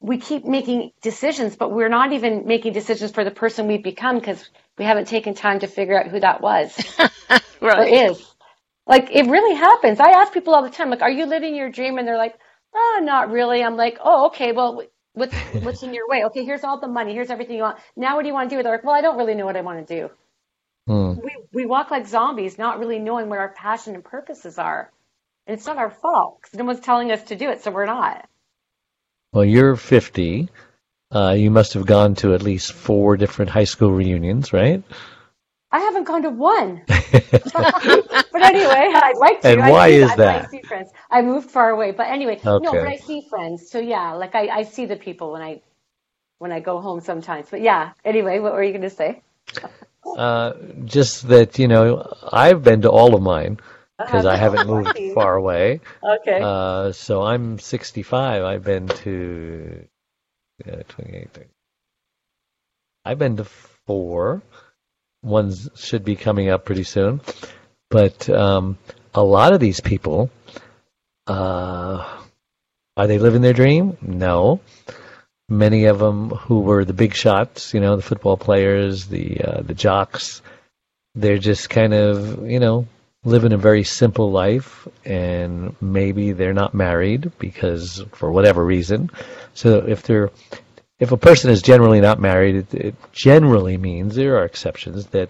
we 0.00 0.18
keep 0.18 0.44
making 0.44 0.92
decisions, 1.02 1.56
but 1.56 1.72
we're 1.72 1.88
not 1.88 2.12
even 2.12 2.46
making 2.46 2.72
decisions 2.72 3.12
for 3.12 3.24
the 3.24 3.30
person 3.30 3.66
we've 3.68 3.82
become 3.82 4.18
because 4.18 4.50
we 4.78 4.84
haven't 4.84 5.08
taken 5.08 5.34
time 5.34 5.60
to 5.60 5.66
figure 5.66 5.98
out 6.00 6.08
who 6.08 6.20
that 6.20 6.40
was 6.42 6.80
or 7.76 7.84
Right. 7.84 7.86
is. 7.86 8.34
Like 8.86 9.10
it 9.12 9.28
really 9.28 9.54
happens. 9.56 10.00
I 10.00 10.10
ask 10.10 10.32
people 10.32 10.54
all 10.54 10.62
the 10.62 10.70
time, 10.70 10.90
like, 10.90 11.02
"Are 11.02 11.10
you 11.10 11.26
living 11.26 11.54
your 11.56 11.70
dream?" 11.70 11.98
And 11.98 12.06
they're 12.08 12.18
like, 12.18 12.36
"Oh, 12.74 13.00
not 13.02 13.30
really." 13.30 13.62
I'm 13.64 13.76
like, 13.76 13.98
"Oh, 14.02 14.26
okay. 14.26 14.52
Well, 14.52 14.82
what's 15.14 15.34
what's 15.62 15.82
in 15.82 15.94
your 15.94 16.08
way? 16.08 16.24
Okay, 16.26 16.44
here's 16.44 16.64
all 16.64 16.78
the 16.78 16.88
money. 16.88 17.14
Here's 17.14 17.30
everything 17.30 17.56
you 17.56 17.62
want. 17.62 17.78
Now, 17.96 18.16
what 18.16 18.22
do 18.22 18.28
you 18.28 18.34
want 18.34 18.50
to 18.50 18.56
do?" 18.56 18.62
They're 18.62 18.72
like, 18.72 18.84
"Well, 18.84 18.94
I 18.94 19.00
don't 19.00 19.16
really 19.16 19.34
know 19.34 19.46
what 19.46 19.56
I 19.56 19.62
want 19.62 19.86
to 19.86 20.00
do." 20.00 20.10
Hmm. 20.86 21.20
We 21.22 21.36
we 21.52 21.66
walk 21.66 21.90
like 21.90 22.06
zombies, 22.06 22.58
not 22.58 22.78
really 22.78 22.98
knowing 22.98 23.28
what 23.28 23.38
our 23.38 23.48
passion 23.48 23.94
and 23.94 24.04
purposes 24.04 24.58
are, 24.58 24.92
and 25.46 25.56
it's 25.56 25.66
not 25.66 25.78
our 25.78 25.90
fault 25.90 26.40
because 26.42 26.58
no 26.58 26.64
one's 26.64 26.80
telling 26.80 27.10
us 27.10 27.22
to 27.24 27.36
do 27.36 27.48
it, 27.50 27.62
so 27.62 27.70
we're 27.70 27.86
not. 27.86 28.28
Well, 29.32 29.44
you're 29.44 29.76
50. 29.76 30.48
Uh, 31.10 31.34
you 31.36 31.50
must 31.50 31.74
have 31.74 31.86
gone 31.86 32.14
to 32.16 32.34
at 32.34 32.42
least 32.42 32.72
four 32.72 33.16
different 33.16 33.50
high 33.50 33.64
school 33.64 33.90
reunions, 33.90 34.52
right? 34.52 34.82
I 35.74 35.80
haven't 35.80 36.04
gone 36.04 36.22
to 36.22 36.30
one. 36.30 36.82
but 36.86 38.42
anyway, 38.52 38.92
I'd 38.94 39.16
like 39.18 39.40
to. 39.40 39.48
And 39.48 39.60
I 39.60 39.70
why 39.72 39.88
see 39.90 39.96
is 39.96 40.10
I- 40.12 40.16
that? 40.16 40.44
I 40.44 40.48
see 40.48 40.62
friends. 40.62 40.90
I 41.10 41.20
moved 41.22 41.50
far 41.50 41.70
away, 41.70 41.90
but 41.90 42.06
anyway, 42.06 42.40
no. 42.44 42.60
But 42.72 42.86
I 42.86 42.96
see 42.96 43.22
friends, 43.28 43.70
so 43.70 43.80
yeah, 43.80 44.12
like 44.12 44.36
I, 44.36 44.46
I 44.60 44.62
see 44.62 44.86
the 44.86 44.94
people 44.94 45.32
when 45.32 45.42
I 45.42 45.62
when 46.38 46.52
I 46.52 46.60
go 46.60 46.80
home 46.80 47.00
sometimes. 47.00 47.48
But 47.50 47.60
yeah, 47.60 47.92
anyway, 48.04 48.38
what 48.38 48.52
were 48.52 48.62
you 48.62 48.70
going 48.70 48.82
to 48.82 48.90
say? 48.90 49.22
Uh, 50.16 50.52
just 50.84 51.26
that, 51.28 51.58
you 51.58 51.66
know, 51.66 52.06
I've 52.30 52.62
been 52.62 52.82
to 52.82 52.90
all 52.90 53.16
of 53.16 53.22
mine 53.22 53.58
because 53.98 54.26
I 54.26 54.36
haven't 54.44 54.68
moved 54.68 54.96
far 55.14 55.34
away. 55.34 55.80
Okay. 56.04 56.38
Uh, 56.40 56.92
so 56.92 57.22
I'm 57.22 57.58
65. 57.58 58.44
I've 58.44 58.62
been 58.62 58.86
to 58.86 59.88
uh, 60.70 60.82
28. 60.88 61.30
30. 61.32 61.46
I've 63.06 63.18
been 63.18 63.38
to 63.38 63.44
four. 63.44 64.42
One's 65.24 65.68
should 65.74 66.04
be 66.04 66.16
coming 66.16 66.50
up 66.50 66.64
pretty 66.64 66.84
soon. 66.84 67.20
But 67.90 68.28
um, 68.28 68.78
a 69.14 69.22
lot 69.22 69.52
of 69.52 69.60
these 69.60 69.80
people, 69.80 70.30
uh, 71.26 72.18
are 72.96 73.06
they 73.06 73.18
living 73.18 73.42
their 73.42 73.52
dream? 73.52 73.96
No. 74.02 74.60
Many 75.48 75.86
of 75.86 75.98
them 75.98 76.30
who 76.30 76.60
were 76.60 76.84
the 76.84 76.92
big 76.92 77.14
shots, 77.14 77.74
you 77.74 77.80
know, 77.80 77.96
the 77.96 78.02
football 78.02 78.36
players, 78.36 79.06
the 79.06 79.40
uh, 79.40 79.60
the 79.62 79.74
jocks, 79.74 80.42
they're 81.14 81.38
just 81.38 81.70
kind 81.70 81.92
of, 81.94 82.48
you 82.48 82.60
know, 82.60 82.86
living 83.24 83.52
a 83.52 83.58
very 83.58 83.84
simple 83.84 84.30
life 84.30 84.86
and 85.04 85.74
maybe 85.80 86.32
they're 86.32 86.52
not 86.52 86.74
married 86.74 87.32
because 87.38 88.02
for 88.12 88.30
whatever 88.30 88.64
reason. 88.64 89.10
So 89.54 89.78
if 89.78 90.02
they're 90.02 90.30
if 90.98 91.12
a 91.12 91.16
person 91.16 91.50
is 91.50 91.62
generally 91.62 92.00
not 92.00 92.20
married, 92.20 92.56
it, 92.56 92.74
it 92.74 93.12
generally 93.12 93.76
means 93.76 94.14
there 94.14 94.36
are 94.38 94.44
exceptions 94.44 95.06
that 95.08 95.28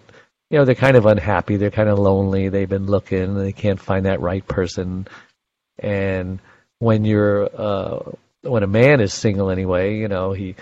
you 0.50 0.58
know 0.58 0.64
they're 0.64 0.74
kind 0.74 0.96
of 0.96 1.06
unhappy, 1.06 1.56
they're 1.56 1.70
kind 1.70 1.88
of 1.88 1.98
lonely, 1.98 2.48
they've 2.48 2.68
been 2.68 2.86
looking, 2.86 3.22
and 3.22 3.40
they 3.40 3.52
can't 3.52 3.80
find 3.80 4.06
that 4.06 4.20
right 4.20 4.46
person. 4.46 5.08
And 5.78 6.38
when 6.78 7.04
you're 7.04 7.48
uh, 7.54 8.12
when 8.42 8.62
a 8.62 8.68
man 8.68 9.00
is 9.00 9.14
single 9.14 9.50
anyway, 9.50 9.96
you 9.96 10.08
know 10.08 10.32
he 10.32 10.54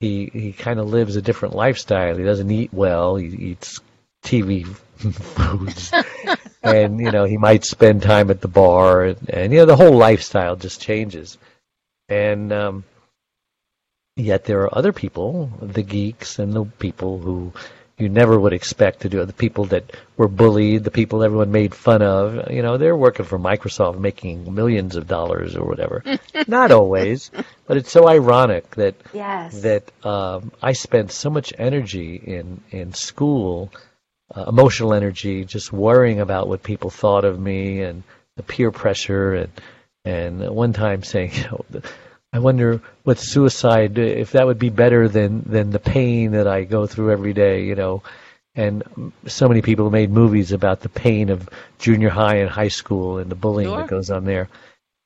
he 0.00 0.30
he 0.32 0.52
kind 0.52 0.80
of 0.80 0.88
lives 0.88 1.16
a 1.16 1.22
different 1.22 1.54
lifestyle. 1.54 2.16
He 2.16 2.24
doesn't 2.24 2.50
eat 2.50 2.72
well. 2.72 3.16
He 3.16 3.28
eats 3.28 3.80
TV 4.24 4.66
foods, 4.96 5.92
and 6.62 7.00
you 7.00 7.12
know 7.12 7.24
he 7.24 7.36
might 7.36 7.64
spend 7.64 8.02
time 8.02 8.30
at 8.30 8.40
the 8.40 8.48
bar, 8.48 9.04
and, 9.04 9.30
and 9.30 9.52
you 9.52 9.60
know 9.60 9.66
the 9.66 9.76
whole 9.76 9.96
lifestyle 9.96 10.56
just 10.56 10.80
changes. 10.80 11.38
And 12.08 12.52
um, 12.52 12.84
yet 14.18 14.44
there 14.44 14.62
are 14.62 14.76
other 14.76 14.92
people, 14.92 15.50
the 15.62 15.82
geeks 15.82 16.38
and 16.38 16.52
the 16.52 16.64
people 16.64 17.18
who 17.18 17.52
you 17.96 18.08
never 18.08 18.38
would 18.38 18.52
expect 18.52 19.00
to 19.00 19.08
do 19.08 19.20
it. 19.20 19.26
The 19.26 19.32
people 19.32 19.64
that 19.66 19.96
were 20.16 20.28
bullied, 20.28 20.84
the 20.84 20.90
people 20.90 21.22
everyone 21.22 21.50
made 21.50 21.74
fun 21.74 22.02
of. 22.02 22.50
You 22.50 22.62
know, 22.62 22.76
they're 22.76 22.96
working 22.96 23.26
for 23.26 23.38
Microsoft, 23.38 23.98
making 23.98 24.54
millions 24.54 24.96
of 24.96 25.06
dollars 25.06 25.56
or 25.56 25.64
whatever. 25.64 26.04
Not 26.46 26.70
always, 26.70 27.30
but 27.66 27.76
it's 27.76 27.90
so 27.90 28.08
ironic 28.08 28.70
that 28.76 28.94
yes. 29.12 29.60
that 29.62 29.90
um, 30.04 30.52
I 30.62 30.72
spent 30.72 31.10
so 31.10 31.30
much 31.30 31.52
energy 31.58 32.16
in 32.16 32.60
in 32.70 32.92
school, 32.92 33.72
uh, 34.34 34.44
emotional 34.48 34.94
energy, 34.94 35.44
just 35.44 35.72
worrying 35.72 36.20
about 36.20 36.48
what 36.48 36.62
people 36.62 36.90
thought 36.90 37.24
of 37.24 37.38
me 37.38 37.82
and 37.82 38.04
the 38.36 38.42
peer 38.44 38.70
pressure 38.70 39.34
and 39.34 39.52
and 40.04 40.50
one 40.50 40.72
time 40.72 41.02
saying, 41.02 41.32
you 41.34 41.42
know, 41.44 41.64
I 42.32 42.40
wonder 42.40 42.80
what 43.04 43.18
suicide 43.18 43.98
if 43.98 44.32
that 44.32 44.46
would 44.46 44.58
be 44.58 44.68
better 44.70 45.08
than 45.08 45.42
than 45.46 45.70
the 45.70 45.78
pain 45.78 46.32
that 46.32 46.46
I 46.46 46.64
go 46.64 46.86
through 46.86 47.10
every 47.12 47.32
day, 47.32 47.64
you 47.64 47.74
know. 47.74 48.02
And 48.54 49.12
so 49.26 49.48
many 49.48 49.62
people 49.62 49.90
made 49.90 50.10
movies 50.10 50.52
about 50.52 50.80
the 50.80 50.88
pain 50.88 51.30
of 51.30 51.48
junior 51.78 52.10
high 52.10 52.36
and 52.36 52.50
high 52.50 52.68
school 52.68 53.18
and 53.18 53.30
the 53.30 53.36
bullying 53.36 53.70
Sure. 53.70 53.78
that 53.78 53.88
goes 53.88 54.10
on 54.10 54.24
there. 54.24 54.48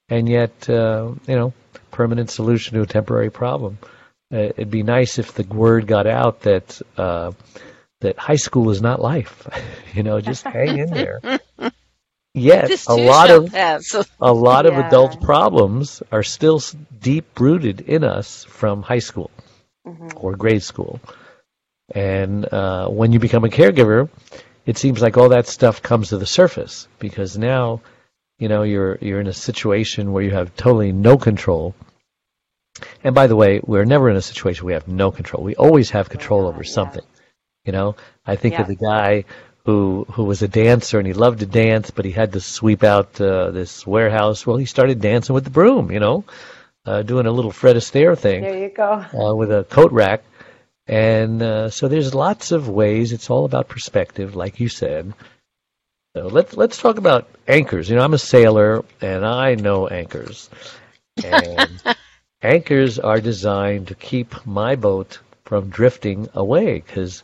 And 0.09 0.29
yet, 0.29 0.69
uh, 0.71 1.13
you 1.27 1.37
know, 1.37 1.53
permanent 1.91 2.31
solution 2.31 2.75
to 2.75 2.83
a 2.83 2.87
temporary 2.87 3.31
problem. 3.31 3.79
Uh, 4.33 4.39
it'd 4.57 4.71
be 4.71 4.83
nice 4.83 5.19
if 5.19 5.35
the 5.35 5.43
word 5.45 5.87
got 5.87 6.07
out 6.07 6.41
that 6.41 6.81
uh, 6.97 7.33
that 8.01 8.19
high 8.19 8.37
school 8.37 8.71
is 8.71 8.81
not 8.83 9.01
life. 9.01 9.47
you 9.95 10.03
know, 10.03 10.21
just 10.21 10.45
hang 10.45 10.79
in 10.79 10.91
there. 10.91 11.21
Yet 12.35 12.67
This 12.69 12.87
a 12.87 12.95
lot 12.95 13.31
of 13.31 13.53
pass. 13.53 13.95
a 14.21 14.33
lot 14.33 14.67
of 14.67 14.79
adult 14.79 15.21
problems 15.21 16.03
are 16.13 16.23
still 16.23 16.63
deep 17.01 17.39
rooted 17.41 17.83
in 17.83 18.05
us 18.05 18.45
from 18.45 18.83
high 18.83 19.01
school 19.01 19.31
Mhm. 19.87 20.23
or 20.23 20.37
grade 20.37 20.63
school. 20.63 21.01
And 21.95 22.47
uh, 22.53 22.89
when 22.89 23.13
you 23.13 23.19
become 23.19 23.45
a 23.45 23.49
caregiver, 23.49 24.09
it 24.67 24.79
seems 24.79 25.03
like 25.03 25.17
all 25.19 25.31
that 25.31 25.47
stuff 25.47 25.83
comes 25.83 26.11
to 26.11 26.19
the 26.19 26.27
surface 26.27 26.89
because 26.99 27.37
now, 27.39 27.81
you 28.39 28.49
know, 28.49 28.63
you're 28.63 28.99
you're 29.01 29.21
in 29.21 29.27
a 29.29 29.33
situation 29.33 30.13
where 30.13 30.23
you 30.25 30.31
have 30.33 30.55
totally 30.57 30.93
no 30.93 31.19
control 31.19 31.75
And 33.05 33.15
by 33.15 33.27
the 33.27 33.37
way, 33.37 33.61
we're 33.65 33.85
never 33.85 34.09
in 34.11 34.17
a 34.17 34.23
situation 34.23 34.67
we 34.67 34.73
have 34.73 34.89
no 34.89 35.11
control. 35.11 35.45
We 35.45 35.55
always 35.57 35.91
have 35.91 36.09
control 36.09 36.47
over 36.47 36.65
something. 36.65 37.03
You 37.65 37.73
know, 37.73 37.97
I 38.27 38.37
think 38.37 38.55
Yeah. 38.55 38.63
of 38.63 38.69
the 38.69 38.77
guy 38.77 39.25
who 39.65 40.05
who 40.11 40.25
was 40.25 40.43
a 40.43 40.49
dancer 40.49 40.99
and 40.99 41.07
he 41.07 41.13
loved 41.13 41.41
to 41.41 41.47
dance, 41.47 41.91
but 41.91 42.05
he 42.05 42.11
had 42.11 42.33
to 42.33 42.41
sweep 42.41 42.83
out 42.85 43.21
uh, 43.21 43.51
this 43.51 43.87
warehouse. 43.87 44.47
Well, 44.47 44.57
he 44.57 44.67
started 44.67 45.01
dancing 45.01 45.35
with 45.35 45.45
the 45.45 45.51
broom. 45.51 45.91
You 45.93 46.01
know, 46.01 46.25
uh, 46.85 47.03
doing 47.03 47.27
a 47.27 47.33
little 47.33 47.53
Fred 47.53 47.77
Astaire 47.77 48.19
thing 48.19 48.43
There 48.43 48.59
you 48.59 48.71
go. 48.71 49.05
uh, 49.15 49.35
with 49.35 49.53
a 49.53 49.65
coat 49.65 49.93
rack. 49.93 50.25
And 50.89 51.41
uh, 51.41 51.71
so 51.71 51.87
there's 51.87 52.13
lots 52.15 52.51
of 52.51 52.69
ways. 52.69 53.13
It's 53.13 53.31
all 53.31 53.45
about 53.45 53.69
perspective, 53.69 54.35
like 54.35 54.59
you 54.59 54.69
said. 54.69 55.15
So 56.17 56.27
let's 56.27 56.57
let's 56.57 56.79
talk 56.79 56.99
about 56.99 57.29
anchors. 57.47 57.89
You 57.89 57.97
know, 57.97 58.03
I'm 58.03 58.15
a 58.15 58.19
sailor, 58.19 58.85
and 59.01 59.25
I 59.25 59.55
know 59.55 59.87
anchors. 59.87 60.51
And 61.25 61.83
anchors 62.43 62.99
are 62.99 63.21
designed 63.21 63.89
to 63.89 63.95
keep 63.95 64.45
my 64.45 64.75
boat 64.75 65.21
from 65.45 65.71
drifting 65.71 66.29
away 66.35 66.81
because 66.81 67.23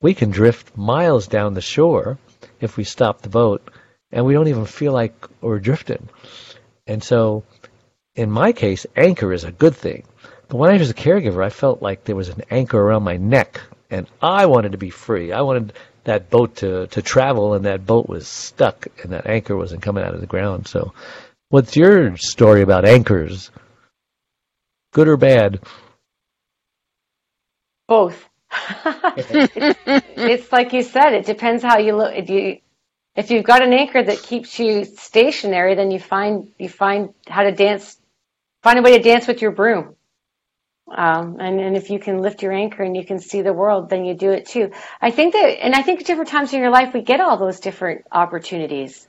we 0.00 0.14
can 0.14 0.30
drift 0.30 0.76
miles 0.76 1.26
down 1.26 1.54
the 1.54 1.60
shore 1.60 2.18
if 2.60 2.76
we 2.76 2.84
stop 2.84 3.22
the 3.22 3.28
boat, 3.28 3.68
and 4.12 4.24
we 4.24 4.32
don't 4.32 4.48
even 4.48 4.64
feel 4.64 4.92
like 4.92 5.26
we're 5.40 5.58
drifting. 5.58 6.08
And 6.86 7.02
so, 7.02 7.44
in 8.14 8.30
my 8.30 8.52
case, 8.52 8.86
anchor 8.96 9.32
is 9.32 9.44
a 9.44 9.52
good 9.52 9.76
thing. 9.76 10.04
But 10.48 10.56
when 10.56 10.70
I 10.70 10.78
was 10.78 10.90
a 10.90 10.94
caregiver, 10.94 11.44
I 11.44 11.50
felt 11.50 11.82
like 11.82 12.04
there 12.04 12.16
was 12.16 12.30
an 12.30 12.42
anchor 12.50 12.80
around 12.80 13.02
my 13.02 13.16
neck, 13.16 13.60
and 13.90 14.06
I 14.22 14.46
wanted 14.46 14.72
to 14.72 14.78
be 14.78 14.90
free. 14.90 15.32
I 15.32 15.42
wanted 15.42 15.72
that 16.04 16.30
boat 16.30 16.56
to, 16.56 16.86
to 16.88 17.02
travel, 17.02 17.54
and 17.54 17.66
that 17.66 17.84
boat 17.84 18.08
was 18.08 18.26
stuck, 18.26 18.86
and 19.02 19.12
that 19.12 19.26
anchor 19.26 19.56
wasn't 19.56 19.82
coming 19.82 20.04
out 20.04 20.14
of 20.14 20.20
the 20.20 20.26
ground. 20.26 20.66
So, 20.66 20.94
what's 21.50 21.76
your 21.76 22.16
story 22.16 22.62
about 22.62 22.86
anchors? 22.86 23.50
Good 24.92 25.08
or 25.08 25.16
bad? 25.16 25.60
Both. 27.88 28.27
it's 29.16 30.52
like 30.52 30.72
you 30.72 30.82
said. 30.82 31.14
It 31.14 31.26
depends 31.26 31.62
how 31.62 31.78
you 31.78 31.96
look. 31.96 32.14
If 32.14 32.30
you 32.30 32.58
if 33.16 33.30
you've 33.30 33.44
got 33.44 33.62
an 33.62 33.72
anchor 33.72 34.02
that 34.02 34.22
keeps 34.22 34.58
you 34.58 34.84
stationary, 34.84 35.74
then 35.74 35.90
you 35.90 35.98
find 35.98 36.52
you 36.58 36.68
find 36.68 37.14
how 37.26 37.42
to 37.42 37.52
dance. 37.52 37.96
Find 38.62 38.78
a 38.78 38.82
way 38.82 38.96
to 38.96 39.02
dance 39.02 39.26
with 39.26 39.40
your 39.40 39.52
broom. 39.52 39.94
Um, 40.94 41.36
and, 41.38 41.60
and 41.60 41.76
if 41.76 41.90
you 41.90 41.98
can 41.98 42.18
lift 42.18 42.42
your 42.42 42.52
anchor 42.52 42.82
and 42.82 42.96
you 42.96 43.04
can 43.04 43.18
see 43.18 43.42
the 43.42 43.52
world, 43.52 43.90
then 43.90 44.04
you 44.04 44.14
do 44.14 44.30
it 44.30 44.46
too. 44.46 44.72
I 45.00 45.10
think 45.10 45.34
that, 45.34 45.44
and 45.62 45.74
I 45.74 45.82
think 45.82 46.00
at 46.00 46.06
different 46.06 46.30
times 46.30 46.52
in 46.52 46.60
your 46.60 46.70
life, 46.70 46.94
we 46.94 47.02
get 47.02 47.20
all 47.20 47.36
those 47.36 47.60
different 47.60 48.06
opportunities. 48.10 49.06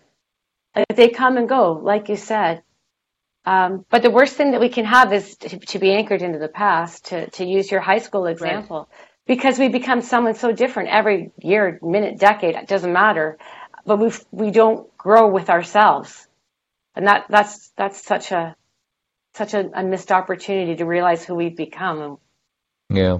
Like 0.75 0.87
they 0.95 1.09
come 1.09 1.37
and 1.37 1.47
go, 1.47 1.73
like 1.73 2.09
you 2.09 2.15
said. 2.15 2.63
Um, 3.45 3.85
but 3.89 4.03
the 4.03 4.11
worst 4.11 4.35
thing 4.35 4.51
that 4.51 4.59
we 4.59 4.69
can 4.69 4.85
have 4.85 5.13
is 5.13 5.37
to, 5.37 5.57
to 5.57 5.79
be 5.79 5.93
anchored 5.93 6.21
into 6.21 6.39
the 6.39 6.49
past, 6.49 7.05
to, 7.05 7.29
to 7.31 7.45
use 7.45 7.71
your 7.71 7.81
high 7.81 7.99
school 7.99 8.25
example, 8.25 8.89
because 9.29 9.59
we 9.59 9.69
become 9.69 10.01
someone 10.01 10.35
so 10.35 10.51
different 10.53 10.89
every 10.89 11.31
year, 11.39 11.79
minute, 11.83 12.19
decade. 12.19 12.55
It 12.57 12.67
doesn't 12.67 12.93
matter, 12.93 13.39
but 13.85 13.99
we 13.99 14.11
we 14.33 14.51
don't 14.51 14.97
grow 14.97 15.29
with 15.29 15.51
ourselves, 15.51 16.27
and 16.95 17.07
that 17.07 17.27
that's 17.29 17.69
that's 17.77 18.03
such 18.05 18.31
a 18.33 18.55
such 19.35 19.53
a, 19.55 19.69
a 19.73 19.83
missed 19.83 20.11
opportunity 20.11 20.77
to 20.77 20.85
realize 20.85 21.25
who 21.25 21.35
we've 21.35 21.57
become. 21.57 22.19
Yeah. 22.89 23.19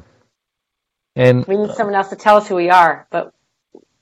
And 1.15 1.45
we 1.47 1.57
need 1.57 1.73
someone 1.73 1.95
else 1.95 2.09
to 2.09 2.17
tell 2.17 2.37
us 2.37 2.47
who 2.47 2.55
we 2.55 2.69
are, 2.71 3.07
but 3.11 3.33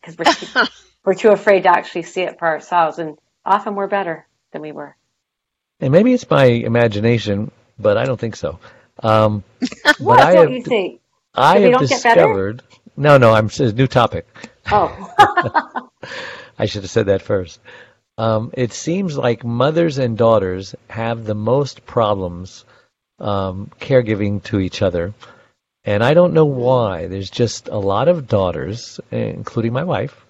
because 0.02 0.18
we're 0.18 0.26
too, 0.26 0.48
we're 1.06 1.16
too 1.16 1.30
afraid 1.32 1.64
to 1.64 1.70
actually 1.70 2.04
see 2.04 2.22
it 2.22 2.40
for 2.40 2.48
ourselves, 2.48 3.00
and 3.00 3.18
often 3.46 3.76
we're 3.76 3.88
better 3.88 4.28
than 4.54 4.62
we 4.64 4.72
were. 4.74 4.96
and 5.82 5.92
maybe 5.94 6.14
it's 6.14 6.30
my 6.30 6.46
imagination, 6.46 7.52
but 7.80 7.98
I 7.98 8.06
don't 8.06 8.20
think 8.20 8.36
so. 8.36 8.60
Um, 9.04 9.44
but 10.00 10.00
What? 10.00 10.20
I 10.20 10.34
What 10.34 10.36
have, 10.36 10.50
do 10.50 10.54
you 10.54 10.64
think? 10.64 11.02
I 11.38 11.60
have 11.60 11.72
don't 11.72 11.90
get 11.90 12.04
better? 12.04 12.22
discovered. 12.22 12.64
No, 12.96 13.18
no, 13.18 13.34
I'm 13.34 13.50
a 13.60 13.72
new 13.72 13.88
topic. 13.88 14.28
Oh, 14.72 15.14
I 16.60 16.66
should 16.66 16.82
have 16.82 16.92
said 16.92 17.06
that 17.08 17.22
first. 17.22 17.60
Um, 18.18 18.52
it 18.54 18.74
seems 18.74 19.18
like 19.18 19.44
mothers 19.44 20.00
and 20.00 20.18
daughters 20.18 20.74
have 20.90 21.26
the 21.26 21.36
most 21.36 21.86
problems 21.86 22.66
um, 23.20 23.72
caregiving 23.80 24.44
to 24.46 24.60
each 24.60 24.82
other. 24.82 25.14
And 25.86 26.04
I 26.04 26.14
don't 26.14 26.34
know 26.34 26.46
why. 26.46 27.08
There's 27.08 27.30
just 27.30 27.68
a 27.68 27.78
lot 27.78 28.08
of 28.08 28.28
daughters, 28.28 29.00
including 29.12 29.74
my 29.74 29.84
wife, 29.84 30.26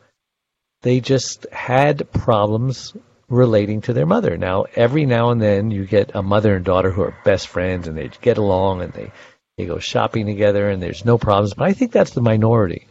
they 0.82 1.00
just 1.00 1.48
had 1.52 2.12
problems 2.12 2.94
relating 3.30 3.82
to 3.82 3.94
their 3.94 4.06
mother. 4.06 4.38
Now, 4.38 4.66
every 4.76 5.06
now 5.06 5.32
and 5.32 5.42
then 5.42 5.72
you 5.72 5.86
get 5.86 6.12
a 6.14 6.22
mother 6.22 6.56
and 6.56 6.64
daughter 6.64 6.92
who 6.92 7.02
are 7.02 7.18
best 7.26 7.48
friends 7.48 7.88
and 7.88 7.98
they 7.98 8.10
get 8.22 8.38
along 8.38 8.82
and 8.82 8.94
they, 8.94 9.12
they 9.58 9.66
go 9.66 9.80
shopping 9.80 10.26
together 10.26 10.70
and 10.70 10.82
there's 10.82 11.04
no 11.04 11.18
problems. 11.18 11.54
But 11.54 11.66
I 11.68 11.74
think 11.74 11.92
that's 11.92 12.12
the 12.12 12.22
minority. 12.22 12.88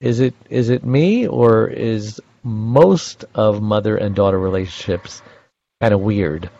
Is 0.00 0.20
it 0.20 0.34
is 0.50 0.68
it 0.70 0.84
me 0.84 1.26
or 1.26 1.68
is 1.68 2.20
most 2.42 3.24
of 3.34 3.62
mother 3.62 3.96
and 3.96 4.14
daughter 4.14 4.38
relationships 4.38 5.22
kind 5.80 5.92
of 5.94 6.00
weird? 6.00 6.50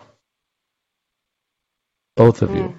Both 2.17 2.43
of 2.43 2.55
you. 2.55 2.75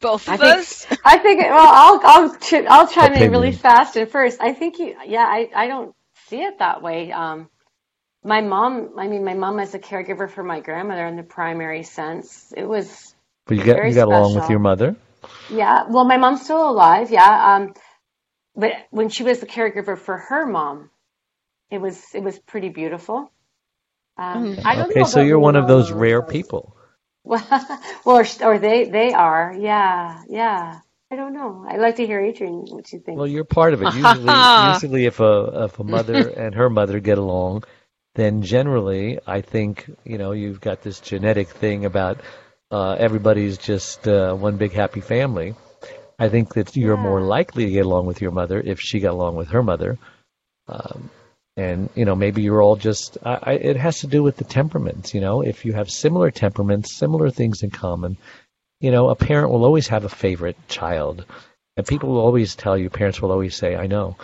Both 0.00 0.28
I 0.28 0.34
of 0.34 0.40
think- 0.40 0.56
us. 0.58 0.86
I 1.04 1.18
think. 1.18 1.40
Well, 1.42 1.52
I'll 1.58 2.00
I'll 2.04 2.36
ch- 2.36 2.66
I'll 2.68 2.86
chime 2.88 3.14
in 3.14 3.30
really 3.30 3.52
fast 3.52 3.96
and 3.96 4.08
first. 4.10 4.40
I 4.40 4.52
think 4.52 4.78
you. 4.78 4.96
Yeah, 5.06 5.24
I 5.24 5.50
I 5.54 5.66
don't 5.68 5.94
see 6.28 6.40
it 6.42 6.58
that 6.60 6.82
way. 6.82 7.10
Um, 7.12 7.48
my 8.24 8.40
mom. 8.40 8.90
I 8.98 9.06
mean, 9.08 9.24
my 9.24 9.34
mom 9.34 9.58
as 9.58 9.74
a 9.74 9.78
caregiver 9.78 10.30
for 10.30 10.42
my 10.44 10.60
grandmother 10.60 11.06
in 11.06 11.16
the 11.16 11.22
primary 11.24 11.82
sense. 11.82 12.52
It 12.56 12.64
was 12.64 13.14
But 13.46 13.56
you 13.58 13.64
got 13.64 13.84
you 13.88 13.94
got 13.94 14.08
along 14.08 14.34
with 14.36 14.48
your 14.50 14.58
mother. 14.60 14.96
Yeah, 15.48 15.84
well, 15.88 16.04
my 16.04 16.16
mom's 16.18 16.42
still 16.44 16.68
alive. 16.70 17.10
Yeah, 17.10 17.54
um, 17.56 17.74
but 18.56 18.72
when 18.90 19.08
she 19.10 19.24
was 19.24 19.40
the 19.40 19.46
caregiver 19.46 19.98
for 19.98 20.18
her 20.18 20.46
mom, 20.46 20.90
it 21.70 21.78
was 21.80 22.02
it 22.14 22.22
was 22.22 22.38
pretty 22.40 22.70
beautiful. 22.70 23.32
Um, 24.18 24.60
I 24.64 24.76
don't 24.76 24.90
Okay, 24.90 24.96
know 24.96 25.06
so 25.06 25.20
you're 25.20 25.38
one 25.38 25.56
of 25.56 25.66
those 25.66 25.90
those. 25.90 25.92
rare 25.92 26.22
people. 26.22 26.76
Well, 27.24 27.44
or, 28.06 28.24
or 28.42 28.58
they 28.58 28.88
they 28.90 29.12
are. 29.12 29.54
Yeah, 29.58 30.22
yeah. 30.28 30.80
I 31.10 31.16
don't 31.16 31.34
know. 31.34 31.64
I'd 31.68 31.80
like 31.80 31.96
to 31.96 32.06
hear 32.06 32.20
Adrienne 32.24 32.66
what 32.70 32.92
you 32.92 33.00
think. 33.00 33.14
Well, 33.14 33.26
you're 33.26 33.44
part 33.44 33.74
of 33.74 33.82
it. 33.82 33.90
Usually, 33.90 34.48
usually 34.54 35.04
if 35.06 35.20
a 35.20 35.64
if 35.64 35.78
a 35.78 35.84
mother 35.84 36.28
and 36.28 36.54
her 36.54 36.70
mother 36.70 37.00
get 37.00 37.18
along, 37.18 37.64
then 38.14 38.42
generally, 38.42 39.18
I 39.26 39.40
think 39.42 39.90
you 40.04 40.18
know 40.18 40.32
you've 40.32 40.60
got 40.60 40.82
this 40.82 41.00
genetic 41.00 41.48
thing 41.50 41.84
about 41.84 42.20
uh, 42.70 42.96
everybody's 42.98 43.58
just 43.58 44.06
uh, 44.06 44.34
one 44.34 44.56
big 44.56 44.72
happy 44.72 45.00
family. 45.00 45.54
I 46.18 46.28
think 46.28 46.54
that 46.54 46.76
you're 46.76 46.96
more 46.96 47.20
likely 47.20 47.66
to 47.66 47.70
get 47.70 47.86
along 47.86 48.06
with 48.06 48.20
your 48.20 48.32
mother 48.32 48.60
if 48.60 48.80
she 48.80 49.00
got 49.00 49.12
along 49.12 49.36
with 49.36 49.48
her 49.48 49.62
mother. 49.62 49.98
Um, 50.66 51.10
and 51.56 51.90
you 51.94 52.04
know 52.04 52.14
maybe 52.14 52.42
you're 52.42 52.62
all 52.62 52.76
just 52.76 53.18
I, 53.24 53.38
I, 53.42 53.52
it 53.54 53.76
has 53.76 54.00
to 54.00 54.06
do 54.06 54.22
with 54.22 54.36
the 54.36 54.44
temperaments 54.44 55.12
you 55.12 55.20
know. 55.20 55.42
If 55.42 55.64
you 55.64 55.72
have 55.72 55.90
similar 55.90 56.30
temperaments 56.30 56.96
similar 56.96 57.30
things 57.30 57.62
in 57.62 57.70
common 57.70 58.16
you 58.80 58.90
know 58.90 59.08
a 59.08 59.16
parent 59.16 59.50
will 59.50 59.64
always 59.64 59.88
have 59.88 60.04
a 60.04 60.08
favorite 60.08 60.56
child. 60.68 61.24
And 61.76 61.86
people 61.86 62.10
will 62.10 62.20
always 62.20 62.56
tell 62.56 62.76
you 62.76 62.90
parents 62.90 63.22
will 63.22 63.32
always 63.32 63.54
say 63.54 63.76
i 63.76 63.86
know. 63.86 64.16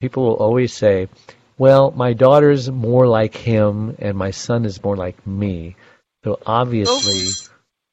People 0.00 0.24
will 0.24 0.36
always 0.36 0.72
say 0.72 1.08
well 1.58 1.90
my 1.90 2.12
daughter's 2.14 2.70
more 2.70 3.06
like 3.06 3.34
him 3.34 3.96
and 3.98 4.16
my 4.16 4.30
son 4.30 4.64
is 4.64 4.82
more 4.82 4.96
like 4.96 5.26
me. 5.26 5.76
So 6.24 6.38
obviously 6.46 7.49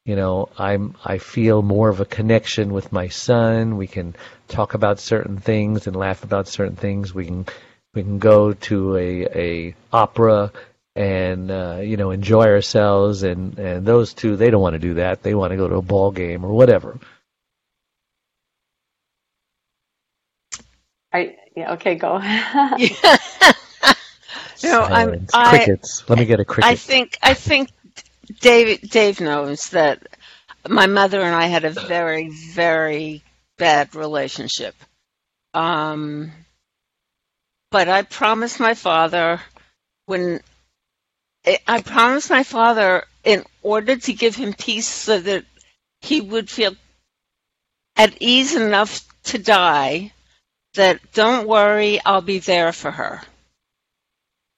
you 0.08 0.16
know 0.16 0.50
i'm 0.58 0.96
i 1.04 1.18
feel 1.18 1.62
more 1.62 1.90
of 1.90 2.00
a 2.00 2.06
connection 2.06 2.72
with 2.72 2.92
my 2.92 3.10
son 3.10 3.76
we 3.78 3.86
can 3.86 4.16
talk 4.48 4.74
about 4.74 5.00
certain 5.00 5.38
things 5.38 5.86
and 5.86 5.96
laugh 5.96 6.24
about 6.24 6.48
certain 6.48 6.78
things 6.78 7.14
we 7.14 7.26
can 7.26 7.46
we 7.94 8.02
can 8.02 8.18
go 8.18 8.54
to 8.54 8.96
a 8.96 9.26
a 9.26 9.76
opera 9.92 10.52
and 10.96 11.52
uh, 11.52 11.80
you 11.84 11.98
know 11.98 12.10
enjoy 12.12 12.46
ourselves 12.46 13.22
and 13.24 13.60
and 13.60 13.86
those 13.86 14.14
two 14.14 14.38
they 14.38 14.50
don't 14.50 14.62
want 14.62 14.74
to 14.74 14.80
do 14.80 14.94
that 14.96 15.22
they 15.22 15.36
want 15.36 15.52
to 15.52 15.58
go 15.58 15.68
to 15.68 15.76
a 15.76 15.82
ball 15.82 16.10
game 16.12 16.44
or 16.44 16.54
whatever 16.54 16.98
I, 21.14 21.38
yeah, 21.56 21.74
okay, 21.74 21.96
go. 21.96 22.20
No, 24.64 24.82
I'm. 24.82 25.28
I, 25.34 25.50
crickets 25.50 26.04
let 26.10 26.20
me 26.20 26.26
get 26.26 26.40
a 26.40 26.46
cricket 26.46 26.72
I 26.72 26.76
think. 26.76 27.18
I 27.22 27.34
think 27.34 27.70
Dave. 28.40 28.82
Dave 28.90 29.22
knows 29.22 29.70
that 29.70 30.08
my 30.68 30.88
mother 30.88 31.22
and 31.22 31.36
I 31.36 31.46
had 31.48 31.66
a 31.66 31.70
very, 31.72 32.30
very 32.30 33.24
bad 33.58 33.96
relationship. 33.96 34.76
Um, 35.54 36.32
but 37.72 37.88
I 37.90 38.04
promised 38.04 38.60
my 38.60 38.74
father 38.74 39.42
when 40.06 40.42
I 41.46 41.60
I 41.68 41.82
promised 41.82 42.30
my 42.30 42.44
father 42.44 43.04
in 43.24 43.44
order 43.62 43.96
to 43.96 44.14
give 44.14 44.36
him 44.36 44.54
peace 44.54 44.88
so 44.88 45.20
that 45.20 45.46
he 46.02 46.22
would 46.22 46.50
feel 46.50 46.76
at 47.96 48.22
ease 48.22 48.56
enough 48.56 49.06
to 49.24 49.38
die 49.38 50.14
that 50.76 51.00
don't 51.14 51.48
worry, 51.48 52.00
I'll 52.06 52.22
be 52.22 52.40
there 52.40 52.72
for 52.72 52.92
her. 52.92 53.22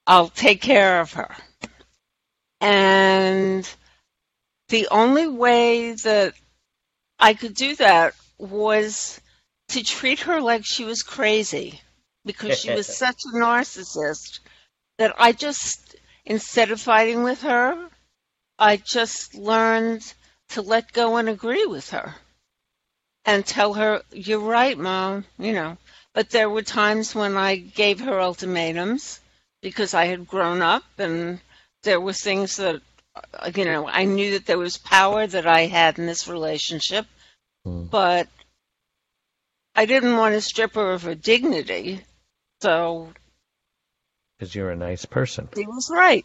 I'll 0.06 0.28
take 0.28 0.60
care 0.60 1.00
of 1.00 1.12
her. 1.14 1.34
And 2.60 3.68
the 4.68 4.88
only 4.90 5.26
way 5.26 5.92
that 5.92 6.34
I 7.18 7.34
could 7.34 7.54
do 7.54 7.76
that 7.76 8.14
was 8.38 9.20
to 9.68 9.82
treat 9.82 10.20
her 10.20 10.40
like 10.40 10.64
she 10.64 10.84
was 10.84 11.02
crazy 11.02 11.80
because 12.24 12.58
she 12.58 12.70
was 12.70 12.86
such 12.96 13.20
a 13.24 13.36
narcissist 13.36 14.40
that 14.98 15.14
I 15.18 15.32
just, 15.32 15.96
instead 16.24 16.70
of 16.70 16.80
fighting 16.80 17.22
with 17.22 17.42
her, 17.42 17.88
I 18.58 18.76
just 18.76 19.34
learned 19.34 20.02
to 20.50 20.62
let 20.62 20.92
go 20.92 21.16
and 21.16 21.28
agree 21.28 21.66
with 21.66 21.90
her 21.90 22.14
and 23.24 23.46
tell 23.46 23.74
her, 23.74 24.02
You're 24.10 24.40
right, 24.40 24.76
Mom, 24.76 25.24
you 25.38 25.52
know. 25.52 25.78
But 26.12 26.30
there 26.30 26.50
were 26.50 26.62
times 26.62 27.14
when 27.14 27.36
I 27.36 27.56
gave 27.56 28.00
her 28.00 28.20
ultimatums 28.20 29.20
because 29.62 29.94
I 29.94 30.06
had 30.06 30.26
grown 30.26 30.62
up 30.62 30.84
and 30.98 31.40
there 31.82 32.00
were 32.00 32.12
things 32.12 32.56
that, 32.56 32.80
uh, 33.34 33.50
you 33.54 33.64
know, 33.64 33.88
I 33.88 34.04
knew 34.04 34.32
that 34.32 34.46
there 34.46 34.58
was 34.58 34.76
power 34.78 35.26
that 35.26 35.46
I 35.46 35.62
had 35.62 35.98
in 35.98 36.06
this 36.06 36.28
relationship, 36.28 37.06
Hmm. 37.64 37.84
but 37.84 38.28
I 39.74 39.86
didn't 39.86 40.16
want 40.16 40.34
to 40.34 40.40
strip 40.40 40.74
her 40.74 40.92
of 40.92 41.02
her 41.04 41.14
dignity. 41.14 42.02
So 42.62 43.12
Because 44.38 44.54
you're 44.54 44.70
a 44.70 44.76
nice 44.76 45.04
person. 45.04 45.48
he 45.54 45.66
was 45.66 45.90
right. 45.90 46.24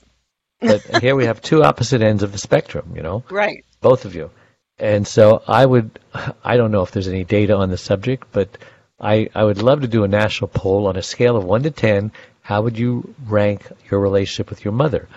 But 0.62 0.82
here 1.02 1.16
we 1.16 1.26
have 1.26 1.42
two 1.42 1.64
opposite 1.64 2.02
ends 2.02 2.24
of 2.24 2.32
the 2.32 2.38
spectrum, 2.38 2.94
you 2.96 3.02
know, 3.04 3.24
Right. 3.30 3.66
both 3.82 4.06
of 4.06 4.16
you. 4.16 4.32
And 4.80 5.08
so 5.08 5.42
I 5.48 5.66
would, 5.66 6.00
I 6.44 6.58
don't 6.58 6.72
know 6.72 6.82
if 6.84 6.92
there's 6.92 7.08
any 7.08 7.24
data 7.24 7.56
on 7.56 7.70
the 7.70 7.78
subject, 7.78 8.28
but 8.32 8.58
I, 9.00 9.30
I 9.36 9.44
would 9.44 9.62
love 9.62 9.82
to 9.82 9.88
do 9.88 10.04
a 10.04 10.08
national 10.08 10.48
poll 10.50 10.88
on 10.88 10.96
a 10.98 11.02
scale 11.04 11.36
of 11.38 11.44
1 11.44 11.64
to 11.64 11.72
10. 11.72 12.12
How 12.42 12.62
would 12.62 12.78
you 12.78 13.14
rank 13.26 13.68
your 13.92 14.00
relationship 14.00 14.50
with 14.50 14.64
your 14.64 14.74
mother? 14.74 15.08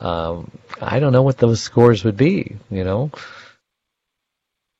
Um, 0.00 0.50
I 0.80 0.98
don't 0.98 1.12
know 1.12 1.22
what 1.22 1.38
those 1.38 1.60
scores 1.60 2.04
would 2.04 2.16
be, 2.16 2.56
you 2.70 2.84
know, 2.84 3.10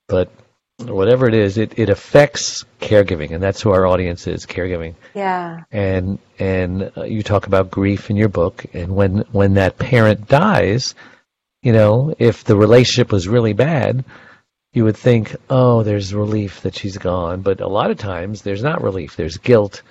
but 0.08 0.30
whatever 0.78 1.28
it 1.28 1.34
is, 1.34 1.58
it, 1.58 1.78
it 1.78 1.90
affects 1.90 2.64
caregiving, 2.80 3.32
and 3.32 3.42
that's 3.42 3.60
who 3.60 3.70
our 3.70 3.86
audience 3.86 4.26
is, 4.26 4.46
caregiving. 4.46 4.94
Yeah. 5.14 5.64
and 5.70 6.18
and 6.38 6.90
uh, 6.96 7.04
you 7.04 7.22
talk 7.22 7.46
about 7.46 7.70
grief 7.70 8.10
in 8.10 8.16
your 8.16 8.28
book 8.30 8.64
and 8.72 8.94
when 8.96 9.18
when 9.32 9.54
that 9.54 9.78
parent 9.78 10.28
dies 10.28 10.94
you 11.62 11.72
know 11.72 12.14
if 12.18 12.44
the 12.44 12.56
relationship 12.56 13.12
was 13.12 13.28
really 13.28 13.52
bad 13.52 14.04
you 14.72 14.84
would 14.84 14.96
think 14.96 15.34
oh 15.48 15.82
there's 15.82 16.14
relief 16.14 16.62
that 16.62 16.76
she's 16.76 16.96
gone. 16.98 17.42
But 17.42 17.60
a 17.60 17.66
lot 17.66 17.90
of 17.90 17.98
times 17.98 18.42
there's 18.42 18.62
not 18.62 18.82
relief. 18.82 19.16
There's 19.16 19.38
guilt 19.38 19.82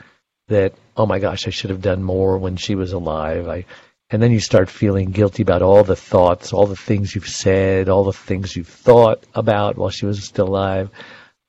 that 0.48 0.74
oh 0.96 1.06
my 1.06 1.20
gosh 1.20 1.48
I 1.48 1.52
should 1.52 1.70
have 1.70 1.82
done 1.82 2.02
more 2.04 2.38
when 2.38 2.56
she 2.56 2.76
was 2.76 2.94
alive. 2.94 3.48
I 3.48 3.66
and 4.12 4.22
then 4.22 4.32
you 4.32 4.40
start 4.40 4.70
feeling 4.70 5.12
guilty 5.12 5.42
about 5.44 5.62
all 5.62 5.84
the 5.84 5.96
thoughts 5.96 6.54
all 6.54 6.66
the 6.68 6.76
things 6.76 7.14
you've 7.16 7.28
said 7.28 7.90
all 7.90 8.04
the 8.04 8.14
things 8.14 8.56
you've 8.56 8.68
thought 8.68 9.24
about 9.36 9.78
while 9.78 9.90
she 9.90 10.06
was 10.06 10.24
still 10.24 10.48
alive 10.48 10.90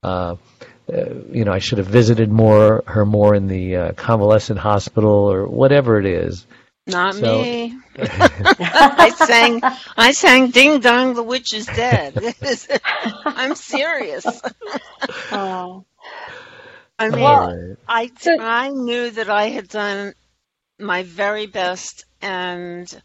uh, 0.03 0.37
uh, 0.93 1.05
you 1.31 1.45
know, 1.45 1.53
I 1.53 1.59
should 1.61 1.79
have 1.79 1.87
visited 1.87 2.31
more 2.33 2.83
her 2.87 3.05
more 3.07 3.35
in 3.35 3.47
the 3.47 3.77
uh, 3.77 3.93
convalescent 3.93 4.59
hospital 4.59 5.11
or 5.11 5.47
whatever 5.47 6.01
it 6.01 6.07
is. 6.07 6.47
Not 6.87 7.15
So- 7.15 7.43
me. 7.43 7.79
I 7.99 9.13
sang 9.15 9.61
I 9.97 10.11
sang 10.13 10.51
Ding 10.51 10.81
Dong 10.81 11.15
the 11.15 11.23
Witch 11.23 11.53
is 11.55 11.67
Dead. 11.67 12.19
I'm 13.25 13.55
serious. 13.55 14.27
Oh. 15.31 15.85
I 16.99 17.09
mean 17.11 17.21
Right. 17.21 17.77
I 17.87 18.11
I 18.41 18.71
knew 18.71 19.11
that 19.11 19.29
I 19.31 19.49
had 19.51 19.69
done 19.69 20.15
my 20.79 21.03
very 21.05 21.47
best 21.47 22.05
and 22.23 23.03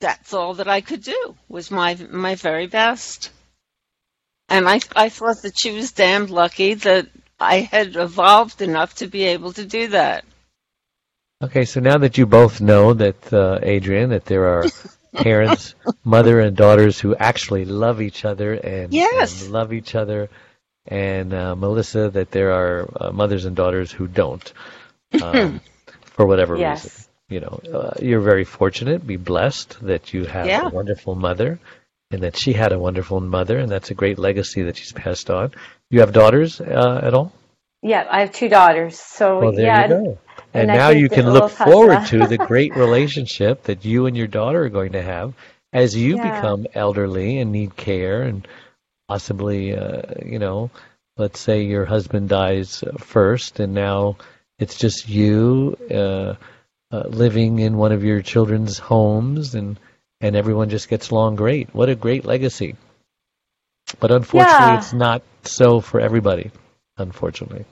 that's 0.00 0.32
all 0.32 0.54
that 0.54 0.68
I 0.68 0.80
could 0.80 1.02
do 1.02 1.34
was 1.48 1.70
my 1.70 1.94
my 2.10 2.34
very 2.34 2.66
best. 2.66 3.30
And 4.48 4.68
I 4.68 4.80
I 4.96 5.08
thought 5.08 5.42
that 5.42 5.58
she 5.58 5.72
was 5.72 5.92
damned 5.92 6.30
lucky 6.30 6.74
that 6.74 7.08
I 7.38 7.60
had 7.60 7.96
evolved 7.96 8.62
enough 8.62 8.96
to 8.96 9.06
be 9.06 9.24
able 9.24 9.52
to 9.54 9.64
do 9.64 9.88
that. 9.88 10.24
Okay, 11.42 11.64
so 11.64 11.80
now 11.80 11.96
that 11.98 12.18
you 12.18 12.26
both 12.26 12.60
know 12.60 12.92
that, 12.92 13.32
uh, 13.32 13.58
Adrienne, 13.62 14.10
that 14.10 14.26
there 14.26 14.44
are 14.44 14.66
parents, 15.14 15.74
mother 16.04 16.38
and 16.38 16.54
daughters 16.54 17.00
who 17.00 17.16
actually 17.16 17.64
love 17.64 18.02
each 18.02 18.26
other 18.26 18.52
and, 18.52 18.92
Yes. 18.92 19.42
and 19.44 19.50
love 19.52 19.72
each 19.72 19.94
other, 19.94 20.28
and 20.86 21.32
uh, 21.32 21.56
Melissa, 21.56 22.10
that 22.10 22.30
there 22.30 22.52
are 22.52 22.90
uh, 23.00 23.10
mothers 23.12 23.46
and 23.46 23.56
daughters 23.56 23.90
who 23.90 24.06
don't, 24.06 24.52
um, 25.22 25.62
for 26.04 26.26
whatever 26.26 26.56
reason. 26.56 26.90
You 27.30 27.40
know, 27.40 27.60
uh, 27.72 27.92
you're 28.02 28.20
very 28.20 28.44
fortunate, 28.44 29.06
be 29.06 29.16
blessed 29.16 29.78
that 29.82 30.12
you 30.12 30.24
have 30.26 30.46
Yeah. 30.46 30.66
a 30.66 30.68
wonderful 30.68 31.14
mother, 31.14 31.58
and 32.10 32.22
that 32.22 32.36
she 32.36 32.52
had 32.52 32.72
a 32.72 32.78
wonderful 32.78 33.20
mother, 33.20 33.58
and 33.58 33.70
that's 33.70 33.90
a 33.90 33.94
great 33.94 34.18
legacy 34.18 34.62
that 34.62 34.76
she's 34.76 34.92
passed 34.92 35.30
on. 35.30 35.52
You 35.90 36.00
have 36.00 36.12
daughters 36.12 36.60
uh, 36.60 37.00
at 37.02 37.14
all? 37.14 37.32
Yeah, 37.82 38.06
I 38.10 38.20
have 38.20 38.32
two 38.32 38.48
daughters. 38.48 38.98
So 38.98 39.40
Well, 39.40 39.52
there 39.52 39.64
yeah, 39.64 39.82
you 39.82 39.88
go. 39.88 40.18
And, 40.52 40.62
and 40.62 40.72
now 40.72 40.90
you 40.90 41.08
can 41.08 41.30
look 41.30 41.48
forward 41.50 42.04
to 42.06 42.26
the 42.26 42.38
great 42.38 42.74
relationship 42.76 43.62
that 43.64 43.84
you 43.84 44.06
and 44.06 44.16
your 44.16 44.26
daughter 44.26 44.64
are 44.64 44.68
going 44.68 44.92
to 44.92 45.02
have 45.02 45.34
as 45.72 45.96
you 45.96 46.16
Yeah. 46.16 46.22
become 46.22 46.66
elderly 46.74 47.38
and 47.38 47.52
need 47.52 47.76
care 47.76 48.22
and 48.22 48.46
possibly, 49.08 49.76
uh, 49.76 50.02
you 50.24 50.38
know, 50.38 50.70
let's 51.16 51.38
say 51.40 51.62
your 51.62 51.84
husband 51.84 52.28
dies 52.28 52.82
uh, 52.82 52.92
first 52.98 53.60
and 53.60 53.74
now 53.74 54.16
it's 54.58 54.76
just 54.76 55.08
you 55.08 55.76
uh, 55.90 56.34
uh, 56.92 57.04
living 57.08 57.58
in 57.58 57.76
one 57.76 57.92
of 57.92 58.04
your 58.04 58.22
children's 58.22 58.78
homes 58.78 59.54
and, 59.54 59.78
and 60.20 60.36
everyone 60.36 60.70
just 60.70 60.88
gets 60.88 61.10
along 61.10 61.36
great. 61.36 61.74
What 61.74 61.88
a 61.88 61.94
great 61.94 62.24
legacy. 62.24 62.76
But 64.00 64.12
unfortunately, 64.12 64.74
Yeah. 64.74 64.74
it's 64.74 64.92
not 64.92 65.22
so 65.44 65.80
for 65.80 66.00
everybody, 66.00 66.50
unfortunately. 66.96 67.64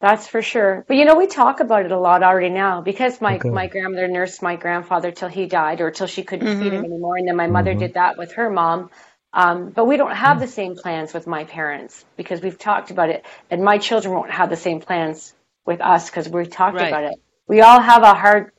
That's 0.00 0.26
for 0.28 0.42
sure. 0.42 0.84
But 0.88 0.96
you 0.96 1.04
know, 1.04 1.16
we 1.16 1.26
talk 1.26 1.60
about 1.60 1.84
it 1.84 1.92
a 1.92 1.98
lot 1.98 2.22
already 2.22 2.48
now 2.50 2.80
because 2.82 3.20
my, 3.20 3.36
Okay. 3.36 3.50
my 3.50 3.66
grandmother 3.66 4.08
nursed 4.08 4.42
my 4.42 4.56
grandfather 4.56 5.10
till 5.12 5.28
he 5.28 5.46
died 5.46 5.80
or 5.80 5.90
till 5.90 6.06
she 6.06 6.22
couldn't 6.24 6.48
feed 6.48 6.72
Mhm. 6.72 6.74
him 6.74 6.84
anymore. 6.84 7.16
And 7.18 7.28
then 7.28 7.36
my 7.36 7.48
mother 7.48 7.74
Mhm. 7.74 7.78
did 7.78 7.94
that 7.94 8.16
with 8.18 8.32
her 8.34 8.50
mom. 8.50 8.90
Um, 9.32 9.70
but 9.70 9.86
we 9.86 9.96
don't 9.96 10.14
have 10.16 10.40
the 10.40 10.48
same 10.48 10.74
plans 10.76 11.14
with 11.14 11.26
my 11.26 11.44
parents 11.44 12.04
because 12.16 12.40
we've 12.42 12.58
talked 12.58 12.90
about 12.90 13.10
it. 13.10 13.24
And 13.50 13.62
my 13.62 13.78
children 13.78 14.14
won't 14.14 14.30
have 14.30 14.50
the 14.50 14.56
same 14.56 14.80
plans 14.80 15.34
with 15.66 15.80
us 15.80 16.10
because 16.10 16.28
we've 16.28 16.50
talked 16.50 16.76
Right. 16.76 16.88
about 16.88 17.04
it. 17.04 17.20
We 17.50 17.62
all 17.62 17.80
have 17.80 18.04
a 18.04 18.14
hard 18.14 18.52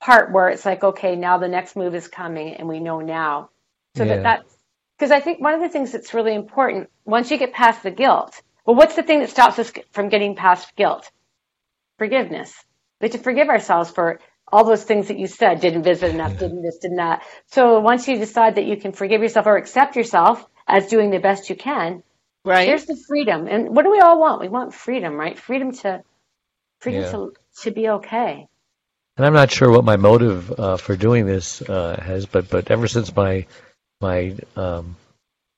part 0.00 0.32
where 0.32 0.48
it's 0.48 0.64
like, 0.64 0.82
okay, 0.82 1.16
now 1.16 1.36
the 1.36 1.48
next 1.48 1.76
move 1.76 1.94
is 1.94 2.08
coming 2.08 2.54
and 2.54 2.66
we 2.66 2.80
know 2.80 3.00
now. 3.00 3.50
So 3.94 4.06
Yeah. 4.06 4.14
that 4.14 4.22
that's, 4.22 4.56
because 4.98 5.10
I 5.10 5.20
think 5.20 5.42
one 5.42 5.52
of 5.52 5.60
the 5.60 5.68
things 5.68 5.92
that's 5.92 6.14
really 6.14 6.34
important, 6.34 6.88
once 7.04 7.30
you 7.30 7.36
get 7.36 7.52
past 7.52 7.82
the 7.82 7.90
guilt, 7.90 8.40
well, 8.64 8.74
what's 8.74 8.96
the 8.96 9.02
thing 9.02 9.20
that 9.20 9.28
stops 9.28 9.58
us 9.58 9.70
from 9.90 10.08
getting 10.08 10.34
past 10.34 10.74
guilt? 10.76 11.10
Forgiveness. 11.98 12.54
We 13.02 13.08
have 13.08 13.12
to 13.12 13.18
forgive 13.18 13.50
ourselves 13.50 13.90
for 13.90 14.18
all 14.50 14.64
those 14.64 14.84
things 14.84 15.08
that 15.08 15.18
you 15.18 15.26
said, 15.26 15.60
didn't 15.60 15.82
visit 15.82 16.08
enough, 16.08 16.38
didn't 16.38 16.62
this, 16.62 16.78
didn't 16.78 16.96
that. 16.96 17.24
So 17.48 17.80
once 17.80 18.08
you 18.08 18.16
decide 18.16 18.54
that 18.54 18.64
you 18.64 18.78
can 18.78 18.92
forgive 18.92 19.20
yourself 19.20 19.44
or 19.44 19.58
accept 19.58 19.94
yourself 19.94 20.42
as 20.66 20.86
doing 20.86 21.10
the 21.10 21.18
best 21.18 21.50
you 21.50 21.56
can, 21.56 22.02
Right? 22.46 22.66
there's 22.66 22.86
the 22.86 22.96
freedom. 22.96 23.46
And 23.46 23.76
what 23.76 23.82
do 23.82 23.90
we 23.90 24.00
all 24.00 24.18
want? 24.18 24.40
We 24.40 24.48
want 24.48 24.72
freedom, 24.72 25.16
right? 25.16 25.38
Freedom 25.38 25.72
to, 25.72 26.02
freedom 26.80 27.02
Yeah. 27.02 27.10
to, 27.10 27.34
to 27.60 27.70
be 27.70 27.88
okay. 27.88 28.48
And 29.16 29.26
I'm 29.26 29.34
not 29.34 29.50
sure 29.50 29.70
what 29.70 29.84
my 29.84 29.96
motive 29.96 30.50
uh, 30.58 30.76
for 30.78 30.96
doing 30.96 31.26
this 31.26 31.60
uh, 31.62 32.00
has, 32.02 32.26
but 32.26 32.48
but 32.48 32.70
ever 32.70 32.88
since 32.88 33.14
my 33.14 33.46
my 34.00 34.34
um, 34.56 34.96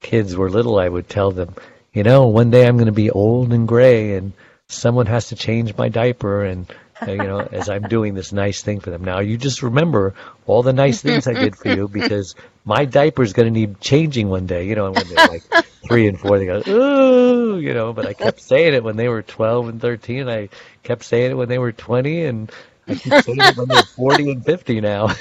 kids 0.00 0.36
were 0.36 0.50
little, 0.50 0.78
I 0.78 0.88
would 0.88 1.08
tell 1.08 1.30
them, 1.30 1.54
you 1.92 2.02
know, 2.02 2.26
one 2.26 2.50
day 2.50 2.66
I'm 2.66 2.76
going 2.76 2.86
to 2.86 2.92
be 2.92 3.10
old 3.10 3.52
and 3.52 3.68
gray, 3.68 4.16
and 4.16 4.32
someone 4.68 5.06
has 5.06 5.28
to 5.28 5.36
change 5.36 5.76
my 5.76 5.88
diaper, 5.88 6.44
and 6.44 6.66
uh, 7.00 7.12
you 7.12 7.18
know, 7.18 7.40
as 7.40 7.68
I'm 7.68 7.82
doing 7.82 8.14
this 8.14 8.32
nice 8.32 8.62
thing 8.62 8.80
for 8.80 8.90
them. 8.90 9.04
Now, 9.04 9.20
you 9.20 9.36
just 9.36 9.62
remember 9.62 10.14
all 10.46 10.62
the 10.62 10.72
nice 10.72 11.00
things 11.00 11.26
I 11.26 11.34
did 11.34 11.56
for 11.56 11.68
you 11.68 11.88
because 11.88 12.34
my 12.64 12.84
diaper 12.84 13.22
is 13.22 13.32
going 13.32 13.52
to 13.52 13.60
need 13.60 13.80
changing 13.80 14.28
one 14.28 14.46
day. 14.46 14.66
You 14.66 14.74
know, 14.74 14.90
when 14.90 15.08
they're 15.08 15.28
like 15.28 15.42
three 15.86 16.08
and 16.08 16.18
four, 16.18 16.38
they 16.38 16.46
go, 16.46 16.62
ooh, 16.68 17.58
you 17.58 17.74
know. 17.74 17.92
But 17.92 18.06
I 18.06 18.14
kept 18.14 18.40
saying 18.40 18.74
it 18.74 18.84
when 18.84 18.96
they 18.96 19.08
were 19.08 19.22
12 19.22 19.68
and 19.68 19.80
13. 19.80 20.28
I 20.28 20.48
kept 20.84 21.04
saying 21.04 21.32
it 21.32 21.34
when 21.34 21.48
they 21.48 21.58
were 21.58 21.72
20, 21.72 22.24
and 22.24 22.52
I 22.86 22.94
keep 22.94 23.12
saying 23.24 23.38
it 23.40 23.56
when 23.56 23.68
they're 23.68 23.82
40 23.82 24.30
and 24.30 24.44
50 24.44 24.80
now. 24.80 25.14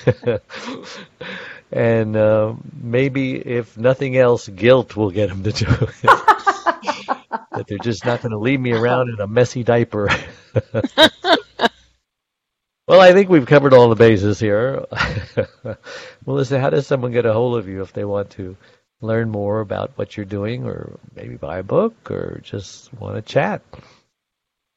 and 1.72 2.16
uh, 2.16 2.54
maybe, 2.80 3.36
if 3.36 3.78
nothing 3.78 4.18
else, 4.18 4.48
guilt 4.48 4.96
will 4.96 5.10
get 5.10 5.30
them 5.30 5.44
to 5.44 5.52
do 5.52 5.66
it. 5.68 5.94
that 7.52 7.66
they're 7.68 7.78
just 7.80 8.06
not 8.06 8.22
going 8.22 8.32
to 8.32 8.38
leave 8.38 8.60
me 8.60 8.74
around 8.74 9.10
in 9.10 9.20
a 9.20 9.28
messy 9.28 9.64
diaper. 9.64 10.10
well, 12.88 13.02
I 13.02 13.14
think 13.14 13.30
we've 13.30 13.46
covered 13.46 13.74
all 13.74 13.90
the 13.90 13.96
bases 13.96 14.40
here. 14.40 14.86
Melissa, 16.26 16.60
how 16.60 16.70
does 16.70 16.86
someone 16.86 17.12
get 17.12 17.26
a 17.26 17.34
hold 17.34 17.58
of 17.58 17.68
you 17.68 17.82
if 17.82 17.94
they 17.94 18.06
want 18.06 18.32
to 18.32 18.56
learn 19.02 19.30
more 19.30 19.60
about 19.60 19.92
what 19.96 20.16
you're 20.16 20.26
doing, 20.26 20.66
or 20.66 21.00
maybe 21.16 21.36
buy 21.36 21.60
a 21.60 21.64
book, 21.64 22.10
or 22.12 22.40
just 22.44 22.94
want 22.94 23.16
to 23.16 23.22
chat? 23.22 23.62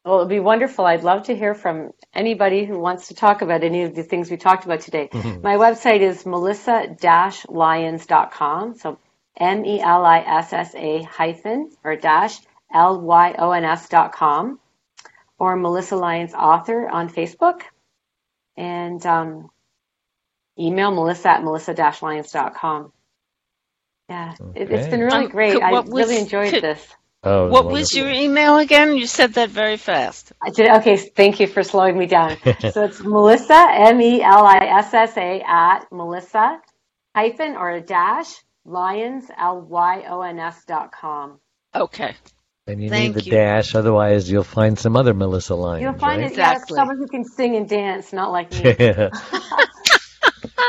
Well, 0.07 0.19
it'd 0.19 0.29
be 0.29 0.39
wonderful. 0.39 0.85
I'd 0.87 1.03
love 1.03 1.25
to 1.25 1.35
hear 1.37 1.53
from 1.55 1.91
anybody 2.15 2.65
who 2.65 2.79
wants 2.79 3.09
to 3.09 3.15
talk 3.15 3.43
about 3.43 3.65
any 3.65 3.83
of 3.83 3.97
the 3.97 4.05
things 4.05 4.31
we 4.31 4.37
talked 4.37 4.65
about 4.65 4.81
today. 4.83 5.09
My 5.13 5.57
website 5.57 5.99
is 6.01 6.25
melissa-lyons.com. 6.25 8.77
So 8.77 8.99
M 9.37 9.65
E 9.67 9.81
L 9.81 10.05
I 10.05 10.21
S 10.21 10.53
S 10.53 10.75
A 10.77 11.03
hyphen 11.03 11.73
or 11.83 11.97
dash 11.97 12.39
L 12.73 13.01
Y 13.01 13.35
O 13.37 13.51
N 13.51 13.65
S 13.65 13.89
dot 13.89 14.13
com 14.13 14.61
or 15.41 15.57
Melissa 15.57 15.97
Lyons 15.97 16.35
author 16.35 16.89
on 16.89 17.09
Facebook. 17.11 17.63
And 18.57 19.05
um, 19.05 19.51
email 20.59 20.93
melissa 20.93 21.31
at 21.31 21.43
melissa-lyons.com. 21.45 22.93
Yeah, 24.09 24.35
it, 24.55 24.71
has 24.71 24.87
been 24.87 25.01
really 25.01 25.25
Um, 25.25 25.31
great. 25.31 25.55
could- 25.55 25.63
I 25.63 25.73
was- 25.73 25.91
really 25.91 26.19
enjoyed 26.19 26.51
could- 26.53 26.63
this. 26.63 26.95
Oh, 27.29 27.49
What 27.49 27.67
was 27.67 27.93
your 27.93 28.09
email 28.09 28.59
again? 28.59 28.97
You 28.97 29.07
said 29.07 29.35
that 29.35 29.51
very 29.51 29.77
fast. 29.77 30.33
I 30.41 30.51
did, 30.51 30.71
okay, 30.77 30.97
thank 30.97 31.41
you 31.41 31.49
for 31.49 31.65
slowing 31.65 31.99
me 31.99 32.07
down. 32.07 32.37
so 32.71 32.85
it's 32.85 33.01
Melissa, 33.01 33.67
M 33.73 34.01
E 34.01 34.23
L 34.23 34.45
I 34.45 34.59
S 34.59 34.95
S 34.95 35.17
A, 35.17 35.41
at 35.43 35.91
Melissa 35.91 36.61
hyphen 37.17 37.57
or 37.57 37.71
a 37.71 37.81
dash 37.81 38.33
Lyons 38.65 39.25
L 39.37 39.61
Y 39.63 40.05
O 40.09 40.21
N 40.21 40.39
S 40.39 40.65
dot 40.67 40.93
com. 40.93 41.41
Okay. 41.75 42.15
And 42.69 42.83
you 42.83 42.91
Thank 42.91 43.15
need 43.17 43.23
the 43.23 43.25
you. 43.25 43.33
dash, 43.33 43.75
otherwise 43.75 44.31
you'll 44.31 44.43
find 44.45 44.79
some 44.79 44.97
other 44.97 45.15
Melissa 45.15 45.55
Lyons. 45.57 45.83
You'll 45.83 45.99
find 45.99 46.23
right? 46.23 46.31
it, 46.31 46.37
yeah, 46.37 46.53
Exactly. 46.53 46.77
someone 46.77 46.99
who 46.99 47.07
can 47.09 47.25
sing 47.25 47.57
and 47.57 47.69
dance, 47.69 48.13
not 48.13 48.31
like 48.33 48.51
me. 48.53 48.59
Yeah. 48.79 49.11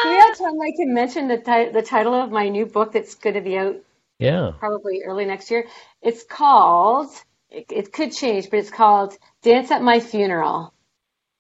yeah, 0.06 0.34
Tom, 0.38 0.60
I 0.62 0.72
can 0.76 0.94
mention 0.94 1.28
the, 1.28 1.38
ti- 1.38 1.72
the 1.72 1.82
title 1.82 2.14
of 2.14 2.32
my 2.32 2.50
new 2.50 2.66
book 2.66 2.94
that's 2.94 3.16
going 3.16 3.36
to 3.36 3.42
be 3.42 3.58
out 3.58 3.78
yeah. 4.20 4.52
probably 4.60 5.04
early 5.06 5.26
next 5.26 5.52
year. 5.52 5.66
It's 6.02 6.24
called, 6.24 7.10
it, 7.50 7.66
it 7.72 7.94
could 7.94 8.12
change, 8.12 8.50
but 8.50 8.60
it's 8.60 8.72
called 8.72 9.14
Dance 9.44 9.72
at 9.72 9.82
My 9.82 10.00
Funeral. 10.00 10.74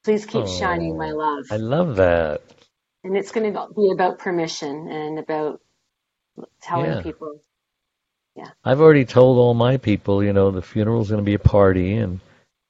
Please 0.03 0.25
keep 0.25 0.43
Oh, 0.43 0.59
shining, 0.59 0.97
my 0.97 1.11
love. 1.11 1.45
I 1.51 1.57
love 1.57 1.97
that. 1.97 2.41
And 3.03 3.15
it's 3.17 3.31
going 3.31 3.53
to 3.53 3.67
be 3.75 3.91
about 3.91 4.19
permission 4.19 4.87
and 4.89 5.19
about 5.19 5.61
telling 6.61 6.91
Yeah. 6.91 7.01
people. 7.01 7.41
Yeah. 8.35 8.49
I've 8.63 8.81
already 8.81 9.05
told 9.05 9.37
all 9.39 9.53
my 9.53 9.77
people, 9.77 10.23
you 10.23 10.33
know, 10.33 10.51
the 10.51 10.61
funeral's 10.61 11.09
going 11.09 11.21
to 11.21 11.25
be 11.25 11.33
a 11.33 11.39
party 11.39 11.95
and 11.97 12.19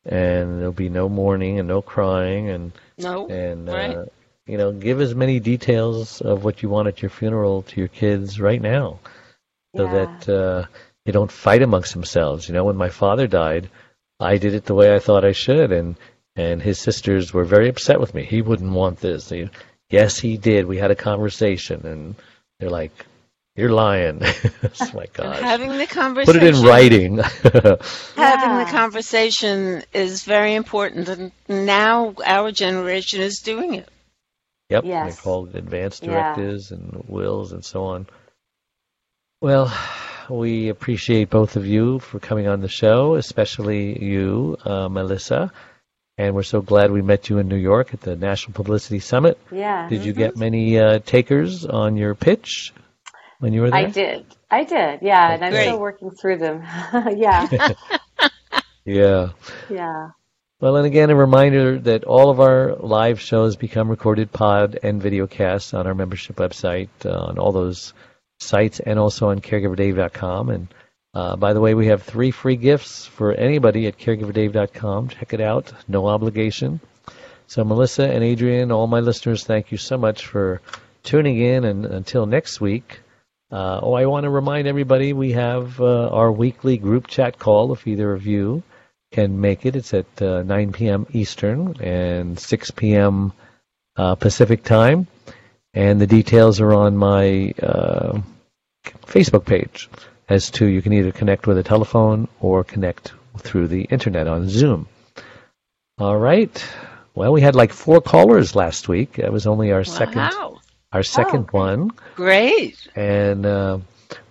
and 0.05 0.59
there'll 0.59 0.71
be 0.71 0.87
no 0.87 1.09
mourning 1.09 1.59
and 1.59 1.67
no 1.67 1.81
crying 1.81 2.49
and 2.49 2.71
No. 2.97 3.27
and 3.27 3.67
Right. 3.67 3.97
uh, 3.97 4.05
you 4.45 4.57
know, 4.57 4.71
give 4.71 5.01
as 5.01 5.13
many 5.13 5.41
details 5.41 6.21
of 6.21 6.45
what 6.45 6.63
you 6.63 6.69
want 6.69 6.87
at 6.87 7.01
your 7.01 7.09
funeral 7.09 7.63
to 7.63 7.79
your 7.81 7.89
kids 7.89 8.39
right 8.39 8.61
now, 8.61 8.99
so 9.77 9.85
Yeah. 9.85 10.05
that 10.05 10.29
uh, 10.29 10.65
they 11.05 11.11
don't 11.11 11.31
fight 11.31 11.61
amongst 11.61 11.93
themselves. 11.93 12.47
You 12.47 12.53
know, 12.55 12.65
when 12.65 12.75
my 12.77 12.89
father 12.89 13.27
died, 13.27 13.69
I 14.19 14.37
did 14.37 14.53
it 14.55 14.65
the 14.65 14.75
way 14.75 14.93
I 14.95 14.99
thought 14.99 15.25
I 15.25 15.31
should, 15.33 15.71
and 15.71 15.95
and 16.35 16.61
his 16.61 16.79
sisters 16.79 17.33
were 17.33 17.45
very 17.45 17.69
upset 17.69 17.99
with 17.99 18.13
me. 18.13 18.23
He 18.25 18.41
wouldn't 18.41 18.71
want 18.71 18.99
this. 18.99 19.29
They, 19.29 19.49
yes, 19.89 20.19
he 20.19 20.37
did. 20.37 20.65
We 20.67 20.77
had 20.77 20.91
a 20.91 20.95
conversation, 20.95 21.85
and 21.85 22.15
they're 22.59 22.69
like, 22.69 22.91
"You're 23.55 23.71
lying." 23.71 24.21
oh 24.23 24.91
my 24.93 25.03
And 25.03 25.13
gosh. 25.13 25.39
having 25.41 25.77
the 25.77 25.87
conversation. 25.87 26.39
Put 26.39 26.43
it 26.43 26.55
in 26.55 26.63
writing. 26.63 27.17
Having 28.15 28.57
the 28.57 28.67
conversation 28.71 29.83
is 29.93 30.23
very 30.23 30.55
important, 30.55 31.09
and 31.09 31.31
now 31.47 32.13
our 32.25 32.51
generation 32.51 33.21
is 33.21 33.39
doing 33.39 33.75
it. 33.75 33.89
Yep, 34.69 34.83
Yes. 34.85 35.15
they 35.15 35.21
call 35.21 35.45
it 35.47 35.55
advanced 35.55 36.03
Yeah. 36.03 36.11
directives 36.11 36.71
and 36.71 37.03
wills 37.07 37.51
and 37.53 37.63
so 37.63 37.85
on. 37.85 38.07
Well, 39.39 39.71
we 40.29 40.69
appreciate 40.69 41.29
both 41.29 41.55
of 41.55 41.65
you 41.65 41.99
for 41.99 42.19
coming 42.19 42.47
on 42.47 42.61
the 42.61 42.67
show, 42.67 43.15
especially 43.15 44.03
you, 44.03 44.57
uh, 44.65 44.89
Melissa. 44.89 45.51
And 46.17 46.33
we're 46.33 46.43
so 46.43 46.61
glad 46.61 46.91
we 46.91 47.03
met 47.03 47.29
you 47.29 47.37
in 47.37 47.47
New 47.47 47.57
York 47.57 47.93
at 47.93 48.01
the 48.01 48.15
National 48.15 48.53
Publicity 48.53 48.99
Summit. 48.99 49.37
Yeah. 49.51 49.87
Did 49.87 50.03
you 50.03 50.13
get 50.13 50.35
many 50.35 50.79
uh, 50.79 50.99
takers 50.99 51.65
on 51.65 51.97
your 51.97 52.15
pitch 52.15 52.73
when 53.39 53.53
you 53.53 53.61
were 53.61 53.69
there? 53.69 53.79
I 53.79 53.85
did. 53.85 54.25
I 54.49 54.63
did. 54.63 54.99
Yeah. 55.03 55.31
And 55.31 55.45
I'm 55.45 55.51
Great. 55.51 55.65
still 55.65 55.79
working 55.79 56.09
through 56.09 56.37
them. 56.37 56.63
yeah. 57.15 57.47
Yeah. 58.87 59.31
Yeah. 59.69 60.11
Well, 60.61 60.77
and 60.77 60.85
again, 60.85 61.09
a 61.09 61.15
reminder 61.15 61.77
that 61.79 62.05
all 62.05 62.29
of 62.29 62.39
our 62.39 62.73
live 62.77 63.19
shows 63.19 63.57
become 63.57 63.89
recorded 63.89 64.31
pod 64.31 64.79
and 64.81 65.01
video 65.01 65.27
casts 65.27 65.73
on 65.73 65.85
our 65.85 65.93
membership 65.93 66.37
website, 66.37 66.87
uh, 67.05 67.09
on 67.09 67.37
all 67.37 67.51
those 67.51 67.93
sites, 68.39 68.79
and 68.79 68.99
also 68.99 69.29
on 69.29 69.39
caregiverdave.com. 69.39 70.49
And 70.49 70.67
uh, 71.13 71.35
by 71.35 71.53
the 71.53 71.61
way, 71.61 71.73
we 71.73 71.87
have 71.87 72.03
three 72.03 72.31
free 72.31 72.55
gifts 72.55 73.05
for 73.05 73.33
anybody 73.33 73.87
at 73.87 73.97
caregiverdave.com. 73.97 75.09
Check 75.09 75.33
it 75.33 75.41
out, 75.41 75.73
no 75.87 76.07
obligation. 76.07 76.79
So, 77.47 77.63
Melissa 77.63 78.09
and 78.09 78.23
Adrienne, 78.23 78.71
all 78.71 78.87
my 78.87 78.99
listeners, 78.99 79.45
thank 79.45 79.71
you 79.71 79.77
so 79.77 79.97
much 79.97 80.27
for 80.27 80.61
tuning 81.03 81.39
in. 81.39 81.63
And 81.63 81.85
until 81.85 82.25
next 82.25 82.59
week, 82.59 82.99
uh, 83.49 83.79
oh, 83.81 83.93
I 83.93 84.05
want 84.05 84.25
to 84.25 84.29
remind 84.29 84.67
everybody 84.67 85.13
we 85.13 85.31
have 85.31 85.79
uh, 85.79 86.09
our 86.09 86.31
weekly 86.31 86.77
group 86.77 87.07
chat 87.07 87.39
call 87.39 87.71
if 87.71 87.87
either 87.87 88.11
of 88.11 88.25
you 88.25 88.63
can 89.11 89.39
make 89.39 89.65
it. 89.65 89.77
It's 89.77 89.93
at 89.93 90.21
uh, 90.21 90.43
9 90.43 90.73
p.m. 90.73 91.07
Eastern 91.13 91.77
and 91.81 92.37
6 92.37 92.71
p.m. 92.71 93.31
Uh, 93.95 94.15
Pacific 94.15 94.63
time. 94.63 95.07
And 95.77 96.01
the 96.01 96.07
details 96.07 96.59
are 96.59 96.73
on 96.73 96.97
my 96.97 97.53
uh, 97.61 98.19
Facebook 99.05 99.45
page 99.45 99.87
as 100.27 100.49
to 100.57 100.65
you 100.65 100.81
can 100.81 100.91
either 100.91 101.11
connect 101.11 101.45
with 101.45 101.59
a 101.59 101.63
telephone 101.63 102.27
or 102.39 102.63
connect 102.63 103.13
through 103.37 103.67
the 103.67 103.83
internet 103.83 104.27
on 104.27 104.49
Zoom. 104.49 104.87
All 105.99 106.17
right. 106.17 106.65
Well, 107.13 107.31
we 107.31 107.41
had 107.41 107.53
like 107.53 107.71
four 107.73 108.01
callers 108.01 108.55
last 108.55 108.89
week. 108.89 109.17
That 109.17 109.31
was 109.31 109.45
only 109.45 109.71
our 109.71 109.83
second 109.83 110.31
our 110.91 111.03
second 111.03 111.51
one 111.51 111.91
Great. 112.15 112.87
and 112.95 113.45
uh, 113.45 113.77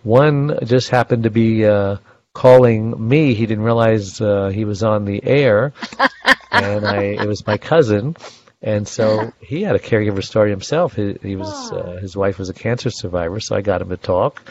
one 0.02 0.58
just 0.64 0.88
happened 0.88 1.22
to 1.22 1.30
be 1.30 1.64
uh, 1.64 1.98
calling 2.34 3.08
me. 3.08 3.34
He 3.34 3.46
didn't 3.46 3.62
realize 3.62 4.20
uh, 4.20 4.48
he 4.48 4.64
was 4.64 4.82
on 4.82 5.04
the 5.04 5.22
air, 5.22 5.74
and 6.50 6.84
I 6.84 7.02
it 7.22 7.28
was 7.28 7.46
my 7.46 7.56
cousin, 7.56 8.16
and 8.62 8.86
so 8.86 9.32
he 9.40 9.62
had 9.62 9.76
a 9.76 9.78
caregiver 9.78 10.24
story 10.24 10.50
himself. 10.50 10.94
He, 10.94 11.16
he 11.22 11.36
was 11.36 11.72
uh, 11.72 11.98
his 12.00 12.16
wife 12.16 12.38
was 12.38 12.48
a 12.48 12.54
cancer 12.54 12.90
survivor, 12.90 13.40
so 13.40 13.56
I 13.56 13.60
got 13.60 13.82
him 13.82 13.90
to 13.90 13.96
talk. 13.96 14.42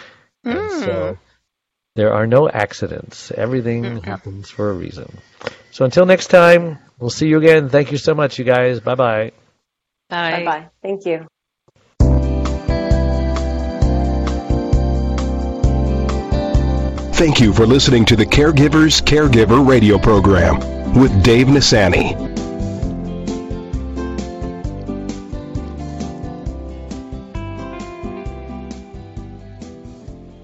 And 0.43 0.71
so 0.71 1.17
there 1.95 2.13
are 2.13 2.27
no 2.27 2.49
accidents. 2.49 3.31
Everything 3.31 4.01
happens 4.03 4.49
for 4.49 4.69
a 4.69 4.73
reason. 4.73 5.17
So 5.71 5.85
until 5.85 6.05
next 6.05 6.27
time, 6.27 6.77
we'll 6.99 7.09
see 7.09 7.27
you 7.27 7.37
again. 7.37 7.69
Thank 7.69 7.91
you 7.91 7.97
so 7.97 8.13
much, 8.13 8.37
you 8.37 8.45
guys. 8.45 8.79
Bye 8.79 8.95
bye. 8.95 9.31
Bye. 10.09 10.31
Bye 10.31 10.45
bye. 10.45 10.69
Thank 10.81 11.05
you. 11.05 11.25
Thank 17.15 17.39
you 17.39 17.53
for 17.53 17.65
listening 17.65 18.03
to 18.05 18.17
the 18.17 18.25
Caregivers 18.25 19.01
Caregiver 19.01 19.65
radio 19.65 19.97
program 19.97 20.59
with 20.99 21.23
Dave 21.23 21.47
Nassaney. 21.47 22.34